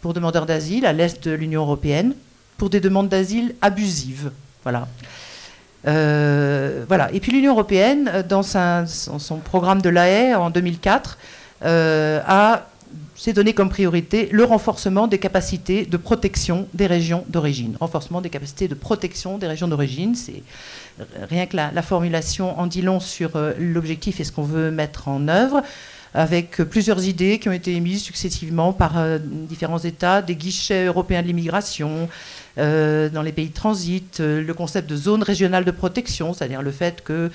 [0.00, 2.14] pour demandeurs d'asile à l'est de l'Union européenne,
[2.56, 4.30] pour des demandes d'asile abusives.
[4.62, 4.88] Voilà.
[5.84, 7.10] voilà.
[7.12, 11.18] Et puis l'Union européenne, dans, son programme de la haie en 2004,
[11.62, 12.66] a
[13.16, 17.76] s'est donné comme priorité le renforcement des capacités de protection des régions d'origine.
[17.78, 20.42] Renforcement des capacités de protection des régions d'origine, c'est
[21.28, 25.28] rien que la, formulation en dit long sur l'objectif et ce qu'on veut mettre en
[25.28, 25.62] œuvre
[26.14, 31.22] avec plusieurs idées qui ont été émises successivement par euh, différents États, des guichets européens
[31.22, 32.08] de l'immigration,
[32.56, 36.62] euh, dans les pays de transit, euh, le concept de zone régionale de protection, c'est-à-dire
[36.62, 37.32] le fait que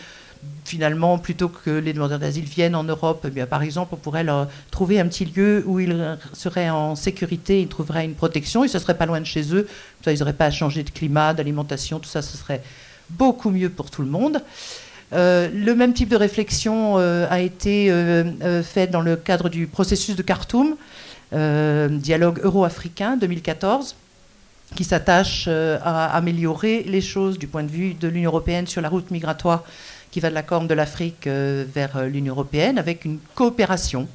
[0.66, 4.48] finalement, plutôt que les demandeurs d'asile viennent en Europe, eh par exemple, on pourrait leur
[4.72, 8.80] trouver un petit lieu où ils seraient en sécurité, ils trouveraient une protection, et ce
[8.80, 9.68] serait pas loin de chez eux,
[10.03, 12.61] ça, ils n'auraient pas à changer de climat, d'alimentation, tout ça, ce serait
[13.10, 14.41] beaucoup mieux pour tout le monde.
[15.11, 19.66] Euh, le même type de réflexion euh, a été euh, fait dans le cadre du
[19.68, 20.76] processus de Khartoum,
[21.32, 23.95] dialogue euro-africain 2014,
[24.76, 28.90] qui s'attache à améliorer les choses du point de vue de l'Union européenne sur la
[28.90, 29.64] route migratoire
[30.11, 34.07] qui va de la Corne de l'Afrique vers l'Union européenne, avec une coopération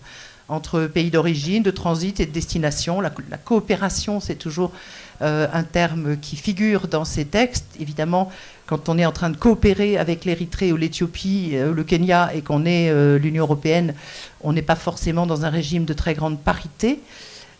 [0.49, 3.01] entre pays d'origine, de transit et de destination.
[3.01, 4.73] La, coopération, c'est toujours
[5.21, 7.67] un terme qui figure dans ces textes.
[7.79, 8.31] Évidemment,
[8.67, 12.31] quand on est en train de coopérer avec l'Érythrée ou l'Éthiopie ou euh, le Kenya
[12.35, 13.95] et qu'on est euh, l'Union européenne,
[14.43, 17.01] on n'est pas forcément dans un régime de très grande parité.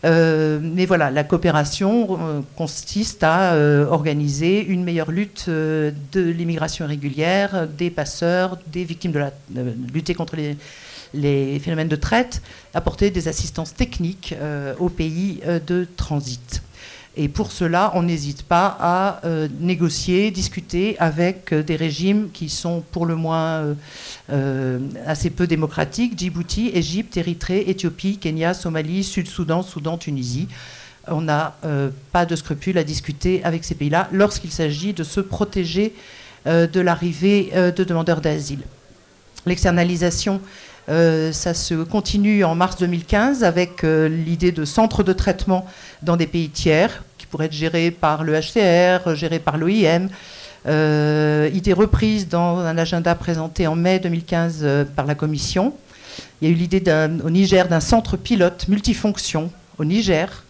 [0.03, 3.55] Euh, mais voilà, la coopération consiste à
[3.89, 9.31] organiser une meilleure lutte de l'immigration irrégulière, des passeurs, des victimes de la
[9.93, 12.41] lutter contre les, phénomènes de traite,
[12.73, 14.35] apporter des assistances techniques
[14.79, 16.61] aux pays de transit.
[17.17, 22.49] Et pour cela, on n'hésite pas à euh, négocier, discuter avec euh, des régimes qui
[22.49, 23.75] sont pour le moins
[24.31, 30.49] euh, assez peu démocratiques, Djibouti, Égypte, Érythrée, Éthiopie, Kenya, Somalie, Sud-Soudan, Soudan, Tunisie.
[31.07, 31.55] On n'a
[32.11, 35.93] pas de scrupules à discuter avec ces pays-là lorsqu'il s'agit de se protéger
[36.47, 38.61] de l'arrivée de demandeurs d'asile.
[39.45, 40.41] L'externalisation
[40.87, 45.65] ça se continue en mars 2015 avec l'idée de centres de traitement
[46.03, 50.09] dans des pays tiers qui pourraient être gérés par le HCR, gérés par l'OIM.
[50.67, 55.73] Euh, idée reprise dans un agenda présenté en mai 2015 euh, par la Commission.
[56.41, 56.83] Il y a eu l'idée
[57.23, 60.43] au Niger d'un centre pilote multifonction au Niger,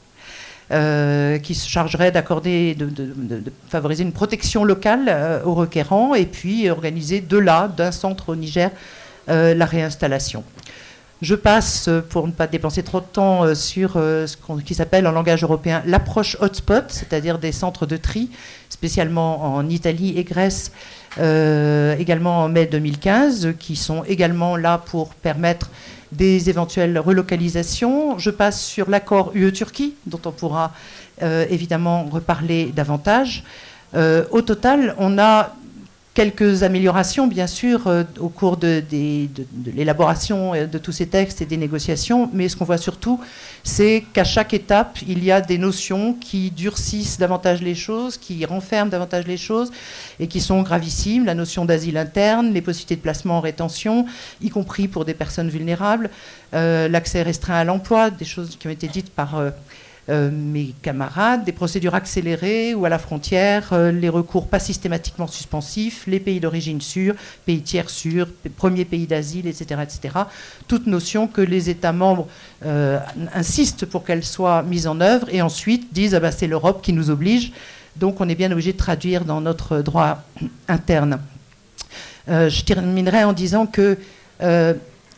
[0.71, 2.89] euh, qui se chargerait d'accorder, de,
[3.67, 8.35] favoriser une protection locale euh, aux requérants et puis organiser de là, d'un centre au
[8.35, 8.71] Niger,
[9.27, 10.43] la réinstallation.
[11.21, 14.75] Je passe, euh, pour ne pas dépenser trop de temps, euh, sur euh, ce qui
[14.75, 18.29] s'appelle en langage européen l'approche hotspot, c'est-à-dire des centres de tri,
[18.69, 20.71] spécialement en Italie et Grèce,
[21.17, 25.69] également en mai 2015, qui sont également là pour permettre
[26.11, 28.19] des éventuelles relocalisations.
[28.19, 30.73] Je passe sur l'accord UE-Turquie, dont on pourra
[31.21, 33.45] évidemment reparler davantage.
[33.93, 35.55] au total, on a
[36.15, 38.81] quelques améliorations, bien sûr, euh, au cours de,
[39.75, 43.19] l'élaboration euh, de tous ces textes et des négociations, mais ce qu'on voit surtout,
[43.63, 48.45] c'est qu'à chaque étape, il y a des notions qui durcissent davantage les choses, qui
[48.45, 49.71] renferment davantage les choses
[50.19, 51.25] et qui sont gravissimes.
[51.25, 54.05] La notion d'asile interne, les possibilités de placement en rétention,
[54.41, 56.09] y compris pour des personnes vulnérables,
[56.53, 59.35] euh, l'accès restreint à l'emploi, des choses qui ont été dites par...
[60.07, 66.05] mes camarades, des procédures accélérées ou à la frontière, euh, les recours pas systématiquement suspensifs,
[66.05, 67.15] les pays d'origine sûrs,
[67.45, 70.13] pays tiers sûrs, premiers pays d'asile, etc., etc.
[70.67, 72.27] Toute notion que les États membres
[72.65, 72.99] euh,
[73.33, 76.93] insistent pour qu'elle soit mise en œuvre et ensuite disent ah ben, c'est l'Europe qui
[76.93, 77.51] nous oblige.
[77.95, 80.23] Donc on est bien obligé de traduire dans notre droit
[80.67, 81.19] interne.
[82.27, 83.97] je terminerai en disant que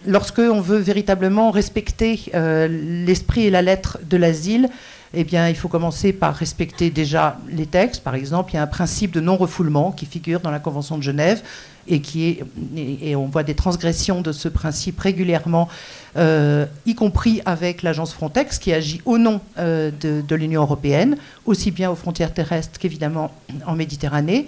[0.05, 4.69] lorsque on veut véritablement respecter euh, l'esprit et la lettre de l'asile,
[5.13, 8.03] eh il faut commencer par respecter déjà les textes.
[8.03, 11.03] Par exemple, il y a un principe de non-refoulement qui figure dans la Convention de
[11.03, 11.41] Genève
[11.87, 12.43] et qui est,
[12.75, 15.69] et, on voit des transgressions de ce principe régulièrement,
[16.17, 21.15] euh, y compris avec l'agence Frontex qui agit au nom euh, de l'Union européenne,
[21.45, 23.31] aussi bien aux frontières terrestres qu'évidemment
[23.65, 24.47] en Méditerranée.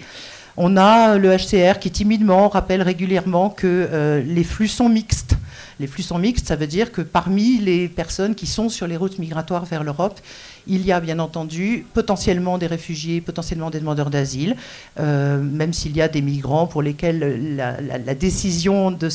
[0.62, 5.36] On a le HCR qui timidement rappelle régulièrement que les flux sont mixtes
[5.80, 8.98] les flux sont mixtes, ça veut dire que parmi les personnes qui sont sur les
[8.98, 10.20] routes migratoires vers l'Europe,
[10.66, 14.56] il y a bien entendu potentiellement des réfugiés, potentiellement des demandeurs d'asile,
[14.98, 19.08] euh, même s'il y a des migrants pour lesquels la, décision de,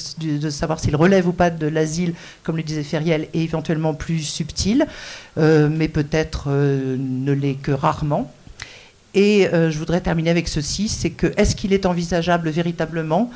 [0.50, 4.88] savoir s'ils relèvent ou pas de l'asile, comme le disait Feriel, est éventuellement plus subtile,
[5.38, 8.32] euh, mais peut-être euh, ne l'est que rarement.
[9.16, 13.32] Et je voudrais terminer avec ceci, c'est que est-ce qu'il est envisageable véritablement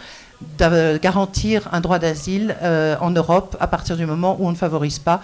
[0.57, 4.55] de garantir un droit d'asile euh, en Europe à partir du moment où on ne
[4.55, 5.21] favorise pas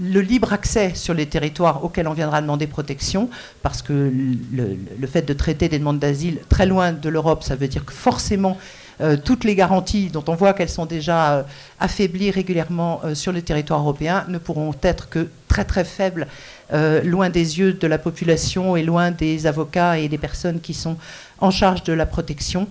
[0.00, 3.28] le libre accès sur les territoires auxquels on viendra demander protection,
[3.62, 4.12] parce que
[4.52, 7.92] le, fait de traiter des demandes d'asile très loin de l'Europe, ça veut dire que
[7.92, 8.58] forcément
[9.00, 11.42] euh, toutes les garanties dont on voit qu'elles sont déjà euh,
[11.80, 16.28] affaiblies régulièrement euh, sur le territoire européen ne pourront être que très très faibles,
[16.72, 20.96] loin des yeux de la population et loin des avocats et des personnes qui sont
[21.38, 22.68] en charge de la protection.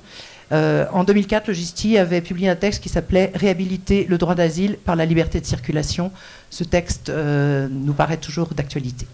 [0.51, 4.95] en 2004, le GISTI avait publié un texte qui s'appelait Réhabiliter le droit d'asile par
[4.95, 6.11] la liberté de circulation.
[6.49, 9.07] Ce texte nous paraît toujours d'actualité.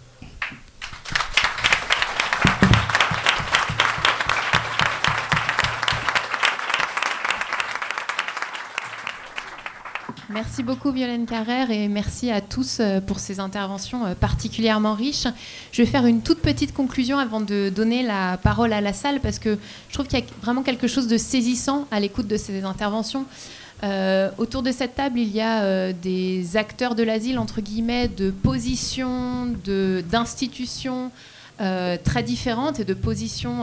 [10.33, 15.27] Merci beaucoup Violaine Carrère et merci à tous euh, pour ces interventions euh, particulièrement riches.
[15.71, 19.19] Je vais faire une toute petite conclusion avant de donner la parole à la salle
[19.19, 22.37] parce que je trouve qu'il y a vraiment quelque chose de saisissant à l'écoute de
[22.37, 23.25] ces interventions.
[23.83, 28.31] Euh, autour de cette table, il y a des acteurs de l'asile, entre guillemets, de
[28.31, 31.11] positions, d'institutions
[31.57, 33.61] très différentes et de positions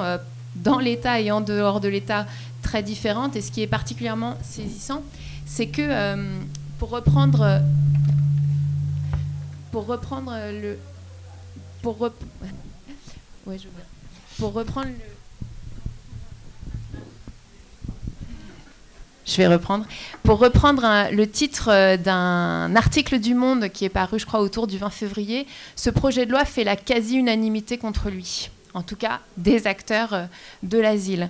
[0.57, 2.27] dans l'État et en dehors de l'État
[2.63, 3.35] très différentes.
[3.35, 5.03] Et ce qui est particulièrement saisissant,
[5.47, 5.83] c'est que
[6.81, 7.61] pour reprendre
[9.71, 10.79] pour reprendre le
[11.83, 11.99] pour
[13.47, 13.67] je
[14.47, 14.89] reprendre
[19.37, 19.85] vais reprendre.
[20.23, 24.67] Pour reprendre le titre euh, d'un article du Monde qui est paru, je crois, autour
[24.67, 25.47] du 20 février,
[25.77, 28.51] ce projet de loi fait la quasi-unanimité contre lui.
[28.75, 30.25] En tout cas, des acteurs euh,
[30.63, 31.29] de l'asile.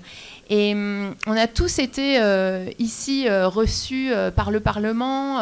[0.52, 5.38] Et hum, on a tous été euh, ici euh, reçus euh, par le Parlement,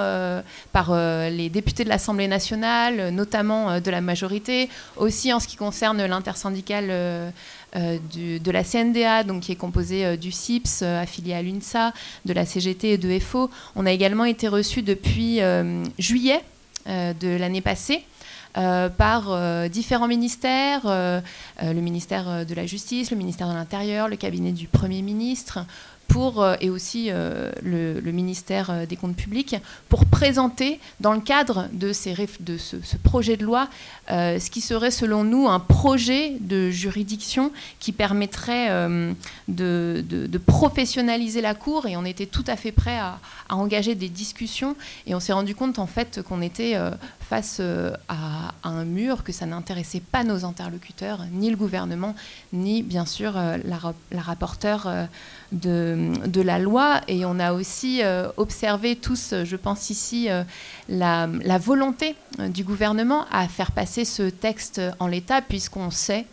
[0.73, 0.95] par
[1.31, 7.33] les députés de l'Assemblée nationale, notamment de la majorité, aussi en ce qui concerne l'intersyndicale
[7.75, 11.93] de la CNDA, donc qui est composée du CIPS, affilié à l'UNSA,
[12.27, 13.51] de la CGT et de FO.
[13.77, 15.41] On a également été reçus depuis
[15.99, 16.43] juillet
[16.87, 18.05] de l'année passée.
[18.59, 21.21] Euh, par euh, différents ministères, euh,
[21.63, 25.61] le ministère de la Justice, le ministère de l'Intérieur, le cabinet du Premier ministre,
[26.09, 29.57] pour, et aussi le, ministère des Comptes publics,
[29.91, 33.69] pour présenter, dans le cadre de, ce, projet de loi,
[34.09, 38.71] ce qui serait selon nous un projet de juridiction qui permettrait
[39.49, 43.19] de, professionnaliser la Cour, et on était tout à fait prêt à
[43.51, 44.77] engager des discussions,
[45.07, 46.75] et on s'est rendu compte en fait qu'on était
[47.29, 52.15] face euh, à, un mur, que ça n'intéressait pas nos interlocuteurs, ni le gouvernement,
[52.53, 55.05] ni bien sûr euh, la, rapporteure euh,
[55.53, 57.03] de, la loi.
[57.07, 58.01] Et on a aussi
[58.37, 60.29] observé tous, je pense ici,
[60.89, 66.27] la, la, volonté du gouvernement à faire passer ce texte en l'état, puisqu'on sait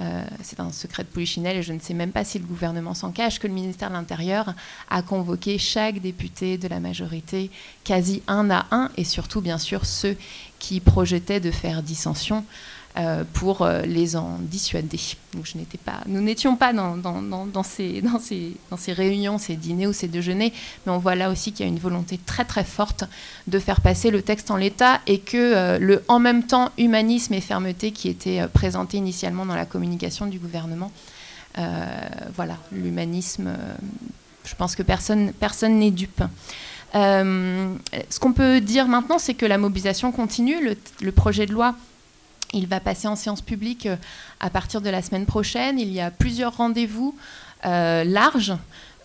[0.00, 2.94] euh, c'est un secret de polichinelle et je ne sais même pas si le gouvernement
[2.94, 4.54] s'en cache, que le ministère de l'Intérieur
[4.88, 7.50] a convoqué chaque député de la majorité
[7.84, 10.16] quasi un à un et surtout bien sûr ceux
[10.58, 12.44] qui projetaient de faire dissension
[13.34, 14.98] pour euh, les en dissuader.
[15.32, 18.02] Donc je n'étais pas, nous n'étions pas dans, ces,
[18.92, 20.52] réunions, ces dîners ou ces déjeuners,
[20.84, 23.04] mais on voit là aussi qu'il y a une volonté très très forte
[23.46, 27.32] de faire passer le texte en l'état et que euh, le en même temps humanisme
[27.32, 30.90] et fermeté qui était présenté initialement dans la communication du gouvernement,
[32.34, 33.52] voilà, l'humanisme,
[34.44, 36.22] je pense que personne personne n'est dupe.
[36.94, 40.56] ce qu'on peut dire maintenant, c'est que la mobilisation continue.
[41.00, 41.74] Le projet de loi
[42.52, 43.96] il va passer en séance publique euh,
[44.40, 45.78] à partir de la semaine prochaine.
[45.78, 47.14] Il y a plusieurs rendez-vous
[47.64, 48.54] euh, larges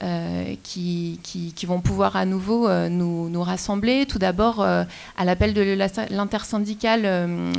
[0.03, 1.19] euh, qui,
[1.65, 4.05] vont pouvoir à nouveau nous, nous, rassembler.
[4.05, 5.75] Tout d'abord à l'appel de
[6.11, 7.01] l'intersyndicale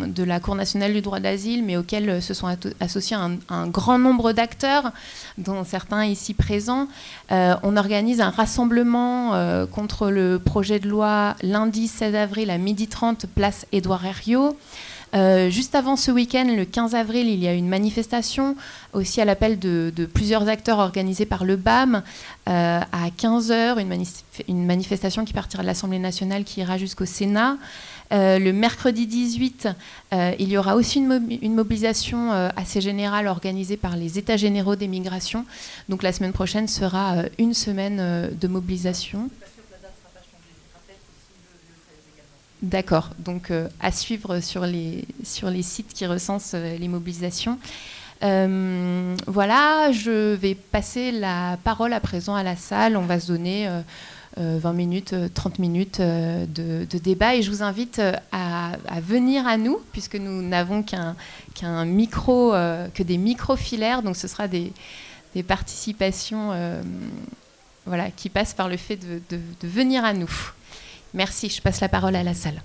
[0.06, 2.46] de la Cour nationale du droit d'asile, mais auquel se sont
[2.78, 4.92] associés un, un grand nombre d'acteurs,
[5.38, 6.86] dont certains ici présents.
[7.30, 13.66] on organise un rassemblement contre le projet de loi lundi 16 avril à 12h30, place
[13.72, 14.56] Édouard Herriot.
[15.16, 18.54] Euh, juste avant ce week-end, le 15 avril, il y a une manifestation,
[18.92, 22.02] aussi à l'appel de, plusieurs acteurs organisés par le BAM,
[22.48, 23.80] euh, à 15h,
[24.48, 27.56] une, manifestation qui partira de l'Assemblée nationale, qui ira jusqu'au Sénat.
[28.12, 29.68] Euh, le mercredi 18,
[30.38, 35.46] il y aura aussi une, mobilisation assez générale organisée par les États généraux des migrations.
[35.88, 39.30] Donc la semaine prochaine sera une semaine de mobilisation.
[42.62, 47.58] D'accord, donc euh, à suivre sur les, sur les sites qui recensent euh, les mobilisations.
[48.22, 52.96] Euh, voilà, je vais passer la parole à présent à la salle.
[52.96, 53.68] On va se donner
[54.38, 58.00] 20 minutes, 30 minutes de, débat et je vous invite
[58.32, 58.72] à,
[59.02, 64.72] venir à nous puisque nous n'avons qu'un micro, que des micro-filaires, donc ce sera des,
[65.46, 66.52] participations
[67.84, 70.54] voilà, qui passent par le fait de venir à nous.
[71.16, 72.60] Merci, je passe la parole à la salle.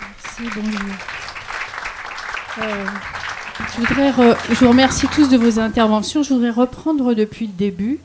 [0.00, 0.50] Merci.
[0.56, 0.80] Bonjour.
[2.62, 2.86] Euh,
[3.74, 6.22] je, voudrais vous remercie tous de vos interventions.
[6.22, 8.00] Je voudrais reprendre depuis le début.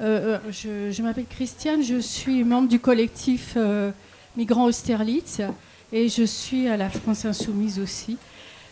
[0.00, 3.58] Euh, euh, je, m'appelle Christiane, je suis membre du collectif
[4.38, 5.42] Migrants Austerlitz
[5.92, 8.16] et je suis à la France Insoumise aussi.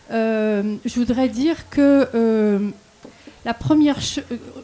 [0.09, 2.71] je voudrais dire que
[3.45, 3.99] la première,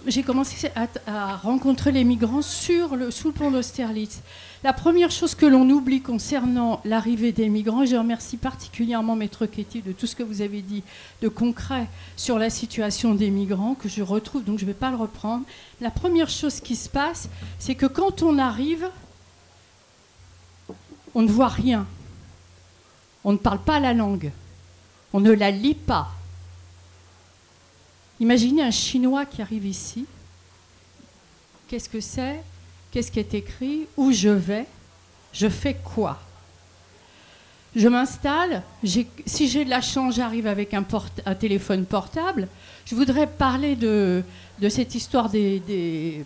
[0.08, 0.72] j'ai commencé
[1.06, 4.22] à, rencontrer les migrants sur le, sous le pont d'Austerlitz.
[4.64, 9.46] La première chose que l'on oublie concernant l'arrivée des migrants, et je remercie particulièrement Maître
[9.46, 10.84] Ketty de tout ce que vous avez dit
[11.22, 14.90] de concret sur la situation des migrants, que je retrouve, donc je ne vais pas
[14.90, 15.46] le reprendre.
[15.80, 17.30] La première chose qui se passe,
[17.60, 18.90] c'est que quand on arrive,
[21.14, 21.86] on ne voit rien.
[23.24, 24.32] On ne parle pas la langue.
[25.14, 26.10] On ne la lit pas.
[28.20, 30.08] Imaginez un Chinois qui arrive ici.
[31.68, 32.42] Qu'est-ce que c'est?
[32.98, 34.66] Qu'est-ce qui est écrit Où je vais
[35.32, 36.18] Je fais quoi
[37.76, 38.64] Je m'installe.
[38.84, 40.84] Si j'ai de la chance, j'arrive avec un,
[41.36, 42.48] téléphone portable.
[42.88, 44.24] Je voudrais parler de,
[44.68, 46.26] cette histoire des,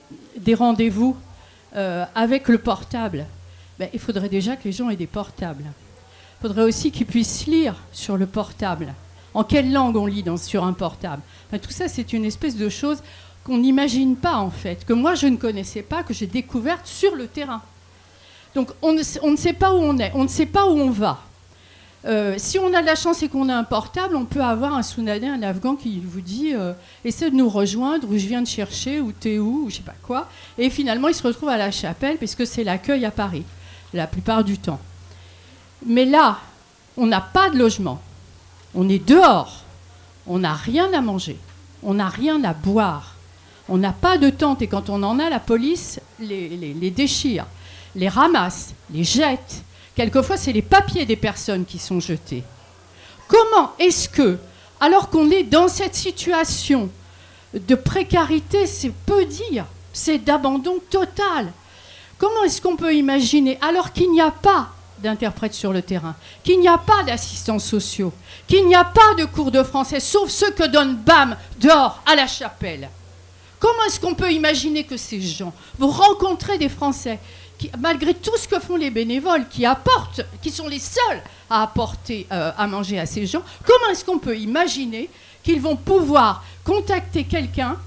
[0.54, 1.18] rendez-vous
[1.76, 3.26] euh, avec le portable.
[3.78, 5.66] Ben, il faudrait déjà que les gens aient des portables.
[5.66, 8.94] Il faudrait aussi qu'ils puissent lire sur le portable.
[9.34, 11.22] En quelle langue on lit sur un portable?
[11.52, 13.04] Tout ça, c'est une espèce de chose
[13.44, 17.16] qu'on n'imagine pas en fait, que moi je ne connaissais pas, que j'ai découverte sur
[17.16, 17.62] le terrain.
[18.56, 19.04] Donc on ne,
[19.36, 21.20] sait pas où on est, on ne sait pas où on va.
[22.04, 24.74] Euh, si on a de la chance et qu'on a un portable, on peut avoir
[24.74, 26.74] un Soudanais, un Afghan qui vous dit euh,
[27.06, 29.82] essaie de nous rejoindre, où je viens de chercher, ou t'es où, ou je sais
[29.84, 30.28] pas quoi.
[30.58, 33.44] Et finalement, il se retrouve à la chapelle, puisque c'est l'accueil à Paris,
[33.94, 34.80] la plupart du temps.
[35.86, 36.40] Mais là,
[36.98, 38.02] on n'a pas de logement.
[38.74, 39.64] On est dehors.
[40.28, 41.38] On n'a rien à manger.
[41.84, 43.11] On n'a rien à boire.
[43.70, 47.46] On n'a pas de tente et quand on en a, la police les, déchire,
[47.96, 49.64] les ramasse, les jette.
[49.96, 52.44] Quelquefois, c'est les papiers des personnes qui sont jetés.
[53.28, 54.38] Comment est-ce que,
[54.80, 56.90] alors qu'on est dans cette situation
[57.54, 61.52] de précarité, c'est peu dire, c'est d'abandon total,
[62.18, 64.70] comment est-ce qu'on peut imaginer, alors qu'il n'y a pas
[65.00, 68.14] d'interprètes sur le terrain, qu'il n'y a pas d'assistants sociaux,
[68.48, 72.16] qu'il n'y a pas de cours de français, sauf ceux que donne BAM dehors à
[72.16, 72.90] la chapelle?
[73.62, 77.20] Comment est-ce qu'on peut imaginer que ces gens vont rencontrer des Français
[77.60, 81.62] qui, malgré tout ce que font les bénévoles, qui apportent, qui sont les seuls à
[81.62, 85.12] apporter euh, à manger à ces gens, comment est-ce qu'on peut imaginer
[85.44, 87.78] qu'ils vont pouvoir contacter quelqu'un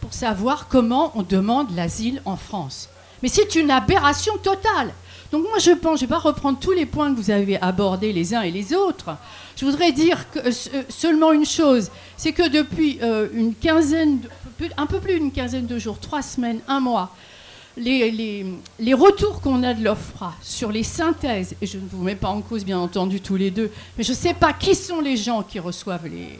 [0.00, 2.88] pour savoir comment on demande l'asile en France?
[3.22, 4.92] Mais c'est une aberration totale.
[5.30, 7.60] Donc moi je pense, je ne vais pas reprendre tous les points que vous avez
[7.62, 9.16] abordés les uns et les autres.
[9.56, 10.50] Je voudrais dire euh,
[10.88, 14.20] seulement une chose, c'est que depuis euh, une quinzaine,
[14.76, 17.14] un peu plus d'une quinzaine de jours, trois semaines, un mois,
[17.76, 18.10] les,
[18.78, 22.28] les, retours qu'on a de l'OFRA sur les synthèses, et je ne vous mets pas
[22.28, 25.16] en cause bien entendu tous les deux, mais je ne sais pas qui sont les
[25.16, 26.38] gens qui reçoivent les,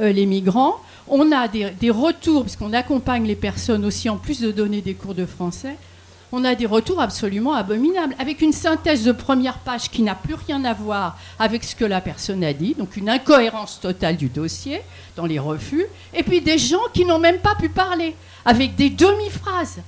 [0.00, 0.76] euh, les migrants.
[1.06, 4.94] On a des, des retours, puisqu'on accompagne les personnes aussi, en plus de donner des
[4.94, 5.76] cours de français,
[6.34, 10.34] on a des retours absolument abominables, avec une synthèse de première page qui n'a plus
[10.34, 14.28] rien à voir avec ce que la personne a dit, donc une incohérence totale du
[14.28, 14.82] dossier
[15.14, 18.90] dans les refus, et puis des gens qui n'ont même pas pu parler, avec des
[18.90, 19.78] demi-phrases.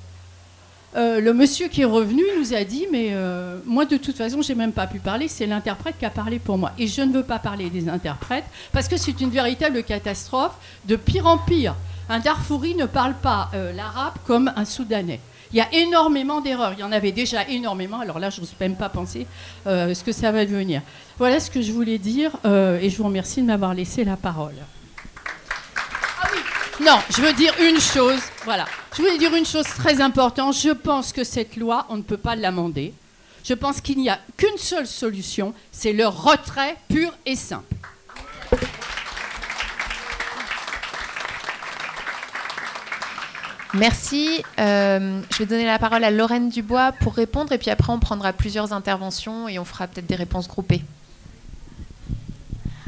[0.96, 4.40] Euh, le monsieur qui est revenu nous a dit mais euh, moi de toute façon
[4.40, 6.72] j'ai même pas pu parler c'est l'interprète qui a parlé pour moi.
[6.78, 10.54] Et je ne veux pas parler des interprètes parce que c'est une véritable catastrophe.
[10.86, 11.74] De pire en pire
[12.08, 15.20] un Darfouri ne parle pas euh, l'arabe comme un Soudanais
[15.52, 16.72] il y a énormément d'erreurs.
[16.72, 18.00] Il y en avait déjà énormément.
[18.00, 19.26] Alors là, je n'ose même pas penser
[19.66, 20.82] euh, ce que ça va devenir.
[21.18, 24.16] Voilà ce que je voulais dire euh, et je vous remercie de m'avoir laissé la
[24.16, 24.54] parole.
[26.22, 26.38] Ah oui.
[26.84, 28.20] Non, je veux dire une chose.
[28.44, 28.64] Voilà.
[28.96, 30.56] Je voulais dire une chose très importante.
[30.56, 32.92] Je pense que cette loi, on ne peut pas l'amender.
[33.44, 37.75] Je pense qu'il n'y a qu'une seule solution, c'est le retrait pur et simple.
[43.78, 44.42] Merci.
[44.58, 47.98] Euh, je vais donner la parole à Lorraine Dubois pour répondre et puis après on
[47.98, 50.82] prendra plusieurs interventions et on fera peut-être des réponses groupées.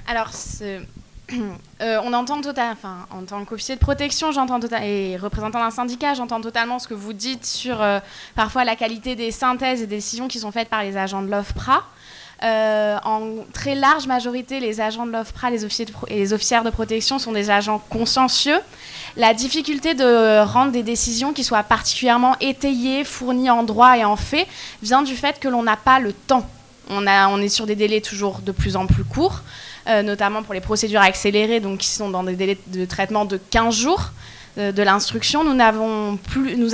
[0.06, 0.30] Alors,
[0.62, 6.40] euh, on entend enfin, en tant qu'officier de protection, tota-, et représentant d'un syndicat, j'entends
[6.40, 8.00] totalement ce que vous dites sur euh,
[8.34, 11.30] parfois la qualité des synthèses et des décisions qui sont faites par les agents de
[11.30, 11.84] l'OFPRA.
[12.42, 13.20] En
[13.52, 17.32] très large majorité, les agents de l'OFPRA les officiers et les officières de protection sont
[17.32, 18.60] des agents consciencieux
[19.18, 24.16] la difficulté de rendre des décisions qui soient particulièrement étayées, fournies en droit et en
[24.16, 24.46] fait,
[24.80, 26.48] vient du fait que l'on n'a pas le temps.
[26.90, 29.42] On, est sur des délais toujours de plus en plus courts,
[29.88, 33.36] euh, notamment pour les procédures accélérées, donc qui sont dans des délais de traitement de
[33.36, 34.12] 15 jours.
[34.58, 35.44] De, l'instruction.
[35.44, 35.60] Nous,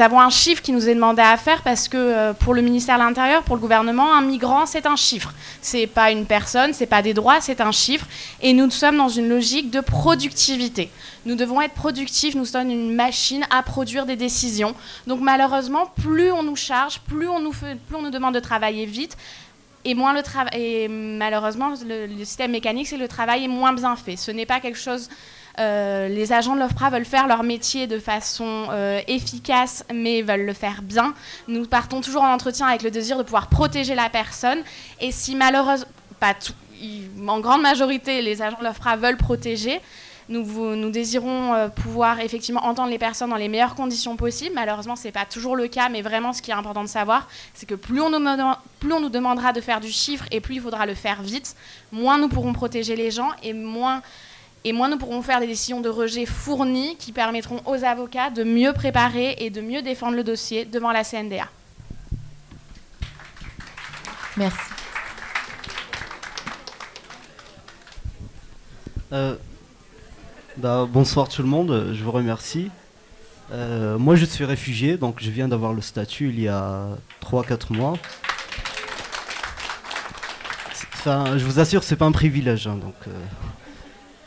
[0.01, 2.99] avons un chiffre qui nous est demandé à faire parce que euh, pour le ministère
[2.99, 5.35] de l'Intérieur, pour le gouvernement, un migrant, c'est un chiffre.
[5.61, 8.07] C'est pas une personne, c'est pas des droits, c'est un chiffre.
[8.41, 10.91] Et nous sommes dans une logique de productivité.
[11.27, 14.75] Nous devons être productifs, nous sommes une machine à produire des décisions.
[15.07, 19.17] Donc malheureusement, plus on nous charge, plus on nous, demande de travailler vite,
[19.85, 20.89] et moins le travail.
[20.89, 24.17] Malheureusement, le, le système mécanique, c'est le travail est moins bien fait.
[24.17, 25.11] Ce n'est pas quelque chose
[25.59, 30.47] euh, les agents de l'OFPRA veulent faire leur métier de façon euh, efficace, mais veulent
[30.47, 31.15] le faire bien.
[31.49, 34.59] Nous partons toujours en entretien avec le désir de pouvoir protéger la personne.
[35.01, 35.87] Et si malheureusement,
[36.19, 36.35] pas
[37.29, 39.81] en grande majorité, les agents de l'OFPRA veulent protéger,
[40.29, 44.55] nous, désirons euh, pouvoir effectivement entendre les personnes dans les meilleures conditions possibles.
[44.55, 47.29] Malheureusement, ce n'est pas toujours le cas, mais vraiment, ce qui est important de savoir,
[47.53, 50.95] c'est que plus on nous demandera de faire du chiffre et plus il faudra le
[50.95, 51.55] faire vite,
[51.93, 54.03] moins nous pourrons protéger les gens et moins
[54.65, 58.45] et moins nous pourrons faire des décisions de rejet fournies qui permettront aux avocats de
[58.45, 61.49] mieux préparer et de mieux défendre le dossier devant la CNDA.
[64.37, 64.59] Merci.
[69.13, 69.37] Euh,
[70.57, 72.71] bah, bonsoir tout le monde, je vous remercie.
[73.53, 76.89] Euh, moi je suis réfugié, donc je viens d'avoir le statut il y a
[77.23, 77.95] 3-4 mois.
[80.95, 82.67] Enfin, je vous assure, c'est pas un privilège.
[82.67, 83.11] Hein, donc, euh,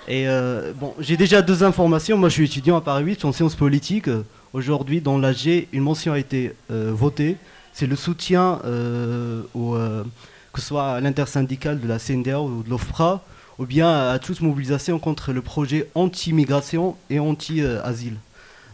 [0.10, 2.18] euh, bon, j'ai déjà deux informations.
[2.18, 4.10] Moi, je suis étudiant à Paris 8 en sciences politiques.
[4.54, 7.36] Aujourd'hui, dans l'AG, une mention a été euh, votée.
[7.74, 13.22] C'est le soutien euh, que ce soit à l'intersyndicale de la CNDA ou de l'OFPRA,
[13.60, 18.16] ou bien à toute mobilisation contre le projet anti-migration et anti-asile.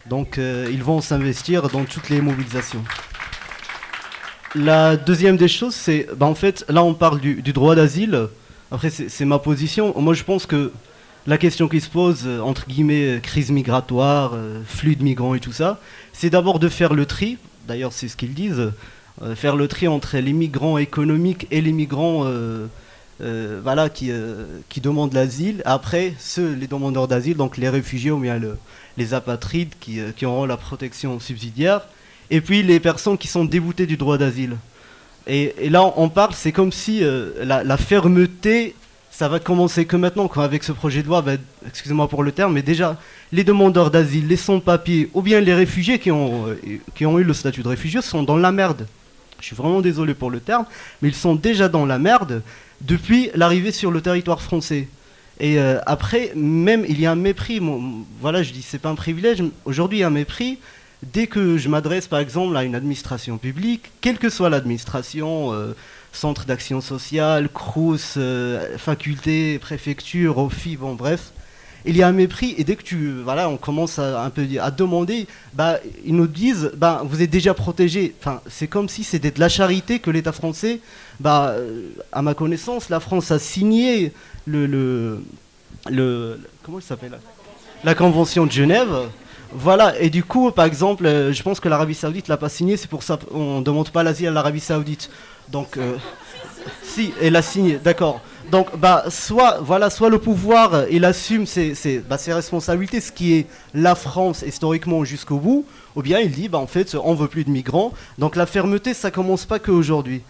[0.06, 2.82] Donc, ils vont s'investir dans toutes les mobilisations.
[4.54, 8.28] La deuxième des choses, c'est, bah, en fait, là, on parle du, du droit d'asile.
[8.70, 9.92] Après, c'est ma position.
[10.00, 10.72] Moi, je pense que
[11.26, 15.34] la question qui se pose, euh, entre guillemets, euh, crise migratoire, euh, flux de migrants
[15.34, 15.80] et tout ça,
[16.12, 18.72] c'est d'abord de faire le tri, d'ailleurs c'est ce qu'ils disent,
[19.36, 22.28] faire le tri entre les migrants économiques et les migrants
[23.20, 25.62] qui, demandent l'asile.
[25.64, 28.40] Après, ceux, les demandeurs d'asile, donc les réfugiés ou bien
[28.96, 31.82] les apatrides qui, auront la protection subsidiaire.
[32.30, 34.56] Et puis les personnes qui sont déboutées du droit d'asile.
[35.28, 37.02] Et, là, on parle, c'est comme si
[37.40, 38.74] la fermeté
[39.16, 41.34] ça va commencer que maintenant, avec ce projet de loi, bah,
[41.68, 42.98] excusez-moi pour le terme, mais déjà,
[43.30, 46.56] les demandeurs d'asile, les sans-papiers, ou bien les réfugiés qui ont, euh,
[46.96, 48.88] qui ont eu le statut de réfugié sont dans la merde.
[49.38, 50.66] Je suis vraiment désolé pour le terme,
[51.00, 52.42] mais ils sont déjà dans la merde
[52.80, 54.88] depuis l'arrivée sur le territoire français.
[55.38, 57.60] Et euh, après, même, il y a un mépris.
[58.20, 59.44] voilà, je dis, c'est pas un privilège.
[59.64, 60.58] Aujourd'hui, il y a un mépris.
[61.04, 65.76] Dès que je m'adresse, par exemple, à une administration publique, quelle que soit l'administration, euh,
[66.16, 71.32] centre d'action sociale, CRUS, euh, faculté, préfecture, OFI, bon bref.
[71.86, 74.46] Il y a un mépris et dès que tu voilà on commence à un peu
[74.58, 79.04] à demander bah ils nous disent bah vous êtes déjà protégé enfin c'est comme si
[79.04, 80.80] c'était de la charité que l'État français
[81.20, 84.14] bah euh, à ma connaissance la France a signé
[84.46, 85.22] le le,
[85.90, 87.18] le comment il s'appelle
[87.84, 89.10] la convention de Genève
[89.56, 92.76] voilà, et du coup, par exemple, euh, je pense que l'Arabie Saoudite l'a pas signé,
[92.76, 95.10] c'est pour ça qu'on ne demande pas l'asile à l'Arabie Saoudite.
[95.48, 95.96] Donc, euh,
[96.82, 98.20] si, elle a signé, d'accord.
[98.50, 101.74] Donc, bah, soit, voilà, soit le pouvoir, euh, il assume ses,
[102.08, 105.66] bah, ses, responsabilités, ce qui est la France historiquement jusqu'au bout,
[105.96, 107.92] ou bien il dit, bah, en fait, on veut plus de migrants.
[108.18, 110.22] Donc, la fermeté, ça commence pas qu'aujourd'hui.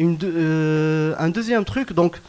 [0.00, 2.20] Euh, un deuxième truc, donc,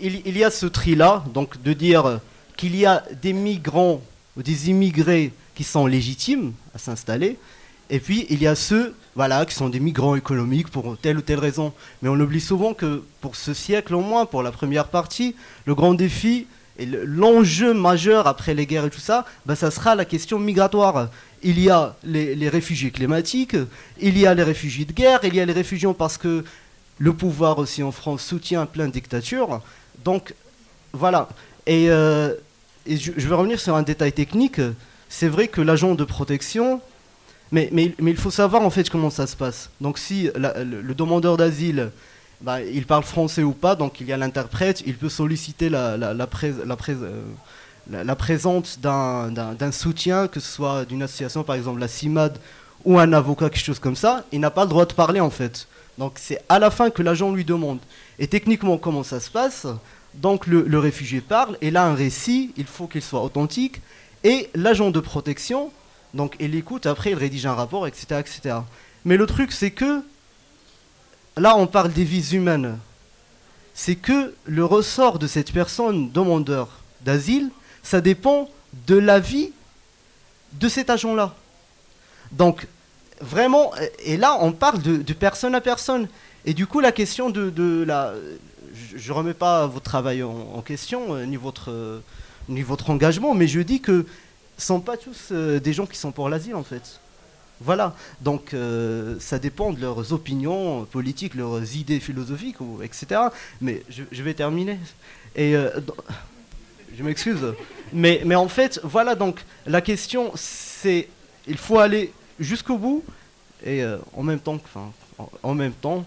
[0.00, 2.20] il, y a ce tri-là, donc de dire
[2.56, 4.00] qu'il y a des migrants
[4.36, 7.38] ou des immigrés qui sont légitimes à s'installer,
[7.90, 11.22] et puis il y a ceux voilà, qui sont des migrants économiques pour telle ou
[11.22, 11.72] telle raison.
[12.02, 15.34] Mais on oublie souvent que pour ce siècle au moins, pour la première partie,
[15.64, 16.46] le grand défi
[16.78, 21.08] et l'enjeu majeur après les guerres et tout ça, bah, ça sera la question migratoire.
[21.42, 23.56] Il y a les, réfugiés climatiques,
[24.00, 26.44] il y a les réfugiés de guerre, il y a les réfugiés parce que
[26.98, 29.62] le pouvoir aussi en France soutient plein de dictatures.
[30.04, 30.34] Donc
[30.92, 31.28] voilà.
[31.66, 32.34] Et, euh,
[32.86, 34.60] je vais revenir sur un détail technique.
[35.08, 36.82] C'est vrai que l'agent de protection,
[37.52, 39.70] mais, il faut savoir en fait comment ça se passe.
[39.80, 41.90] Donc si le, demandeur d'asile,
[42.40, 46.26] bah, il parle français ou pas, donc il y a l'interprète, il peut solliciter la
[48.16, 52.38] présence d'un soutien, que ce soit d'une association, par exemple la CIMAD,
[52.84, 55.30] ou un avocat, quelque chose comme ça, il n'a pas le droit de parler en
[55.30, 55.66] fait.
[55.98, 57.78] Donc c'est à la fin que l'agent lui demande.
[58.18, 59.66] Et techniquement, comment ça se passe?
[60.14, 63.80] Donc le, le réfugié parle, et là un récit, il faut qu'il soit authentique,
[64.24, 65.70] et l'agent de protection
[66.16, 68.20] donc il écoute, après il rédige un rapport, etc.
[68.20, 68.56] etc.
[69.04, 70.02] Mais le truc c'est que,
[71.36, 72.78] là on parle des vies humaines,
[73.74, 76.68] c'est que le ressort de cette personne demandeur
[77.02, 77.50] d'asile,
[77.82, 78.48] ça dépend
[78.86, 79.52] de la vie
[80.54, 81.34] de cet agent-là.
[82.32, 82.66] Donc,
[83.20, 83.72] vraiment,
[84.04, 86.08] et là, on parle de, personne à personne.
[86.44, 88.12] Et du coup, la question de, la...
[88.94, 92.00] Je ne remets pas votre travail en, question, euh, ni votre, euh,
[92.48, 94.06] ni votre engagement, mais je dis que
[94.56, 97.00] sont pas tous euh, des gens qui sont pour l'asile, en fait.
[97.60, 98.54] Voilà, donc
[99.18, 103.18] ça dépend de leurs opinions politiques, leurs idées philosophiques, ou, etc.
[103.62, 104.78] Mais je, vais terminer.
[105.34, 105.54] Et
[106.94, 107.54] je m'excuse.
[107.94, 111.08] Mais, mais en fait, voilà, donc la question, c'est
[111.46, 113.04] il faut aller jusqu'au bout
[113.64, 114.92] et euh, en même temps, enfin,
[115.42, 116.04] en, même temps.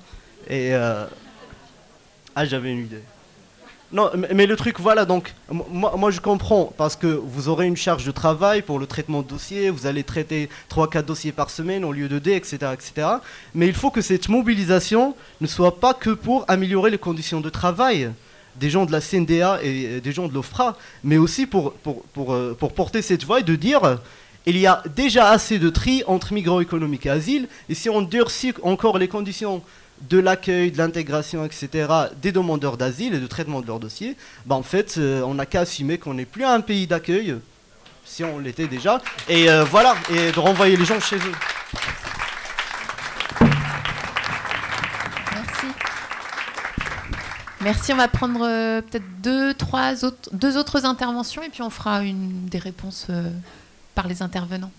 [0.48, 1.06] Et euh,
[2.36, 3.04] ah, j'avais une idée.
[3.92, 8.06] Non, mais, le truc, voilà, donc, moi, je comprends, parce que vous aurez une charge
[8.06, 11.92] de travail pour le traitement de dossiers, vous allez traiter 3-4 dossiers par semaine au
[11.92, 13.08] lieu de 2, etc., etc.
[13.56, 17.50] Mais il faut que cette mobilisation ne soit pas que pour améliorer les conditions de
[17.50, 18.12] travail
[18.58, 22.34] des gens de la CNDA et des gens de l'OFRA, mais aussi pour, pour, pour,
[22.34, 24.00] euh, pour porter cette voix et de dire
[24.46, 28.02] il y a déjà assez de tri entre migrants économiques et asile, et si on
[28.02, 29.62] durcit encore les conditions
[30.02, 31.88] de l'accueil, de l'intégration, etc.,
[32.22, 34.16] des demandeurs d'asile et de traitement de leurs dossiers,
[34.46, 37.36] bah en fait, euh, on n'a qu'à assumer qu'on n'est plus un pays d'accueil,
[38.06, 41.36] si on l'était déjà, et euh, voilà, et de renvoyer les gens chez eux.
[45.34, 45.68] Merci.
[47.62, 51.70] Merci, on va prendre euh, peut-être deux, trois autres, deux autres interventions, et puis on
[51.70, 53.08] fera une des réponses
[54.08, 54.72] les intervenants.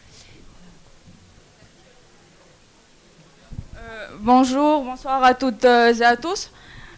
[4.21, 6.51] Bonjour, bonsoir à toutes euh, et à tous.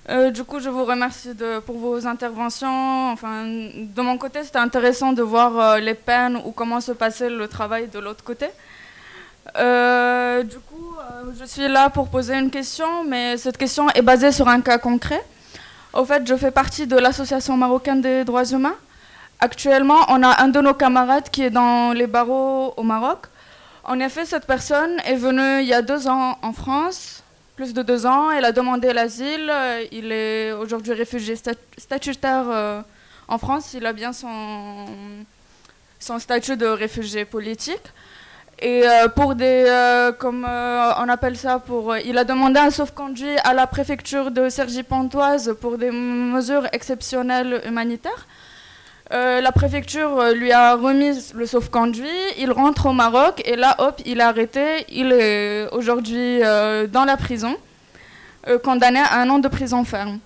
[0.08, 1.30] Euh, du coup, je vous remercie
[1.64, 3.12] pour vos interventions.
[3.12, 7.46] Enfin, de mon côté, c'était intéressant de voir les peines ou comment se passait le
[7.46, 8.46] travail de l'autre côté.
[9.56, 10.94] du coup,
[11.38, 14.78] je suis là pour poser une question, mais cette question est basée sur un cas
[14.78, 15.22] concret.
[15.92, 18.76] Au fait, je fais partie de l'Association marocaine des droits humains.
[19.38, 23.26] Actuellement, on a un de nos camarades qui est dans les barreaux au Maroc.
[23.84, 27.24] En effet, cette personne est venue il y a deux ans en France,
[27.56, 28.30] plus de deux ans.
[28.30, 29.52] Elle a demandé l'asile.
[29.90, 31.34] Il est aujourd'hui réfugié
[31.76, 32.80] statutaire euh,
[33.26, 33.74] en France.
[33.74, 34.86] Il a bien son,
[35.98, 37.82] son statut de réfugié politique.
[38.60, 43.36] Et euh, pour des, euh, comme on appelle ça, pour, il a demandé un sauf-conduit
[43.42, 48.28] à la préfecture de Cergy-Pontoise pour des mesures exceptionnelles humanitaires.
[49.12, 52.08] Euh, la préfecture euh, lui a remis le sauf-conduit,
[52.38, 54.86] il rentre au Maroc et là, hop, il est arrêté.
[54.88, 57.56] Il est aujourd'hui euh, dans la prison,
[58.64, 60.18] condamné à un an de prison ferme.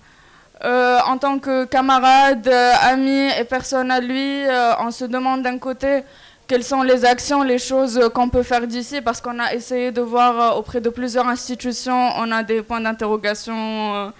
[0.63, 2.47] en tant que camarade,
[2.81, 4.43] ami et personne à lui,
[4.79, 6.03] on se demande d'un côté
[6.47, 10.01] quelles sont les actions, les choses qu'on peut faire d'ici, parce qu'on a essayé de
[10.01, 14.11] voir auprès de plusieurs institutions, on a des points d'interrogation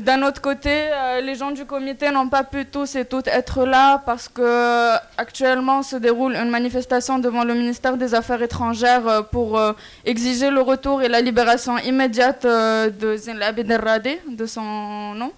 [0.00, 3.64] d'un autre côté, euh, les gens du comité n'ont pas pu tous et toutes être
[3.66, 9.22] là parce que actuellement se déroule une manifestation devant le ministère des Affaires étrangères euh,
[9.22, 9.72] pour euh,
[10.06, 15.32] exiger le retour et la libération immédiate de Zinla Bederrade, de son nom.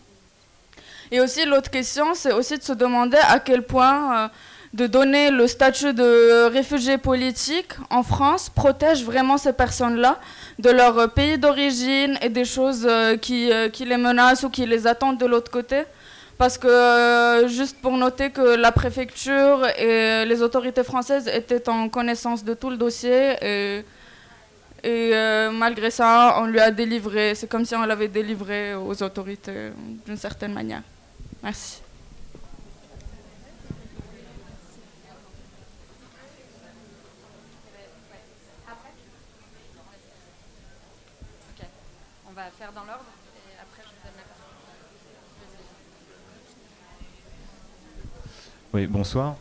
[1.11, 4.31] Et aussi l'autre question, c'est aussi de se demander à quel point
[4.73, 10.19] de donner le statut de réfugié politique en France protège vraiment ces personnes-là
[10.59, 14.67] de leur pays d'origine et des choses euh, qui, euh, qui, les menacent ou qui
[14.67, 15.83] les attendent de l'autre côté.
[16.39, 21.89] Parce que, euh, juste pour noter que la préfecture et les autorités françaises étaient en
[21.89, 23.85] connaissance de tout le dossier et,
[24.83, 25.13] et
[25.53, 29.71] malgré ça, on lui a délivré, c'est comme si on l'avait délivré aux autorités
[30.05, 30.83] d'une certaine manière.
[31.43, 31.85] Merci.
[42.73, 43.05] dans l'ordre
[43.37, 44.45] et après je vous donne la parole.
[48.75, 49.37] Oui, bonsoir.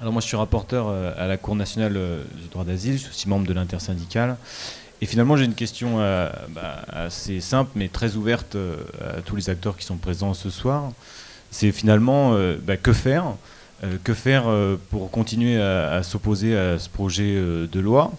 [0.00, 3.00] Alors moi je suis rapporteur euh, à la Cour nationale euh, du droit d'asile, je
[3.00, 4.38] suis aussi membre de l'intersyndicale.
[5.02, 8.56] Et finalement j'ai une question euh, bah, assez simple mais très ouverte
[9.02, 10.92] à tous les acteurs qui sont présents ce soir.
[11.50, 13.34] C'est finalement bah, que faire
[14.02, 14.44] Que faire
[14.90, 18.12] pour continuer à s'opposer à ce projet de loi?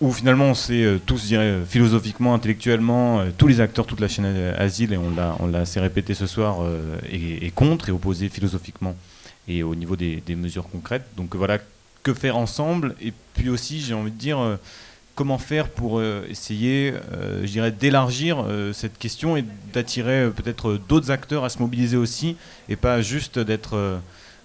[0.00, 4.00] Où finalement on s'est euh, tous, je dirais, philosophiquement, intellectuellement, euh, tous les acteurs, toute
[4.00, 4.24] la chaîne
[4.56, 6.64] asile, et on l'a, assez répété ce soir,
[7.10, 8.96] est, euh, contre et opposé philosophiquement
[9.48, 11.04] et au niveau des, mesures concrètes.
[11.16, 11.58] Donc voilà,
[12.02, 14.58] que faire ensemble Et puis aussi, j'ai envie de dire,
[15.16, 16.94] comment faire pour essayer,
[17.42, 22.36] je dirais, d'élargir cette question et d'attirer peut-être d'autres acteurs à se mobiliser aussi,
[22.68, 24.00] et pas juste d'être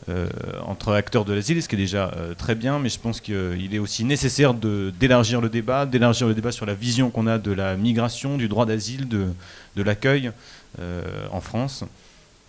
[0.07, 0.27] euh,
[0.65, 3.73] entre acteurs de l'asile, ce qui est déjà euh, très bien, mais je pense qu'il
[3.73, 7.51] est aussi nécessaire d'élargir le débat, d'élargir le débat sur la vision qu'on a de
[7.51, 9.33] la migration, du droit d'asile, de,
[9.75, 10.31] l'accueil
[10.79, 11.01] euh,
[11.31, 11.83] en France.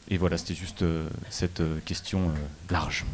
[0.09, 0.85] Et voilà, c'était juste
[1.31, 2.31] cette question
[2.70, 3.07] large.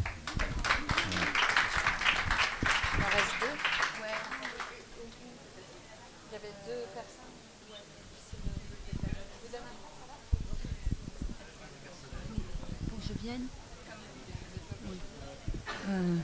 [15.93, 16.15] Euh,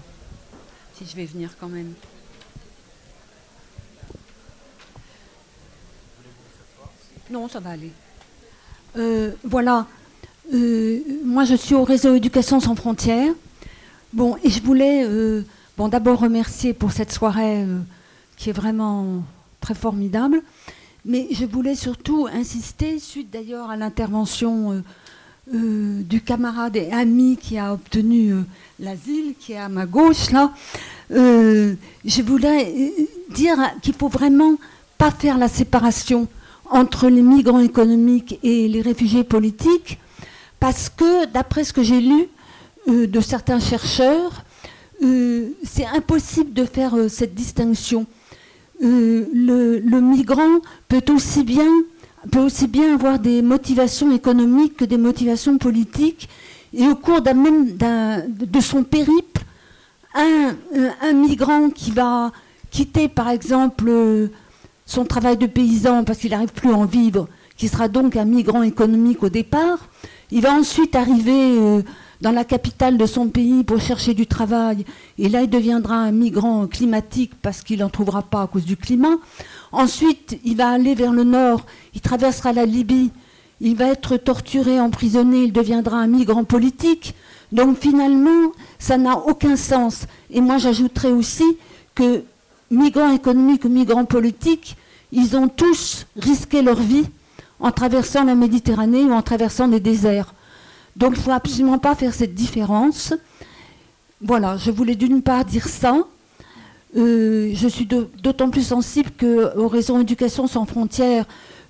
[0.96, 1.94] Si je vais venir quand même.
[7.30, 7.91] Non, ça va aller.
[8.98, 9.86] Euh, voilà.
[10.54, 13.34] Euh, moi, je suis au réseau Éducation sans frontières.
[14.14, 15.08] Bon, et je voulais
[15.78, 17.64] d'abord remercier pour cette soirée
[18.36, 19.24] qui est vraiment
[19.62, 20.41] très formidable.
[21.06, 24.84] Mais je voulais surtout insister, suite d'ailleurs à l'intervention
[25.54, 28.42] euh, euh, du camarade et ami qui a obtenu euh,
[28.80, 30.52] l'asile, qui est à ma gauche là,
[31.12, 32.94] je voulais
[33.30, 34.56] dire qu'il faut vraiment
[34.98, 36.28] pas faire la séparation
[36.70, 39.98] entre les migrants économiques et les réfugiés politiques,
[40.60, 42.28] parce que d'après ce que j'ai lu
[42.88, 44.44] de certains chercheurs,
[45.02, 48.06] c'est impossible de faire cette distinction.
[48.82, 51.70] Euh, le, migrant peut aussi, bien,
[52.32, 56.30] peut aussi bien avoir des motivations économiques que des motivations politiques.
[56.74, 59.41] Et au cours de son périple,
[60.14, 62.32] un, euh, un, migrant qui va
[62.70, 64.28] quitter par exemple euh,
[64.86, 67.28] son travail de paysan parce qu'il n'arrive plus à en vivre,
[67.58, 69.80] qui sera donc un migrant économique au départ,
[70.32, 71.84] il va ensuite arriver
[72.22, 74.86] dans la capitale de son pays pour chercher du travail,
[75.18, 78.76] et là il deviendra un migrant climatique parce qu'il n'en trouvera pas à cause du
[78.76, 79.18] climat.
[79.72, 83.12] Ensuite, il va aller vers le nord, il traversera la Libye,
[83.62, 87.16] il va être torturé, emprisonné, il deviendra un migrant politique.
[87.52, 90.06] Donc finalement, ça n'a aucun sens.
[90.30, 91.58] Et moi j'ajouterais aussi
[91.96, 92.24] que
[92.70, 94.76] migrants économiques ou migrants politiques,
[95.12, 97.06] ils ont tous risqué leur vie
[97.60, 100.34] en traversant la Méditerranée ou en traversant des déserts.
[101.00, 103.14] Donc il ne faut absolument pas faire cette différence.
[104.22, 105.96] Voilà, je voulais d'une part dire ça.
[106.98, 111.26] Euh, je suis d'autant plus sensible qu'au réseau Éducation sans frontières,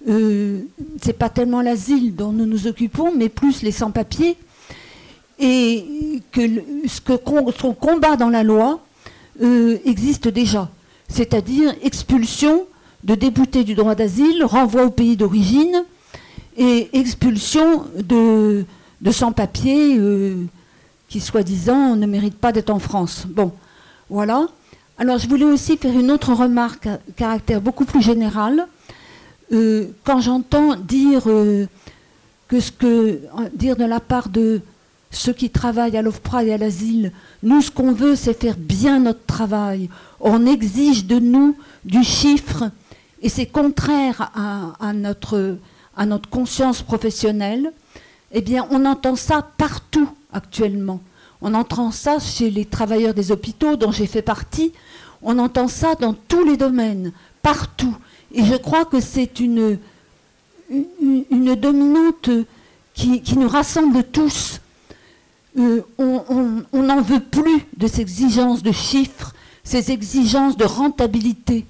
[0.07, 0.61] euh,
[0.99, 4.35] ce n'est pas tellement l'asile dont nous nous occupons, mais plus les sans-papiers.
[5.39, 5.85] Et
[6.31, 6.41] que
[6.87, 8.79] ce que combat dans la loi
[9.43, 10.71] euh, existe déjà,
[11.07, 12.65] c'est-à-dire expulsion
[13.03, 15.83] de déboutés du droit d'asile, renvoi au pays d'origine
[16.57, 18.65] et expulsion de,
[19.01, 20.45] de sans-papiers euh,
[21.07, 23.25] qui, soi-disant, ne méritent pas d'être en France.
[23.27, 23.53] Bon,
[24.09, 24.47] voilà.
[24.97, 28.67] Alors, je voulais aussi faire une autre remarque à caractère beaucoup plus général.
[29.51, 31.65] Euh, quand j'entends dire euh,
[32.47, 33.21] que ce que
[33.55, 34.61] dire de la part de
[35.11, 37.11] ceux qui travaillent à l'OFPRA et à l'asile,
[37.41, 39.89] nous ce qu'on veut c'est faire bien notre travail.
[40.19, 42.69] On exige de nous du chiffre
[43.21, 44.31] et c'est contraire
[44.79, 45.57] à, notre,
[45.97, 47.71] à notre conscience professionnelle
[48.31, 51.01] eh bien, on entend ça partout actuellement.
[51.41, 54.73] On entend ça chez les travailleurs des hôpitaux dont j'ai fait partie.
[55.21, 57.11] On entend ça dans tous les domaines,
[57.41, 57.95] partout.
[58.33, 59.79] Et je crois que c'est une,
[60.69, 62.29] dominante
[62.93, 64.59] qui, nous rassemble tous.
[65.57, 69.33] Euh, on n'en veut plus de ces exigences de chiffres,
[69.63, 71.65] ces exigences de rentabilité.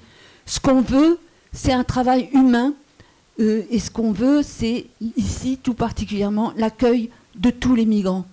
[0.45, 1.19] Ce qu'on veut,
[1.53, 2.73] c'est un travail humain
[3.40, 8.26] euh, et ce qu'on veut, c'est ici tout particulièrement l'accueil de tous les migrants.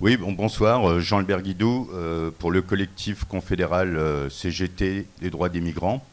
[0.00, 5.60] Oui, bon, bonsoir, euh, Jean-Albert Guidou, euh, pour le collectif confédéral CGT des droits des
[5.60, 6.04] migrants.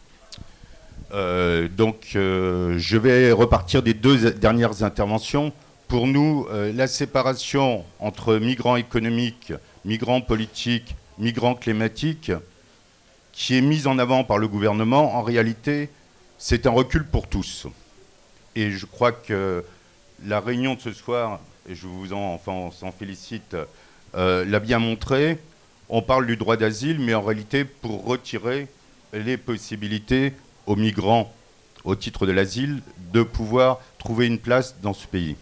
[1.11, 5.52] Euh, donc, euh, je vais repartir des deux dernières interventions.
[5.88, 9.53] Pour nous, euh, la séparation entre migrants économiques,
[9.86, 12.31] migrants politiques, migrants climatiques,
[13.31, 15.90] qui est mise en avant par le gouvernement, en réalité,
[16.38, 17.68] c'est un recul pour tous.
[18.56, 19.64] Et je crois que
[20.26, 22.40] la réunion de ce soir, et je vous en,
[22.98, 23.56] félicite,
[24.14, 25.38] l'a bien montré.
[25.88, 28.68] On parle du droit d'asile, mais en réalité, pour retirer
[29.14, 30.34] les possibilités
[30.65, 31.34] aux migrants
[31.84, 32.81] au titre de l'asile
[33.14, 35.36] de pouvoir trouver une place dans ce pays.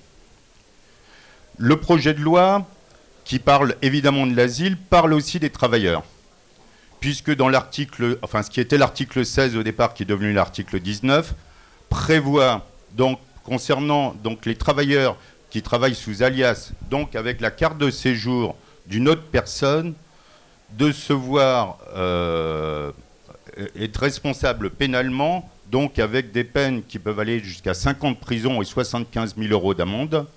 [1.58, 2.66] Le projet de loi,
[3.26, 6.04] qui parle évidemment de l'asile, parle aussi des travailleurs.
[7.00, 10.80] Puisque dans l'article, enfin ce qui était l'article 16 au départ, qui est devenu l'article
[10.80, 11.34] 19,
[11.90, 15.18] prévoit donc concernant donc les travailleurs
[15.50, 19.94] qui travaillent sous alias, donc avec la carte de séjour d'une autre personne,
[20.72, 22.92] de se voir euh,
[23.76, 28.62] est responsable pénalement, donc avec des peines qui peuvent aller jusqu'à 5 ans de prison
[28.62, 30.28] et 75 000 euros d'amende.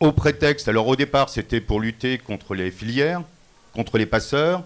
[0.00, 3.22] Au prétexte, alors au départ c'était pour lutter contre les filières,
[3.74, 4.62] contre les passeurs.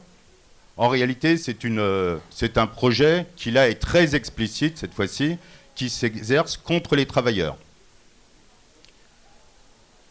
[0.76, 5.36] En réalité, c'est un projet qui là est très explicite cette fois-ci,
[5.74, 7.56] qui s'exerce contre les travailleurs.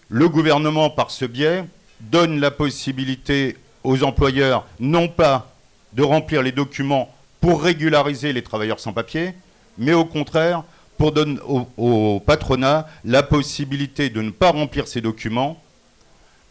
[0.10, 1.65] Le gouvernement, par ce biais,
[1.99, 5.51] donne la possibilité aux employeurs non pas
[5.93, 9.34] de remplir les documents pour régulariser les travailleurs sans papier,
[9.77, 10.63] mais au contraire
[11.01, 11.39] pour donner
[11.77, 15.59] au, patronat la possibilité de ne pas remplir ces documents,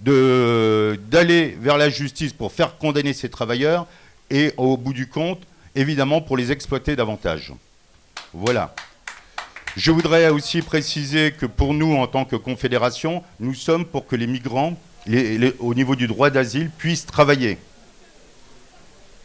[0.00, 3.86] d'aller vers la justice pour faire condamner ces travailleurs
[4.28, 5.40] et au bout du compte,
[5.76, 7.52] évidemment, pour les exploiter davantage.
[8.32, 8.74] Voilà.
[9.76, 14.16] Je voudrais aussi préciser que pour nous, en tant que confédération, nous sommes pour que
[14.16, 14.76] les migrants,
[15.60, 17.58] au niveau du droit d'asile, puissent travailler.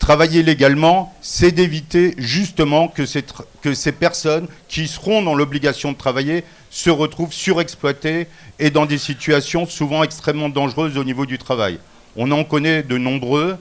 [0.05, 6.91] Travailler légalement, c'est d'éviter justement que ces, personnes qui seront dans l'obligation de travailler se
[6.91, 8.27] retrouvent surexploitées
[8.59, 11.79] et dans des situations souvent extrêmement dangereuses au niveau du travail.
[12.15, 13.57] On en connaît de nombreux.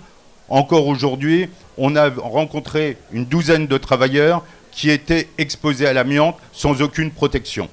[0.51, 1.49] Encore aujourd'hui,
[1.79, 7.71] on a rencontré une douzaine de travailleurs qui étaient exposés à l'amiante sans aucune protection.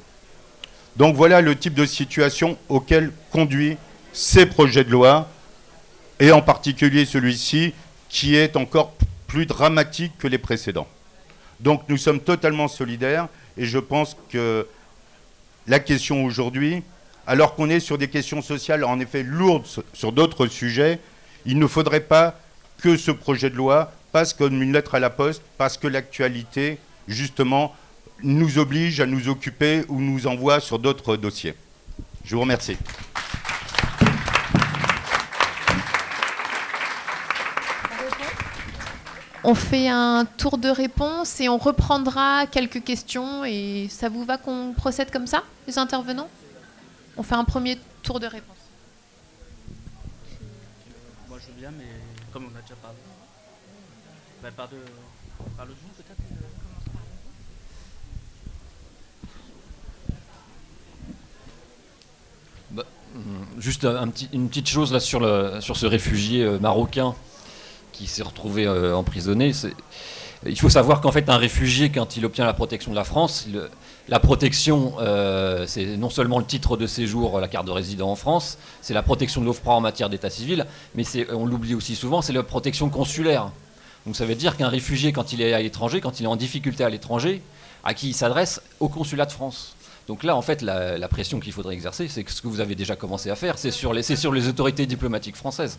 [0.96, 3.76] Donc voilà le type de situation auquel conduit
[4.14, 5.28] ces projets de loi,
[6.22, 7.74] et en particulier celui-ci,
[8.12, 8.94] qui est encore
[9.26, 10.88] plus dramatique que les précédents.
[11.60, 13.28] Donc nous sommes totalement solidaires,
[13.58, 14.68] et je pense que
[15.68, 16.84] la question aujourd'hui,
[17.26, 21.00] alors qu'on est sur des questions sociales en effet lourdes sur d'autres sujets,
[21.46, 22.40] il ne faudrait pas
[22.82, 26.78] que ce projet de loi passe comme une lettre à la poste, parce que l'actualité
[27.08, 27.76] justement,
[28.24, 31.56] nous oblige à nous occuper ou nous envoie sur d'autres dossiers.
[32.24, 32.78] Je vous remercie.
[39.44, 43.44] On fait un tour de réponse et on reprendra quelques questions.
[43.44, 46.30] Et ça vous va qu'on procède comme ça, les intervenants?
[47.18, 48.56] On fait un premier tour de réponse.
[51.28, 51.86] Moi je veux bien, mais
[52.32, 52.98] comme on a déjà parlé.
[54.44, 54.78] Bah, par, de,
[55.58, 56.18] par le Zoom peut-être
[62.72, 62.84] Bah,
[63.58, 63.86] juste
[64.34, 67.14] une petite chose là sur, le, sur ce réfugié euh, marocain
[68.02, 69.52] qui s'est retrouvé euh, emprisonné.
[70.46, 73.48] Il faut savoir qu'en fait, un réfugié, quand il obtient la protection de la France,
[74.10, 78.16] la protection, euh, c'est non seulement le titre de séjour, la carte de résident en
[78.16, 80.66] France, c'est la protection de l'OFPRA en matière d'état civil,
[80.96, 83.52] mais on l'oublie aussi souvent, c'est la protection consulaire.
[84.08, 86.36] Donc ça veut dire qu'un réfugié, quand il est à l'étranger, quand il est en
[86.36, 87.44] difficulté à l'étranger,
[87.84, 89.76] à qui il s'adresse Au consulat de France.
[90.08, 92.96] Donc là, en fait, la, pression qu'il faudrait exercer, c'est ce que vous avez déjà
[92.96, 95.78] commencé à faire, c'est sur les autorités diplomatiques françaises.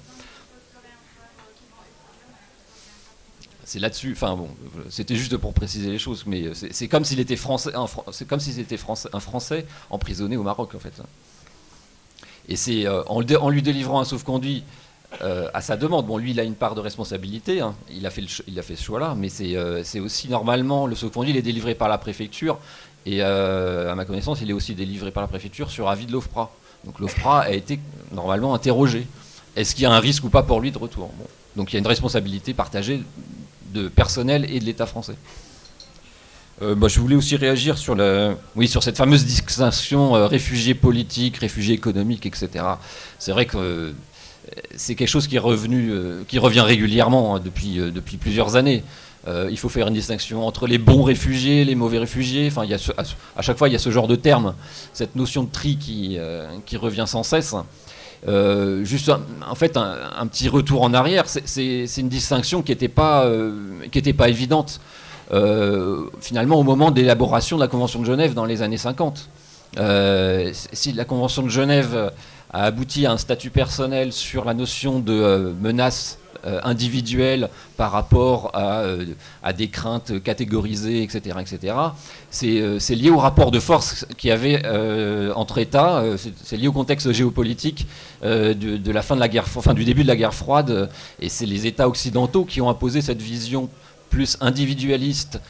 [3.73, 4.13] C'est là-dessus.
[4.13, 4.51] Enfin bon,
[4.91, 7.71] c'était juste pour préciser les choses, mais c'est comme s'il était français,
[8.11, 10.93] c'est comme s'il était français, un Français emprisonné au Maroc, en fait.
[12.51, 14.63] Et c'est euh, en, lui délivrant un sauf-conduit
[15.23, 16.05] euh, à sa demande.
[16.05, 17.63] Bon, lui, il a une part de responsabilité.
[17.63, 17.75] Hein.
[17.91, 21.31] Il, a fait il a fait ce choix-là, mais euh, c'est aussi normalement le sauf-conduit,
[21.31, 22.59] il est délivré par la préfecture
[23.07, 26.51] et à ma connaissance, il est aussi délivré par la préfecture sur avis de l'OFPRA.
[26.85, 27.81] Donc l'OFPRA a été
[28.13, 29.07] normalement interrogé.
[29.57, 31.11] Est-ce qu'il y a un risque ou pas pour lui de retour?
[31.57, 33.03] Donc il y a une responsabilité partagée
[33.73, 35.15] de personnel et de l'État français.
[36.61, 40.75] Euh, bah, je voulais aussi réagir sur, le, oui, sur cette fameuse distinction euh, réfugiés
[40.75, 42.49] politiques, réfugiés économiques, etc.
[43.19, 43.95] C'est vrai que
[44.77, 45.93] c'est quelque chose qui est revenu,
[46.29, 48.83] qui revient régulièrement hein, depuis, depuis plusieurs années.
[49.29, 52.49] Euh, il faut faire une distinction entre les bons réfugiés, les mauvais réfugiés.
[52.49, 52.79] Enfin, y a
[53.37, 54.55] à, chaque fois, il y a ce genre de terme,
[54.93, 57.55] cette notion de tri qui, euh, qui revient sans cesse.
[58.29, 63.29] Euh, juste, en fait, un, petit retour en arrière, c'est une distinction qui n'était pas,
[64.17, 64.81] pas évidente.
[66.21, 69.29] finalement, au moment d'élaboration de la Convention de Genève dans les années 50.
[70.53, 72.13] si la Convention de Genève
[72.53, 78.51] a abouti à un statut personnel sur la notion de menace euh, individuel par rapport
[78.55, 79.05] à, euh,
[79.45, 81.37] à, des craintes catégorisées, etc.
[81.41, 81.75] etc.
[82.43, 84.63] Euh, c'est lié au rapport de force qu'il y avait
[85.35, 86.03] entre États,
[86.43, 87.87] c'est lié au contexte géopolitique
[88.23, 90.91] de, la fin de la guerre, du début de la guerre froide,
[91.21, 93.69] et c'est les États occidentaux qui ont imposé cette vision
[94.11, 95.41] plus individualiste,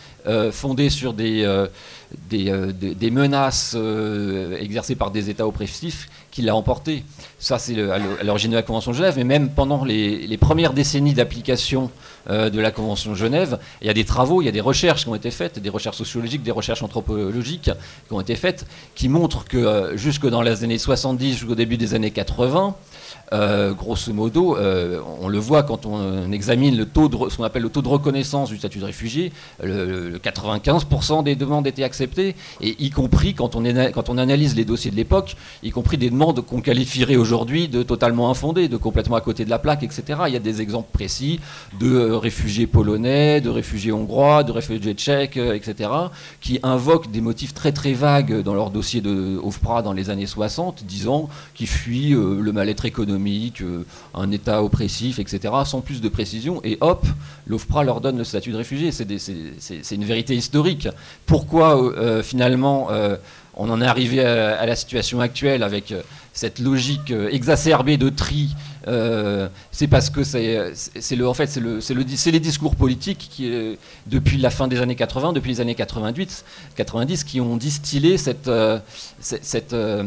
[0.52, 1.66] fondée sur des,
[2.30, 3.76] des, des, menaces
[4.58, 7.04] exercées par des États oppressifs, qui l'a emporté.
[7.38, 11.12] Ça, c'est à l'origine de la Convention de Genève, mais même pendant les, premières décennies
[11.12, 11.90] d'application
[12.30, 14.62] euh, de la Convention de Genève, il y a des travaux, il y a des
[14.62, 17.70] recherches qui ont été faites, des recherches sociologiques, des recherches anthropologiques
[18.08, 21.76] qui ont été faites, qui montrent que euh, jusque dans les années 70, jusqu'au début
[21.76, 22.74] des années 80,
[23.32, 24.56] euh, grosso modo,
[25.20, 27.88] on le voit quand on examine le taux de, ce qu'on appelle le taux de
[27.88, 29.32] reconnaissance du statut de réfugié,
[29.62, 33.62] le, 95% des demandes étaient acceptées et y compris quand on,
[33.92, 37.82] quand on analyse les dossiers de l'époque, y compris des demandes qu'on qualifierait aujourd'hui de
[37.82, 40.20] totalement infondées, de complètement à côté de la plaque, etc.
[40.26, 41.40] Il y a des exemples précis
[41.80, 45.90] de euh, réfugiés polonais, de réfugiés hongrois, de réfugiés tchèques, euh, etc.,
[46.40, 50.26] qui invoquent des motifs très très vagues dans leur dossier de OFPRA dans les années
[50.26, 53.01] 60, disant qu'ils fuient euh, le mal-être économique,
[54.14, 57.06] un État oppressif, etc., sans plus de précision, et hop,
[57.46, 58.90] l'OFPRA leur donne le statut de réfugié.
[58.92, 60.88] C'est une vérité historique.
[61.26, 62.88] Pourquoi finalement
[63.54, 65.94] on en est arrivé à, la situation actuelle avec
[66.32, 68.54] cette logique exacerbée de tri
[68.88, 73.76] euh, c'est parce que c'est le, en fait, c'est le, le, les discours politiques qui,
[74.06, 76.44] depuis la fin des années 80, depuis les années 88,
[76.76, 78.78] 90, qui ont distillé cette, euh,
[79.20, 80.02] cette, euh,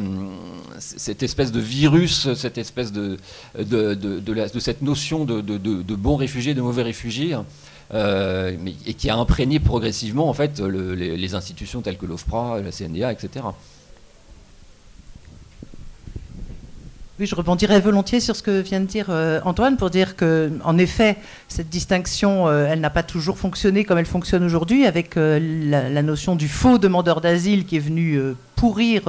[0.79, 3.17] cette, espèce de virus, cette espèce de,
[3.57, 7.35] de, de, cette notion de, bons réfugiés, de mauvais réfugiés.
[7.93, 13.11] et qui a imprégné progressivement en fait les, les, institutions telles que l'OFPRA, la CNDA,
[13.11, 13.45] etc.
[17.17, 20.51] Oui, je rebondirais volontiers sur ce que vient de dire euh, Antoine pour dire que,
[20.65, 21.15] en effet,
[21.47, 26.01] cette distinction, euh, elle n'a pas toujours fonctionné comme elle fonctionne aujourd'hui, avec euh, la,
[26.01, 28.19] notion du faux demandeur d'asile qui est venu
[28.57, 29.03] pourrir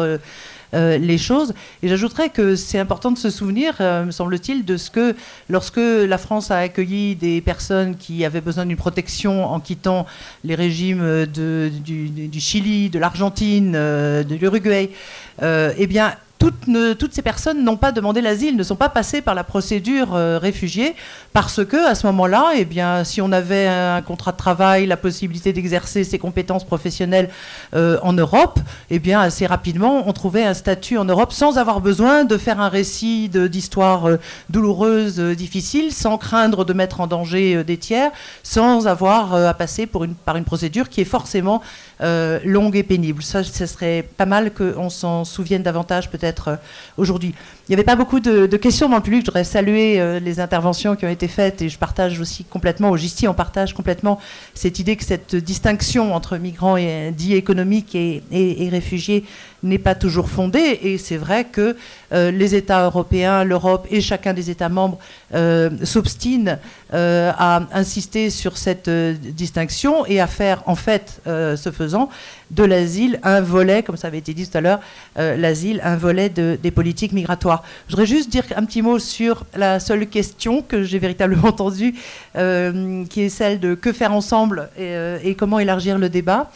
[0.72, 1.52] les choses.
[1.82, 5.14] Et j'ajouterais que c'est important de se souvenir, me semble-t-il, de ce que
[5.48, 10.06] lorsque la France a accueilli des personnes qui avaient besoin d'une protection en quittant
[10.44, 11.70] les régimes du,
[12.08, 14.90] du, Chili, de l'Argentine, de l'Uruguay,
[15.42, 16.14] eh bien,
[16.51, 20.39] toutes, ces personnes n'ont pas demandé l'asile, ne sont pas passées par la procédure euh,
[20.39, 20.94] réfugiée,
[21.32, 22.66] parce que à ce moment-là, eh
[23.05, 27.31] si on avait un contrat de travail, la possibilité d'exercer ses compétences professionnelles
[27.74, 28.59] euh, en Europe,
[28.90, 32.68] eh assez rapidement, on trouvait un statut en Europe sans avoir besoin de faire un
[32.68, 34.16] récit d'histoire euh,
[34.51, 38.10] douloureuse, difficile, sans craindre de mettre en danger des tiers,
[38.43, 41.62] sans avoir à passer par une procédure qui est forcément
[42.01, 43.23] longue et pénible.
[43.23, 46.56] Ça, ce serait pas mal qu'on s'en souvienne davantage peut-être euh,
[46.97, 47.35] aujourd'hui.
[47.68, 49.22] Il n'y avait pas beaucoup de, questions dans le public.
[49.22, 52.90] Je voudrais saluer euh, les interventions qui ont été faites et je partage aussi complètement,
[52.90, 54.20] au GISTI, on partage complètement
[54.55, 59.24] cette idée que cette distinction entre migrants et, dits économiques et, réfugiés
[59.64, 60.78] n'est pas toujours fondée.
[60.82, 61.76] Et c'est vrai que
[62.12, 64.98] euh, les États européens, l'Europe et chacun des États membres
[65.34, 66.59] euh, s'obstinent
[66.94, 72.09] euh, à insister sur cette distinction et à faire, en fait, ce faisant,
[72.51, 74.81] de l'asile un volet, comme ça avait été dit tout à l'heure,
[75.16, 77.62] l'asile un volet des politiques migratoires.
[77.89, 81.94] Je voudrais juste dire un petit mot sur la seule question que j'ai véritablement entendue,
[82.35, 86.51] qui est celle de que faire ensemble et comment élargir le débat.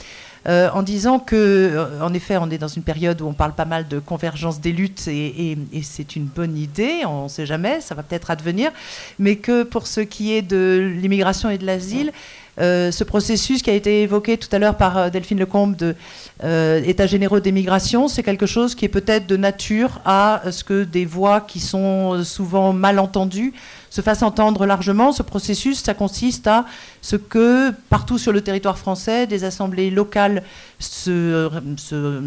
[0.49, 3.53] Euh, en disant que, euh, en effet, on est dans une période où on parle
[3.53, 7.83] pas mal de convergence des luttes et, c'est une bonne idée, on ne sait jamais,
[7.83, 8.71] ça va peut-être advenir,
[9.19, 12.15] mais que pour ce qui est de l'immigration et de l'asile, euh,
[12.61, 15.97] ce processus qui a été évoqué tout à l'heure par Delphine Lecombe de
[16.43, 21.05] État généraux d'émigration, c'est quelque chose qui est peut-être de nature à ce que des
[21.05, 23.53] voix qui sont souvent mal entendues
[23.91, 25.13] se fasse entendre largement.
[25.13, 26.65] Ce processus, ça consiste à
[27.03, 30.45] ce que partout sur le territoire français, des assemblées locales
[30.79, 31.51] se,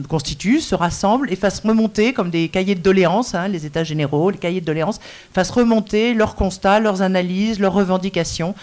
[0.07, 4.29] constituent, se rassemblent et fassent remonter, comme des cahiers de doléances, hein, les états généraux,
[4.29, 4.99] les cahiers de doléances,
[5.33, 8.53] fassent remonter leurs constats, leurs analyses, leurs revendications.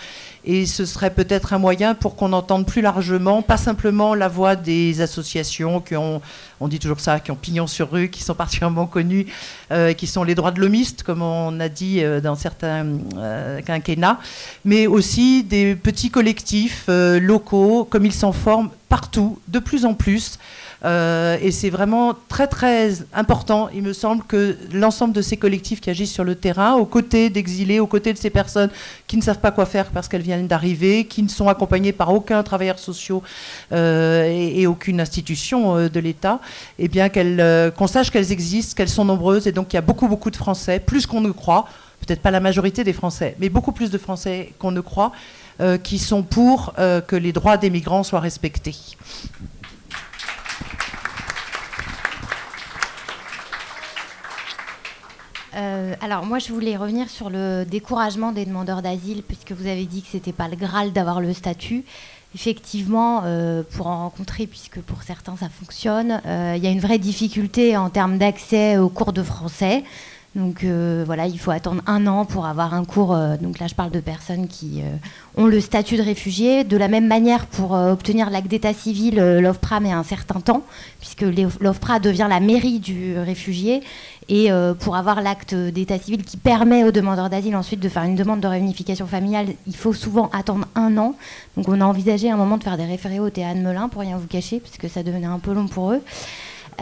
[0.45, 4.57] Et ce serait peut-être un moyen pour qu'on entende plus largement, pas simplement la voix
[4.57, 6.23] des associations qui ont,
[6.61, 9.27] on dit toujours ça, qui ont pignon sur rue, qui sont particulièrement connues,
[9.71, 12.87] euh, qui sont les droits de l'homiste, comme on a dit euh, dans certains
[13.17, 14.19] euh, quinquennats,
[14.65, 20.39] mais aussi des petits collectifs locaux, comme ils s'en forment partout, de plus en plus.
[20.85, 25.81] Euh, et c'est vraiment très très important, il me semble, que l'ensemble de ces collectifs
[25.81, 28.71] qui agissent sur le terrain, aux côtés d'exilés, aux côtés de ces personnes
[29.07, 32.13] qui ne savent pas quoi faire parce qu'elles viennent d'arriver, qui ne sont accompagnées par
[32.13, 33.21] aucun travailleur social
[33.73, 36.41] euh, et, aucune institution euh, de l'État,
[36.79, 40.09] eh bien qu'on sache qu'elles existent, qu'elles sont nombreuses, et donc il y a beaucoup
[40.09, 41.67] beaucoup de Français, plus qu'on ne croit,
[42.07, 45.13] peut-être pas la majorité des Français, mais beaucoup plus de Français qu'on ne croit,
[45.83, 48.75] qui sont pour que les droits des migrants soient respectés.
[55.57, 59.85] Euh, alors moi je voulais revenir sur le découragement des demandeurs d'asile puisque vous avez
[59.85, 61.85] dit que c'était pas le Graal d'avoir le statut.
[62.35, 66.79] Effectivement, euh, pour en rencontrer, puisque pour certains ça fonctionne, euh, il y a une
[66.79, 69.83] vraie difficulté en termes d'accès aux cours de français.
[70.37, 73.19] Donc voilà, il faut attendre un an pour avoir un cours.
[73.41, 74.81] donc là, je parle de personnes qui
[75.37, 76.63] ont le statut de réfugié.
[76.63, 80.63] De la même manière, pour obtenir l'acte d'état civil, l'OFPRA met un certain temps,
[81.01, 83.83] puisque l'OFPRA devient la mairie du réfugié
[84.31, 88.05] Et euh, pour avoir l'acte d'état civil qui permet aux demandeurs d'asile ensuite de faire
[88.05, 91.17] une demande de réunification familiale, il faut souvent attendre un an.
[91.57, 94.17] Donc on a envisagé un moment de faire des référés au théâtre Melun, pour rien
[94.17, 96.01] vous cacher, puisque ça devenait un peu long pour eux.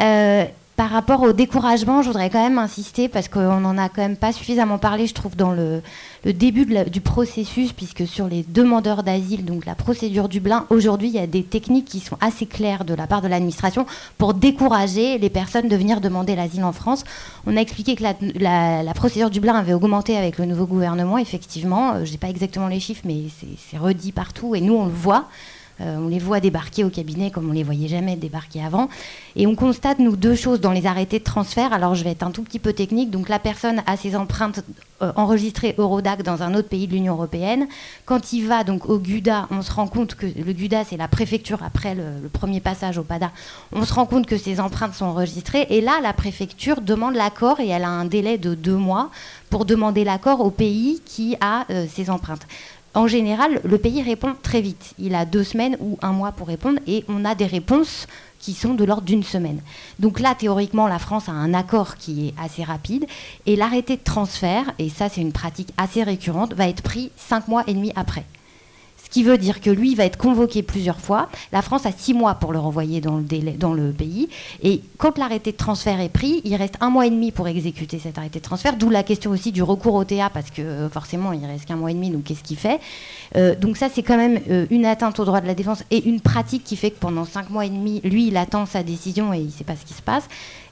[0.00, 0.44] Euh,
[0.78, 4.16] par rapport au découragement, je voudrais quand même insister parce qu'on n'en a quand même
[4.16, 5.82] pas suffisamment parlé, je trouve, dans le,
[6.24, 11.18] début du processus, puisque sur les demandeurs d'asile, donc la procédure Dublin, aujourd'hui, il y
[11.18, 13.86] a des techniques qui sont assez claires de la part de l'administration
[14.18, 17.02] pour décourager les personnes de venir demander l'asile en France.
[17.48, 21.94] On a expliqué que la, la, procédure Dublin avait augmenté avec le nouveau gouvernement, effectivement.
[21.94, 23.24] Euh, je n'ai pas exactement les chiffres, mais
[23.68, 25.26] c'est redit partout et nous, on le voit.
[25.80, 28.88] Euh, on les voit débarquer au cabinet comme on les voyait jamais débarquer avant.
[29.36, 31.72] Et on constate, nous, deux choses dans les arrêtés de transfert.
[31.72, 33.10] Alors, je vais être un tout petit peu technique.
[33.10, 34.60] Donc, la personne a ses empreintes
[35.00, 37.68] euh, enregistrées Eurodac dans un autre pays de l'Union européenne.
[38.04, 41.06] Quand il va donc au GUDA, on se rend compte que le GUDA, c'est la
[41.06, 43.30] préfecture après le, premier passage au PADA.
[43.72, 45.68] On se rend compte que ses empreintes sont enregistrées.
[45.70, 49.10] Et là, la préfecture demande l'accord et elle a un délai de deux mois
[49.50, 52.46] pour demander l'accord au pays qui a euh, ses empreintes
[52.98, 54.94] en général, le pays répond très vite.
[54.98, 58.08] Il a deux semaines ou un mois pour répondre et on a des réponses
[58.40, 59.60] qui sont de l'ordre d'une semaine.
[60.00, 63.06] Donc là, théoriquement, la France a un accord qui est assez rapide
[63.46, 67.46] et l'arrêté de transfert, et ça c'est une pratique assez récurrente, va être pris cinq
[67.46, 68.24] mois et demi après.
[69.08, 71.30] Ce qui veut dire que lui va être convoqué plusieurs fois.
[71.50, 74.28] La France a six mois pour le renvoyer dans le, pays.
[74.62, 77.98] Et quand l'arrêté de transfert est pris, il reste un mois et demi pour exécuter
[77.98, 78.76] cet arrêté de transfert.
[78.76, 81.76] D'où la question aussi du recours au TA, parce que euh, forcément, il reste qu'un
[81.76, 82.80] mois et demi, donc qu'est-ce qu'il fait?
[83.34, 86.06] Euh, Donc ça, c'est quand même euh, une atteinte au droit de la défense et
[86.06, 89.32] une pratique qui fait que pendant cinq mois et demi, lui, il attend sa décision
[89.32, 90.28] et il ne sait pas ce qui se passe.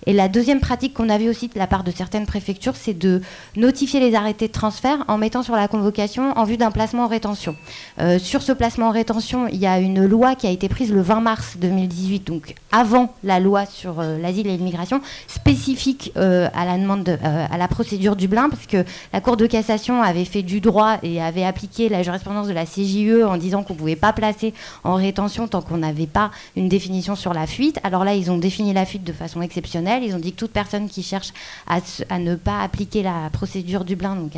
[0.07, 2.97] Et la deuxième pratique qu'on a vue aussi de la part de certaines préfectures, c'est
[2.97, 3.21] de
[3.57, 7.09] notifier les arrêtés de transfert en mettant sur la convocation en vue d'un placement en
[7.09, 7.57] rétention.
[7.99, 10.93] Euh, sur ce placement en rétention, il y a une loi qui a été prise
[10.93, 16.49] le 20 mars 2018, donc avant la loi sur euh, l'asile et l'immigration, spécifique euh,
[16.55, 20.43] à la demande, à la procédure Dublin, parce que la Cour de cassation avait fait
[20.43, 23.97] du droit et avait appliqué la jurisprudence de la CJE en disant qu'on ne pouvait
[23.97, 24.55] pas placer
[24.85, 27.81] en rétention tant qu'on n'avait pas une définition sur la fuite.
[27.83, 30.53] Alors là, ils ont défini la fuite de façon exceptionnelle ils ont dit que toute
[30.53, 31.33] personne qui cherche
[31.67, 34.33] à, ne pas appliquer la procédure Dublin, donc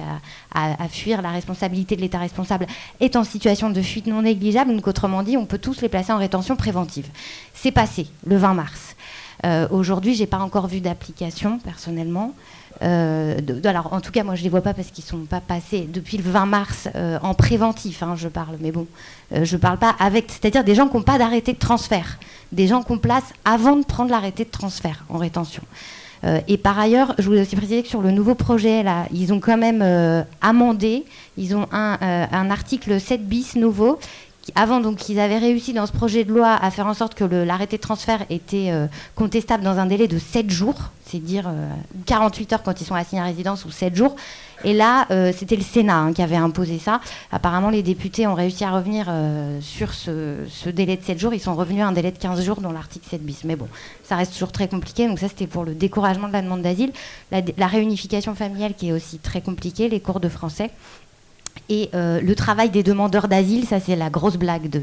[0.54, 2.66] à, fuir la responsabilité de l'État responsable,
[3.00, 4.74] est en situation de fuite non négligeable.
[4.74, 7.06] Donc autrement dit, on peut tous les placer en rétention préventive.
[7.54, 8.96] C'est passé le 20 mars.
[9.44, 12.34] Euh, aujourd'hui, j'ai pas encore vu d'application personnellement.
[12.82, 15.88] Euh, alors, en tout cas, moi, je les vois pas parce qu'ils sont pas passés
[15.88, 18.02] depuis le 20 mars euh, en préventif.
[18.02, 18.86] Hein, je parle, mais bon,
[19.32, 22.18] euh, je parle pas avec, c'est-à-dire des gens qui n'ont pas d'arrêté de transfert,
[22.52, 25.62] des gens qu'on place avant de prendre l'arrêté de transfert en rétention.
[26.48, 29.38] et par ailleurs, je voulais aussi préciser que sur le nouveau projet, là, ils ont
[29.38, 29.84] quand même
[30.40, 31.04] amendé.
[31.36, 34.00] Ils ont un article 7 bis nouveau
[34.54, 37.24] avant, donc, ils avaient réussi dans ce projet de loi à faire en sorte que
[37.24, 41.50] l'arrêté de transfert était euh, contestable dans un délai de 7 jours, c'est dire
[42.06, 44.16] 48 euh, heures quand ils sont assignés à résidence ou 7 jours.
[44.64, 47.00] Et là, euh, c'était le Sénat hein, qui avait imposé ça.
[47.30, 49.06] Apparemment, les députés ont réussi à revenir
[49.60, 51.34] sur ce, délai de 7 jours.
[51.34, 53.44] Ils sont revenus à un délai de 15 jours dans l'article 7 bis.
[53.44, 53.68] Mais bon,
[54.02, 55.06] ça reste toujours très compliqué.
[55.06, 56.92] Donc ça, c'était pour le découragement de la demande d'asile.
[57.30, 60.70] La réunification familiale qui est aussi très compliquée, les cours de français.
[61.70, 64.80] Et euh, le travail des demandeurs d'asile, ça c'est la grosse blague de,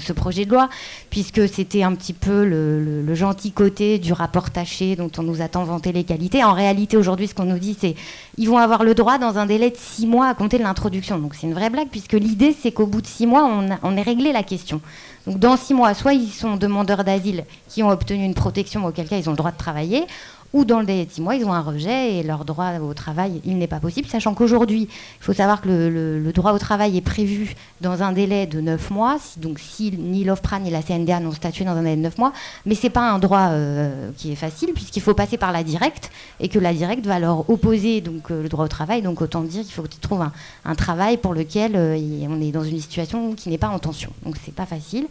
[0.00, 0.68] ce, projet de loi,
[1.10, 5.48] puisque c'était un petit peu le, gentil côté du rapport taché dont on nous a
[5.48, 6.44] tant vanté les qualités.
[6.44, 7.94] En réalité, aujourd'hui, ce qu'on nous dit, c'est
[8.38, 11.18] ils vont avoir le droit dans un délai de six mois à compter de l'introduction.
[11.18, 13.96] Donc c'est une vraie blague, puisque l'idée, c'est qu'au bout de six mois, on, on
[13.96, 14.80] ait réglé la question.
[15.26, 19.08] Donc dans six mois, soit ils sont demandeurs d'asile qui ont obtenu une protection, auquel
[19.08, 20.04] cas ils ont le droit de travailler,
[20.52, 22.94] ou dans le délai de six mois, ils ont un rejet et leur droit au
[22.94, 26.96] travail, il n'est pas possible, sachant qu'aujourd'hui, il faut savoir que le, droit au travail
[26.96, 31.20] est prévu dans un délai de neuf mois, donc si ni l'OFPRA ni la CNDA
[31.20, 32.32] n'ont statué dans un délai de neuf mois,
[32.66, 35.62] mais ce n'est pas un droit euh, qui est facile, puisqu'il faut passer par la
[35.62, 36.10] directe,
[36.40, 39.42] et que la directe va leur opposer donc, euh, le droit au travail, donc autant
[39.42, 40.32] dire qu'il faut qu'ils trouvent un,
[40.64, 44.10] un, travail pour lequel euh, on est dans une situation qui n'est pas en tension,
[44.24, 45.06] donc c'est pas facile.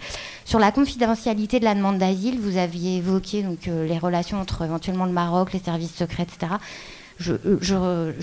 [0.52, 5.06] Sur la confidentialité de la demande d'asile, vous aviez évoqué donc, les relations entre éventuellement
[5.06, 6.56] le Maroc les services secrets, etc.
[7.30, 8.14] Euh,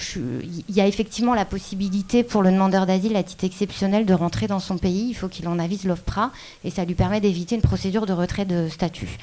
[0.68, 4.46] il y a effectivement la possibilité pour le demandeur d'asile à titre exceptionnel de rentrer
[4.46, 5.08] dans son pays.
[5.08, 6.30] Il faut qu'il en avise l'OFPRA
[6.64, 9.16] et ça lui permet d'éviter une procédure de retrait de statut.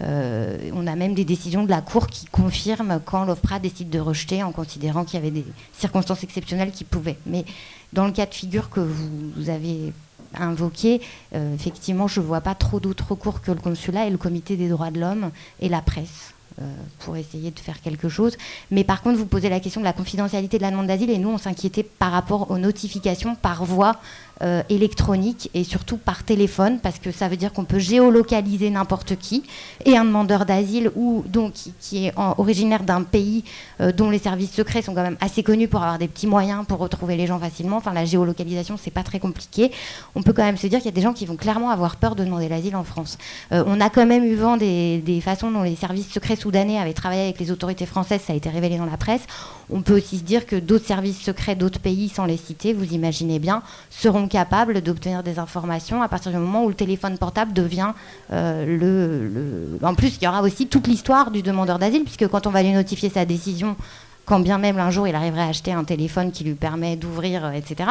[0.00, 3.98] Euh, on a même des décisions de la Cour qui confirment quand l'OFPRA décide de
[3.98, 5.44] rejeter en considérant qu'il y avait des
[5.76, 7.18] circonstances exceptionnelles qui pouvaient.
[7.26, 7.44] Mais
[7.92, 9.92] dans le cas de figure que vous, avez
[10.38, 11.00] invoqué,
[11.34, 14.56] euh, effectivement, je ne vois pas trop d'autres recours que le consulat et le comité
[14.56, 15.30] des droits de l'homme
[15.60, 16.34] et la presse.
[16.60, 16.64] Euh,
[16.98, 18.36] pour essayer de faire quelque chose.
[18.70, 21.16] Mais par contre, vous posez la question de la confidentialité de la demande d'asile et
[21.16, 23.96] nous, on s'inquiétait par rapport aux notifications par voie
[24.42, 29.16] euh, électronique et surtout par téléphone, parce que ça veut dire qu'on peut géolocaliser n'importe
[29.16, 29.44] qui,
[29.84, 33.44] et un demandeur d'asile ou donc qui, est originaire d'un pays
[33.80, 36.64] euh, dont les services secrets sont quand même assez connus pour avoir des petits moyens
[36.66, 37.76] pour retrouver les gens facilement.
[37.76, 39.70] Enfin, la géolocalisation, c'est pas très compliqué.
[40.14, 41.96] On peut quand même se dire qu'il y a des gens qui vont clairement avoir
[41.96, 43.18] peur de demander l'asile en France.
[43.52, 46.78] Euh, on a quand même eu vent des, des façons dont les services secrets soudanais
[46.78, 49.22] avaient travaillé avec les autorités françaises, ça a été révélé dans la presse.
[49.70, 52.92] On peut aussi se dire que d'autres services secrets d'autres pays, sans les citer, vous
[52.92, 57.52] imaginez bien, seront capables d'obtenir des informations à partir du moment où le téléphone portable
[57.52, 57.92] devient
[58.32, 62.46] euh, le, En plus, il y aura aussi toute l'histoire du demandeur d'asile, puisque quand
[62.46, 63.76] on va lui notifier sa décision,
[64.24, 67.44] quand bien même un jour il arriverait à acheter un téléphone qui lui permet d'ouvrir,
[67.44, 67.90] euh, etc.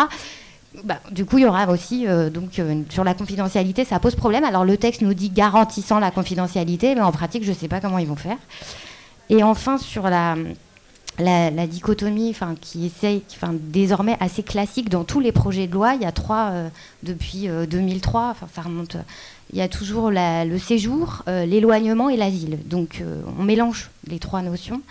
[0.84, 2.60] Bah, du coup, il y aura aussi, euh, donc,
[2.90, 4.44] sur la confidentialité, ça pose problème.
[4.44, 7.82] Alors, le texte nous dit garantissant la confidentialité, mais en pratique, je ne sais pas
[7.82, 8.38] comment ils vont faire.
[9.30, 10.36] Et enfin, sur la,
[11.20, 13.24] la, dichotomie qui essaye,
[13.54, 15.96] désormais assez classique dans tous les projets de loi.
[15.96, 16.70] Il y a trois euh,
[17.04, 18.98] depuis 2003, euh, enfin, ça remonte.
[19.54, 22.58] Il y a toujours le séjour, euh, l'éloignement et l'asile.
[22.66, 23.04] Donc
[23.38, 24.82] on mélange les trois notions.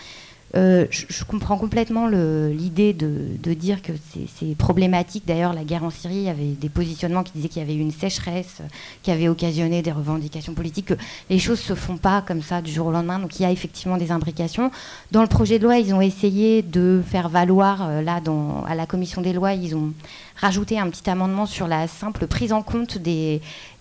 [0.56, 5.24] Euh, je, comprends complètement l'idée de, dire que c'est problématique.
[5.26, 8.62] D'ailleurs, la guerre en Syrie, avait des positionnements qui disaient qu'il y avait une sécheresse
[9.02, 10.94] qui avait occasionné des revendications politiques, que
[11.28, 13.18] les choses se font pas comme ça du jour au lendemain.
[13.18, 14.70] Donc il y a effectivement des imbrications.
[15.12, 18.20] Dans le projet de loi, ils ont essayé de faire valoir, euh, là,
[18.66, 19.92] à la commission des lois, ils ont
[20.40, 23.40] rajouter un petit amendement sur la simple prise en compte des,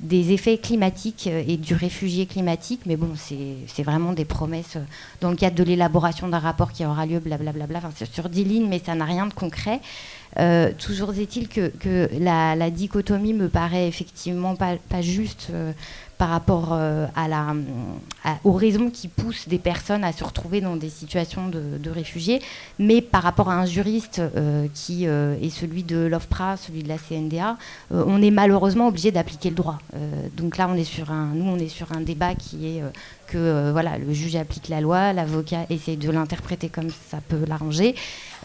[0.10, 2.81] effets climatiques euh, et du réfugié climatique.
[2.86, 4.84] Mais bon, c'est vraiment des promesses euh,
[5.22, 8.68] dans le cadre de l'élaboration d'un rapport qui aura lieu, blablabla, enfin, sur 10 lignes,
[8.68, 9.80] mais ça n'a rien de concret.
[10.38, 11.72] Euh, toujours est-il que,
[12.19, 15.52] la, dichotomie me paraît effectivement pas juste
[16.19, 17.55] par rapport euh, à la,
[18.43, 22.41] aux raisons qui poussent des personnes à se retrouver dans des situations de, réfugiés,
[22.77, 26.89] mais par rapport à un juriste euh, qui euh, est celui de l'OFPRA, celui de
[26.89, 27.57] la CNDA,
[27.91, 29.79] on est malheureusement obligé d'appliquer le droit.
[30.35, 32.83] donc là, on est sur un, nous, on est sur un débat qui est
[33.31, 37.95] que voilà, le juge applique la loi, l'avocat essaye de l'interpréter comme ça peut l'arranger.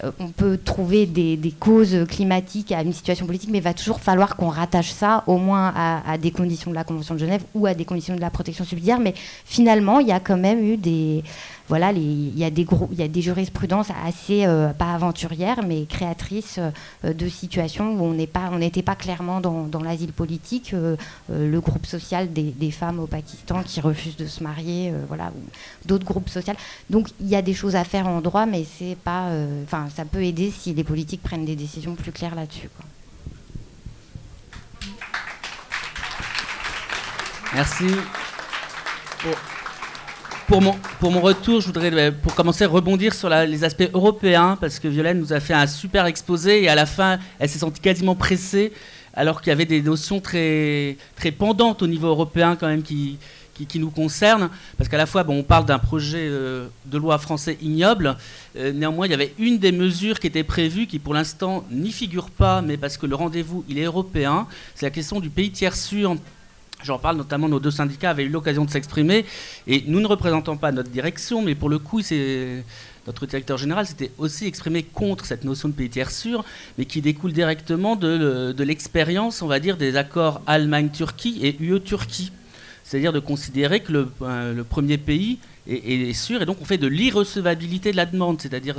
[0.03, 4.01] Euh, on peut trouver des, causes climatiques à une situation politique, mais il va toujours
[4.01, 7.67] falloir qu'on rattache ça au moins à, des conditions de la Convention de Genève ou
[7.67, 8.99] à des conditions de la protection subsidiaire.
[8.99, 11.23] Mais finalement, il y a quand même eu des,
[11.69, 15.87] voilà, il y a des il y a des jurisprudences assez euh, pas aventurières, mais
[15.87, 20.75] créatrices euh, de situations où on n'est pas, on n'était pas clairement dans, l'asile politique.
[21.31, 25.33] le groupe social des, femmes au Pakistan qui refusent de se marier, voilà,
[25.85, 26.55] d'autres groupes sociaux.
[26.91, 29.31] Donc il y a des choses à faire en droit, mais c'est pas,
[29.65, 32.71] enfin ça peut aider si les politiques prennent des décisions plus claires là-dessus.
[37.55, 37.87] Merci.
[40.47, 44.89] Pour, mon, retour, je voudrais, euh, pour commencer, rebondir sur les aspects européens, parce que
[44.89, 48.15] Violaine nous a fait un super exposé et à la fin, elle s'est sentie quasiment
[48.15, 48.71] pressée,
[49.15, 53.19] alors qu'il y avait des notions très, très pendantes au niveau européen quand même qui,
[53.55, 57.17] qui, nous concerne, parce qu'à la fois, bon, on parle d'un projet euh, de loi
[57.17, 58.15] français ignoble,
[58.57, 61.91] euh, néanmoins, il y avait une des mesures qui était prévue, qui pour l'instant n'y
[61.91, 65.51] figure pas, mais parce que le rendez-vous, il est européen, c'est la question du pays
[65.51, 66.17] tiers sûr.
[66.85, 69.25] J'en parle notamment, nos deux syndicats avaient eu l'occasion de s'exprimer,
[69.67, 72.63] et nous ne représentons pas notre direction, mais pour le coup, c'est
[73.07, 76.45] notre directeur général s'était aussi exprimé contre cette notion de pays tiers sûr,
[76.79, 82.33] mais qui découle directement de, de l'expérience, on va dire, des accords Allemagne-Turquie et UE-Turquie.
[82.83, 86.87] C'est-à-dire de considérer que le, euh, premier pays est, sûr, et donc on fait de
[86.87, 88.77] l'irrecevabilité de la demande, c'est-à-dire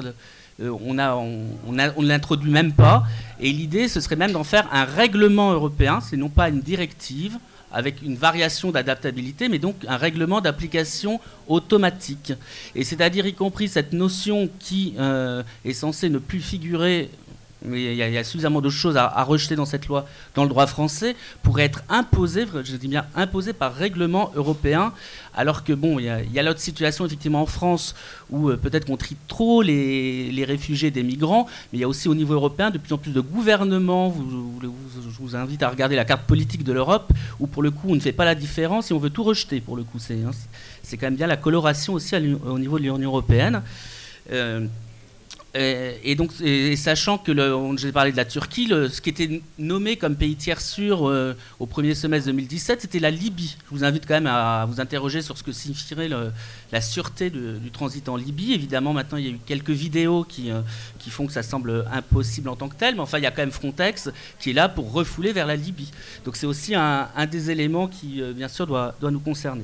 [0.62, 3.04] euh, on, a, on, ne l'introduit même pas,
[3.40, 7.40] et l'idée ce serait même d'en faire un règlement européen, c'est non pas une directive
[7.76, 11.20] avec une variation d'adaptabilité, mais donc un règlement d'application
[11.50, 12.32] automatique.
[12.74, 17.10] Et c'est-à-dire y compris cette notion qui euh, est censée ne plus figurer
[17.68, 20.06] mais il y, a suffisamment de choses à, rejeter dans cette loi,
[20.36, 24.94] dans le droit français, pour être imposé, je dis bien imposé par règlement européen,
[25.34, 27.96] alors que bon, il y a, l'autre situation effectivement en France
[28.30, 32.08] où euh, peut-être qu'on trie trop les, réfugiés des migrants, mais il y a aussi
[32.08, 34.16] au niveau européen de plus en plus de gouvernements.
[34.62, 37.96] je vous invite à regarder la carte politique de l'Europe, où pour le coup on
[37.96, 39.60] ne fait pas la différence et on veut tout rejeter.
[39.60, 40.32] Pour le coup, c'est hein,
[40.92, 43.62] quand même bien la coloration aussi au niveau de l'Union européenne.
[44.32, 44.68] Euh,
[45.56, 46.32] euh, et, donc,
[46.76, 47.32] sachant que
[47.78, 51.66] j'ai parlé de la Turquie, ce qui était nommé comme pays tiers sûr euh, au
[51.66, 53.56] premier semestre 2017, c'était la Libye.
[53.66, 56.10] Je vous invite quand même à vous interroger sur ce que signifierait
[56.72, 58.54] la sûreté du transit en Libye.
[58.54, 60.62] Évidemment, maintenant, il y a eu quelques vidéos qui, euh,
[61.00, 63.32] qui font que ça semble impossible en tant que tel, mais enfin, il y a
[63.32, 64.10] quand même Frontex
[64.40, 65.92] qui est là pour refouler vers la Libye.
[66.26, 69.64] Donc, c'est aussi un, des éléments qui, bien sûr, doit nous concerner.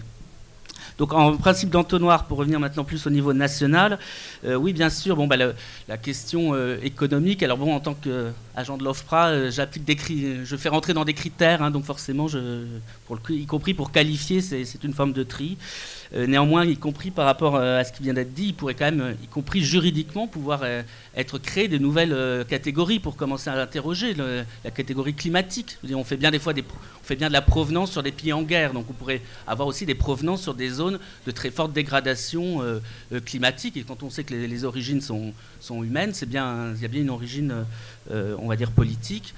[1.02, 3.98] Donc en principe d'entonnoir, pour revenir maintenant plus au niveau national,
[4.46, 8.78] euh, oui bien sûr, bon, bah, la question euh, économique, alors bon en tant qu'agent
[8.78, 9.98] de l'OFPRA, euh, j'applique des
[10.46, 12.66] je fais rentrer dans des critères, hein, donc forcément, je,
[13.30, 15.58] y compris pour qualifier, c'est une forme de tri.
[16.14, 18.74] Euh, néanmoins, y compris par rapport euh, à ce qui vient d'être dit, il pourrait
[18.74, 20.64] quand même, euh, y compris juridiquement, pouvoir
[21.16, 25.78] être créé de nouvelles catégories pour commencer à interroger la catégorie climatique.
[25.94, 26.32] On fait bien
[27.04, 29.86] fait bien de la provenance sur des pays en guerre, donc on pourrait avoir aussi
[29.86, 32.62] des provenances sur des zones de très forte dégradation
[33.26, 33.78] climatique.
[33.78, 36.88] Et quand on sait que les, origines sont, sont humaines, c'est bien, il y a
[36.88, 37.54] bien une origine,
[38.10, 39.34] on va dire politique.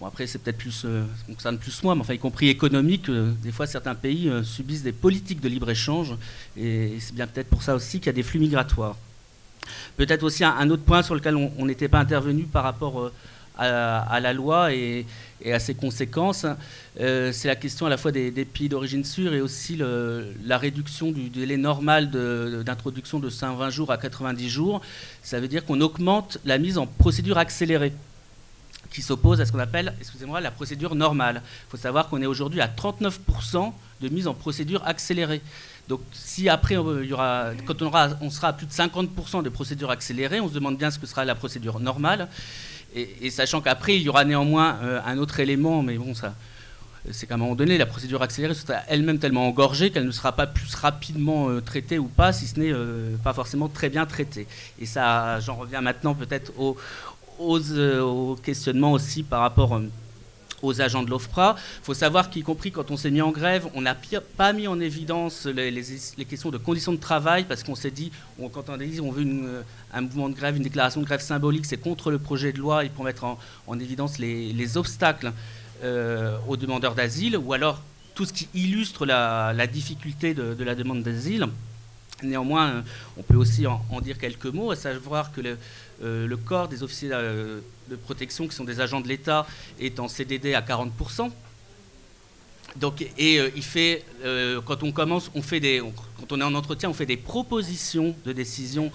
[0.00, 0.88] Bon, après, c'est peut-être plus, ça
[1.26, 5.40] concerne plus moi, mais enfin, y compris économique, des fois, certains pays subissent des politiques
[5.40, 6.14] de libre-échange,
[6.56, 8.96] et, c'est bien peut-être pour ça aussi qu'il y a des flux migratoires.
[9.96, 13.10] Peut-être aussi un, autre point sur lequel on n'était pas intervenu par rapport
[13.58, 15.06] à, la loi et,
[15.50, 16.46] à ses conséquences,
[16.98, 19.78] c'est la question à la fois des, pays d'origine sûre et aussi
[20.44, 24.80] la réduction du délai normal d'introduction de, de 120 jours à 90 jours.
[25.22, 27.92] Ça veut dire qu'on augmente la mise en procédure accélérée
[28.90, 31.42] qui s'oppose à ce qu'on appelle, excusez-moi, la procédure normale.
[31.44, 35.40] Il faut savoir qu'on est aujourd'hui à 39% de mise en procédure accélérée.
[35.88, 39.42] Donc si après, il y aura, quand on, aura, on sera à plus de 50%
[39.42, 42.28] de procédure accélérée, on se demande bien ce que sera la procédure normale.
[42.94, 46.34] Et, sachant qu'après, il y aura néanmoins euh, un autre élément, mais bon, ça,
[47.10, 50.32] c'est qu'à un moment donné, la procédure accélérée sera elle-même tellement engorgée qu'elle ne sera
[50.32, 54.06] pas plus rapidement euh, traitée ou pas, si ce n'est euh, pas forcément très bien
[54.06, 54.46] traitée.
[54.80, 56.76] Et ça, j'en reviens maintenant peut-être au,
[57.40, 59.82] euh, aux, questionnements aussi par rapport euh,
[60.62, 61.56] aux agents de l'OFPRA.
[61.58, 63.96] Il faut savoir qu'y compris quand on s'est mis en grève, on n'a
[64.36, 65.84] pas mis en évidence les,
[66.28, 68.10] questions de conditions de travail parce qu'on s'est dit,
[68.52, 71.66] quand on dit on veut euh, un mouvement de grève, une déclaration de grève symbolique,
[71.66, 75.32] c'est contre le projet de loi et pour mettre en, évidence les, obstacles
[76.48, 77.82] aux demandeurs d'asile ou alors
[78.14, 81.46] tout ce qui illustre la, difficulté de, la demande d'asile.
[82.22, 82.82] Néanmoins,
[83.18, 85.58] on peut aussi en, en, dire quelques mots, à savoir que le,
[86.02, 89.46] euh, le corps des officiers euh, de protection, qui sont des agents de l'État,
[89.80, 91.30] est en CDD à 40%.
[92.76, 94.04] Donc, et euh, il fait,
[94.66, 95.82] quand on commence, on fait des,
[96.20, 98.90] quand on est en entretien, on fait des propositions de décision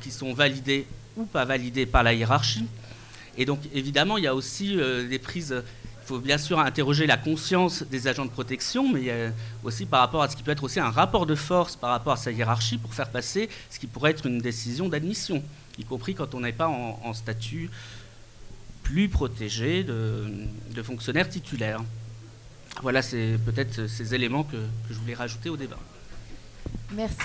[0.00, 0.84] qui sont validées
[1.16, 2.66] ou pas validées par la hiérarchie.
[3.38, 5.54] Et donc, évidemment, il y a aussi des prises.
[6.02, 9.32] Il faut bien sûr interroger la conscience des agents de protection, mais
[9.62, 12.14] aussi par rapport à ce qui peut être aussi un rapport de force par rapport
[12.14, 15.42] à sa hiérarchie pour faire passer ce qui pourrait être une décision d'admission
[15.78, 17.70] y compris quand on n'est pas en, statut
[18.82, 20.24] plus protégé de,
[20.74, 21.82] de fonctionnaire titulaire.
[22.82, 25.78] Voilà, c'est peut-être ces éléments que, que, je voulais rajouter au débat.
[26.92, 27.16] Merci.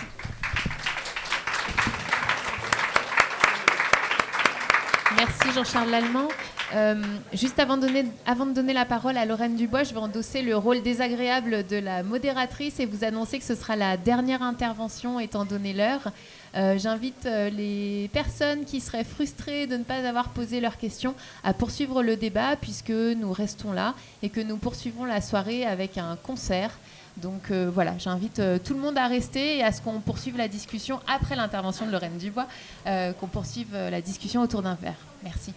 [5.18, 6.30] Merci Jean-Charles Lallemand.
[6.74, 6.96] Euh,
[7.34, 10.42] juste avant de, donner, avant de donner la parole à Lorraine Dubois, je vais endosser
[10.42, 15.20] le rôle désagréable de la modératrice et vous annoncer que ce sera la dernière intervention
[15.20, 16.12] étant donné l'heure.
[16.56, 21.16] Euh, j'invite euh, les personnes qui seraient frustrées de ne pas avoir posé leurs questions
[21.44, 25.98] à poursuivre le débat puisque nous restons là et que nous poursuivons la soirée avec
[25.98, 26.78] un concert.
[27.18, 30.48] Donc euh, voilà, j'invite tout le monde à rester et à ce qu'on poursuive la
[30.48, 32.48] discussion après l'intervention de Lorraine Dubois,
[32.86, 34.96] qu'on poursuive la discussion autour d'un verre.
[35.24, 35.54] Merci.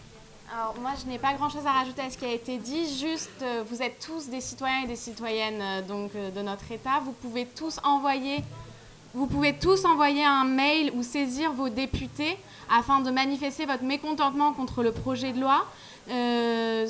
[0.53, 2.99] Alors moi, je n'ai pas grand-chose à rajouter à ce qui a été dit.
[2.99, 7.01] Juste, vous êtes tous des citoyens et des citoyennes donc de notre État.
[7.05, 8.43] Vous pouvez tous envoyer
[9.15, 12.37] vous pouvez tous envoyer un mail ou saisir vos députés
[12.69, 15.65] afin de manifester votre mécontentement contre le projet de loi.
[16.11, 16.87] Euh,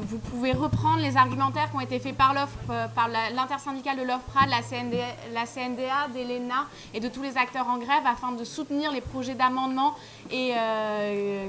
[0.00, 2.34] vous pouvez reprendre les argumentaires qui ont été faits par
[2.70, 2.86] euh,
[3.34, 7.78] l'intersyndicale de l'OFPRA, de la, CNDA, la CNDA, d'ELENA et de tous les acteurs en
[7.78, 9.94] grève afin de soutenir les projets d'amendement
[10.32, 11.48] euh,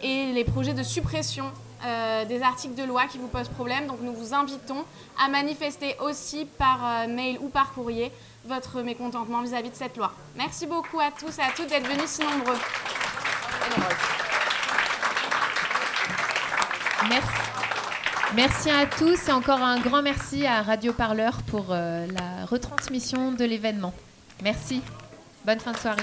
[0.00, 1.50] et les projets de suppression
[2.28, 3.86] des articles de loi qui vous posent problème.
[3.86, 4.84] Donc nous vous invitons
[5.22, 8.12] à manifester aussi par mail ou par courrier
[8.44, 10.12] votre mécontentement vis-à-vis de cette loi.
[10.36, 12.58] Merci beaucoup à tous et à toutes d'être venus si nombreux.
[17.08, 17.28] Merci.
[18.34, 23.32] Merci à tous et encore un grand merci à Radio Parleur pour euh, la retransmission
[23.32, 23.94] de l'événement.
[24.42, 24.82] Merci.
[25.46, 26.02] Bonne fin de soirée.